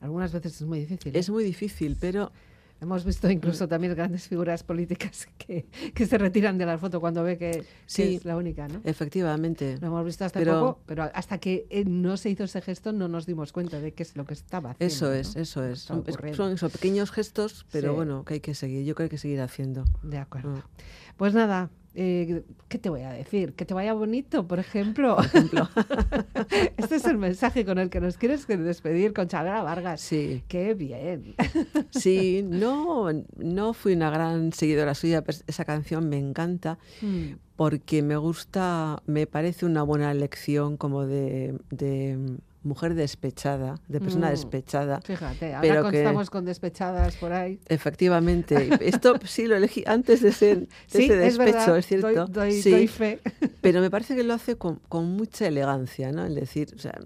algunas 0.00 0.32
veces 0.32 0.60
es 0.60 0.62
muy 0.62 0.80
difícil. 0.80 1.16
Es 1.16 1.28
¿eh? 1.28 1.32
muy 1.32 1.44
difícil, 1.44 1.96
pero 2.00 2.32
Hemos 2.80 3.04
visto 3.04 3.30
incluso 3.30 3.66
también 3.68 3.94
grandes 3.94 4.28
figuras 4.28 4.62
políticas 4.62 5.28
que, 5.38 5.66
que 5.94 6.06
se 6.06 6.18
retiran 6.18 6.58
de 6.58 6.66
la 6.66 6.78
foto 6.78 7.00
cuando 7.00 7.22
ve 7.22 7.38
que, 7.38 7.64
es 7.96 8.24
la 8.24 8.36
única, 8.36 8.68
¿no? 8.68 8.80
Efectivamente. 8.84 9.78
Lo 9.80 9.86
hemos 9.88 10.04
visto 10.04 10.24
hasta 10.24 10.38
pero, 10.38 10.60
poco, 10.60 10.80
pero 10.86 11.10
hasta 11.14 11.38
que 11.38 11.66
eh, 11.70 11.84
no 11.84 12.16
se 12.16 12.30
hizo 12.30 12.44
ese 12.44 12.60
gesto 12.60 12.92
no 12.92 13.08
nos 13.08 13.26
dimos 13.26 13.52
cuenta 13.52 13.80
de 13.80 13.92
qué 13.92 14.02
es 14.02 14.16
lo 14.16 14.24
que 14.26 14.34
estaba 14.34 14.72
haciendo. 14.72 14.94
Eso 14.94 15.12
es, 15.12 15.36
eso 15.36 15.64
es. 15.64 15.80
Son, 15.80 16.04
esos 16.52 16.72
pequeños 16.72 17.10
gestos, 17.10 17.66
pero 17.70 17.94
bueno, 17.94 18.24
que 18.24 18.34
hay 18.34 18.40
que 18.40 18.54
seguir. 18.54 18.84
Yo 18.84 18.94
creo 18.94 19.08
que 19.08 19.14
hay 19.14 19.16
que 19.16 19.18
seguir 19.18 19.40
haciendo. 19.40 19.84
De 20.02 20.18
acuerdo. 20.18 20.62
Ah. 20.62 20.68
Pues 21.16 21.34
nada, 21.34 21.70
eh, 21.94 22.42
¿qué 22.68 22.78
te 22.78 22.90
voy 22.90 23.02
a 23.02 23.10
decir? 23.10 23.52
Que 23.54 23.64
te 23.64 23.72
vaya 23.72 23.92
bonito, 23.92 24.46
por 24.48 24.58
ejemplo. 24.58 25.16
este 26.76 26.96
es 26.96 27.04
el 27.04 27.18
mensaje 27.18 27.64
con 27.64 27.78
el 27.78 27.88
que 27.88 28.00
nos 28.00 28.16
quieres 28.16 28.46
despedir 28.46 29.12
con 29.12 29.28
Chavera 29.28 29.62
Vargas. 29.62 30.00
Sí. 30.00 30.42
Qué 30.48 30.74
bien. 30.74 31.36
sí, 31.90 32.44
no, 32.44 33.10
no 33.36 33.74
fui 33.74 33.92
una 33.92 34.10
gran 34.10 34.52
seguidora 34.52 34.94
suya, 34.94 35.22
pero 35.22 35.38
esa 35.46 35.64
canción 35.64 36.08
me 36.08 36.18
encanta. 36.18 36.78
Mm. 37.00 37.34
Porque 37.54 38.02
me 38.02 38.16
gusta, 38.16 39.00
me 39.06 39.28
parece 39.28 39.64
una 39.64 39.84
buena 39.84 40.12
lección 40.12 40.76
como 40.76 41.06
de 41.06 41.54
mujer 42.64 42.94
despechada, 42.94 43.80
de 43.88 44.00
persona 44.00 44.28
mm. 44.28 44.30
despechada. 44.30 45.00
Fíjate, 45.02 45.54
ahora 45.54 45.60
pero 45.60 45.90
estamos 45.90 46.30
con 46.30 46.44
despechadas 46.44 47.16
por 47.16 47.32
ahí. 47.32 47.60
Efectivamente. 47.68 48.70
Esto 48.80 49.14
sí 49.24 49.46
lo 49.46 49.56
elegí 49.56 49.84
antes 49.86 50.22
de 50.22 50.32
ser 50.32 50.68
ese 50.92 51.16
despecho, 51.16 51.76
es, 51.76 51.86
cierto. 51.86 52.26
sí, 52.50 52.88
fe. 52.88 53.20
Pero 53.60 53.80
me 53.80 53.90
parece 53.90 54.16
que 54.16 54.24
lo 54.24 54.34
hace 54.34 54.56
con, 54.56 54.80
con 54.88 55.04
mucha 55.12 55.46
elegancia, 55.46 56.10
¿no? 56.12 56.24
El 56.24 56.34
decir, 56.34 56.72
o 56.74 56.78
sea, 56.78 56.98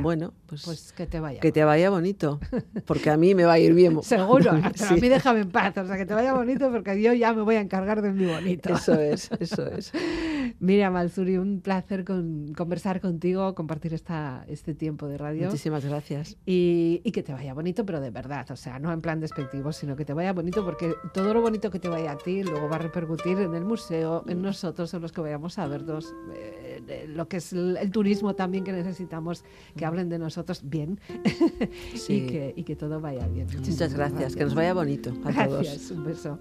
bueno, 0.00 0.32
pues, 0.46 0.64
pues, 0.64 0.92
que 0.92 1.06
te 1.06 1.20
vaya. 1.20 1.40
Que 1.40 1.52
te 1.52 1.64
vaya 1.64 1.90
bonito, 1.90 2.40
porque 2.86 3.10
a 3.10 3.16
mí 3.16 3.34
me 3.34 3.44
va 3.44 3.54
a 3.54 3.58
ir 3.58 3.74
bien. 3.74 4.02
Seguro, 4.02 4.50
a 4.52 4.94
mí 4.94 5.08
déjame 5.08 5.40
en 5.40 5.50
paz, 5.50 5.76
o 5.78 5.86
sea, 5.86 5.96
que 5.96 6.06
te 6.06 6.14
vaya 6.14 6.32
bonito 6.32 6.70
porque 6.70 7.00
yo 7.00 7.12
ya 7.12 7.32
me 7.32 7.42
voy 7.42 7.56
a 7.56 7.60
encargar 7.60 8.02
de 8.02 8.12
mi 8.12 8.26
bonito. 8.26 8.74
Eso 8.74 8.94
es, 8.94 9.30
eso 9.38 9.66
es. 9.66 9.92
Mira, 10.60 10.90
Malsuri, 10.90 11.38
un 11.38 11.60
placer 11.60 12.04
con, 12.04 12.52
conversar 12.54 13.00
contigo, 13.00 13.54
compartir 13.54 13.94
esta, 13.94 14.44
este 14.48 14.74
tiempo 14.74 15.08
de 15.08 15.18
radio. 15.18 15.46
Muchísimas 15.46 15.84
gracias. 15.84 16.36
Y, 16.46 17.00
y, 17.04 17.12
que 17.12 17.22
te 17.22 17.32
vaya 17.32 17.54
bonito, 17.54 17.84
pero 17.84 18.00
de 18.00 18.10
verdad, 18.10 18.50
o 18.50 18.56
sea, 18.56 18.78
no 18.78 18.92
en 18.92 19.00
plan 19.00 19.20
despectivo, 19.20 19.72
sino 19.72 19.96
que 19.96 20.04
te 20.04 20.12
vaya 20.12 20.32
bonito 20.32 20.64
porque 20.64 20.94
todo 21.12 21.34
lo 21.34 21.40
bonito 21.40 21.70
que 21.70 21.78
te 21.78 21.88
vaya 21.88 22.12
a 22.12 22.16
ti 22.16 22.42
luego 22.42 22.68
va 22.68 22.76
a 22.76 22.80
repercutir 22.80 23.38
en 23.38 23.54
el 23.54 23.64
museo, 23.64 24.24
en 24.28 24.42
nosotros, 24.42 24.92
en 24.94 25.02
los 25.02 25.12
que 25.12 25.20
vayamos 25.20 25.58
a 25.58 25.66
vernos, 25.66 26.14
eh, 26.34 26.75
lo 27.08 27.28
que 27.28 27.38
es 27.38 27.52
el 27.52 27.90
turismo 27.90 28.34
también 28.34 28.64
que 28.64 28.72
necesitamos 28.72 29.44
que 29.76 29.84
hablen 29.84 30.08
de 30.08 30.18
nosotros 30.18 30.60
bien 30.64 31.00
y, 32.08 32.26
que, 32.26 32.54
y, 32.56 32.64
que, 32.64 32.76
todo 32.76 33.00
vaya 33.00 33.26
bien. 33.28 33.46
Muchas 33.58 33.94
gracias. 33.94 34.36
que 34.36 34.44
nos 34.44 34.54
vaya 34.54 34.74
bonito 34.74 35.12
a 35.24 35.32
gracias, 35.32 35.90
un 35.90 36.04
beso. 36.04 36.38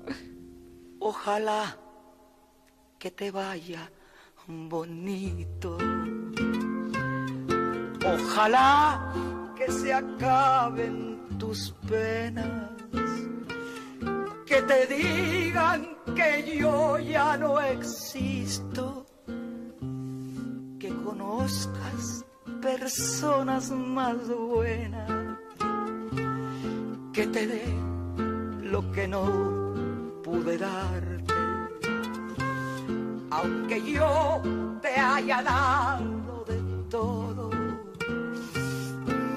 Ojalá 0.99 1.77
que 2.97 3.11
te 3.11 3.31
vaya 3.31 3.91
bonito. 4.47 5.77
Ojalá 8.05 9.13
que 9.57 9.71
se 9.71 9.93
acaben 9.93 11.37
tus 11.37 11.71
penas, 11.87 12.71
que 14.45 14.61
te 14.61 14.85
digan 14.87 15.97
que 16.15 16.57
yo 16.59 16.97
ya 16.99 17.37
no 17.37 17.59
existo, 17.59 19.04
que 20.85 20.93
conozcas 21.03 22.23
personas 22.61 23.71
más 23.71 24.17
buenas 24.27 25.37
que 27.11 27.25
te 27.25 27.47
dé 27.47 27.65
lo 28.61 28.91
que 28.91 29.07
no 29.07 29.23
pude 30.23 30.57
darte. 30.59 31.33
Aunque 33.31 33.93
yo 33.93 34.41
te 34.83 34.95
haya 34.95 35.41
dado 35.41 36.45
de 36.47 36.61
todo, 36.89 37.49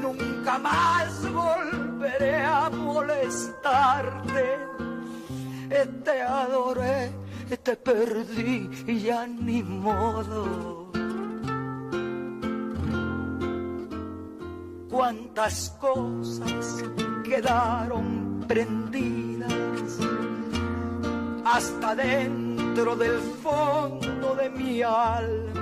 nunca 0.02 0.58
más 0.58 1.32
volveré 1.32 2.42
a 2.44 2.68
molestarte. 2.68 4.58
Te 6.04 6.22
adoré, 6.22 7.10
te 7.62 7.76
perdí 7.76 8.68
y 8.86 9.00
ya 9.00 9.26
ni 9.26 9.62
modo 9.62 10.77
cuántas 14.90 15.70
cosas 15.80 16.84
quedaron 17.24 18.44
prendidas 18.46 19.52
hasta 21.44 21.94
dentro 21.94 22.96
del 22.96 23.20
fondo 23.42 24.34
de 24.34 24.50
mi 24.50 24.82
alma. 24.82 25.54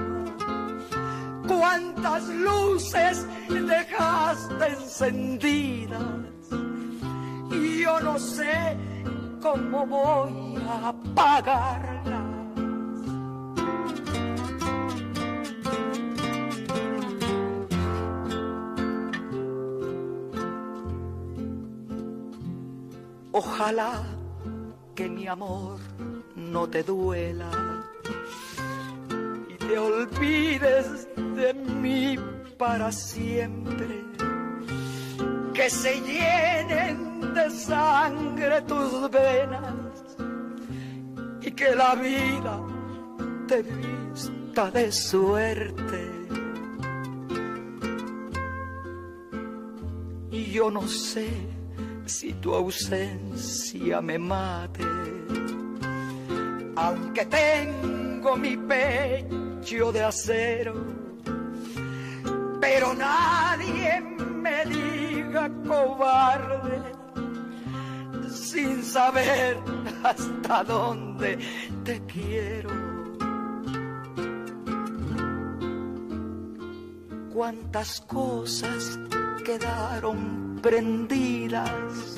Cuántas 1.46 2.28
luces 2.28 3.26
dejaste 3.48 4.66
encendidas 4.66 6.02
y 7.50 7.82
yo 7.82 8.00
no 8.00 8.18
sé 8.18 8.76
cómo 9.40 9.86
voy 9.86 10.56
a 10.68 10.88
apagarlas. 10.88 12.25
Ojalá 23.38 24.02
que 24.94 25.08
mi 25.08 25.26
amor 25.26 25.78
no 26.34 26.66
te 26.68 26.82
duela 26.82 27.50
y 29.50 29.54
te 29.54 29.78
olvides 29.78 31.06
de 31.16 31.52
mí 31.54 32.16
para 32.56 32.90
siempre. 32.90 34.04
Que 35.52 35.68
se 35.68 36.00
llenen 36.00 37.34
de 37.34 37.50
sangre 37.50 38.62
tus 38.62 39.10
venas 39.10 39.86
que 41.56 41.74
la 41.74 41.94
vida 41.94 42.60
te 43.48 43.62
vista 43.62 44.70
de 44.70 44.92
suerte. 44.92 46.02
Y 50.30 50.44
yo 50.52 50.70
no 50.70 50.86
sé 50.86 51.55
si 52.06 52.32
tu 52.34 52.54
ausencia 52.54 54.00
me 54.00 54.18
mate, 54.18 54.84
aunque 56.76 57.26
tengo 57.26 58.36
mi 58.36 58.56
pecho 58.56 59.92
de 59.92 60.02
acero, 60.02 60.74
pero 62.60 62.94
nadie 62.94 64.00
me 64.00 64.64
diga 64.66 65.50
cobarde 65.66 66.80
sin 68.30 68.84
saber 68.84 69.58
hasta 70.04 70.62
dónde 70.62 71.38
te 71.84 72.00
quiero. 72.06 72.70
Cuántas 77.32 78.00
cosas 78.02 78.98
quedaron 79.44 80.45
prendidas 80.66 82.16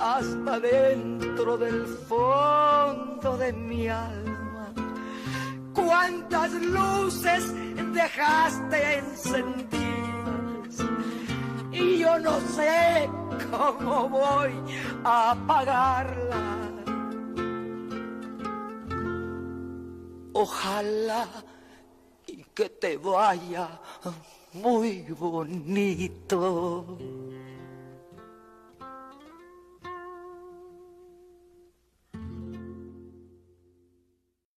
hasta 0.00 0.58
dentro 0.58 1.58
del 1.58 1.84
fondo 2.08 3.36
de 3.36 3.52
mi 3.52 3.88
alma. 3.88 4.72
Cuántas 5.74 6.50
luces 6.54 7.52
dejaste 7.92 8.98
encendidas 9.00 10.76
y 11.70 11.98
yo 11.98 12.18
no 12.20 12.40
sé 12.56 13.10
cómo 13.50 14.08
voy 14.08 14.54
a 15.04 15.32
apagarla. 15.32 16.42
Ojalá 20.32 21.28
y 22.26 22.44
que 22.54 22.70
te 22.70 22.96
vaya 22.96 23.68
muy 24.54 25.02
bonito. 25.18 26.98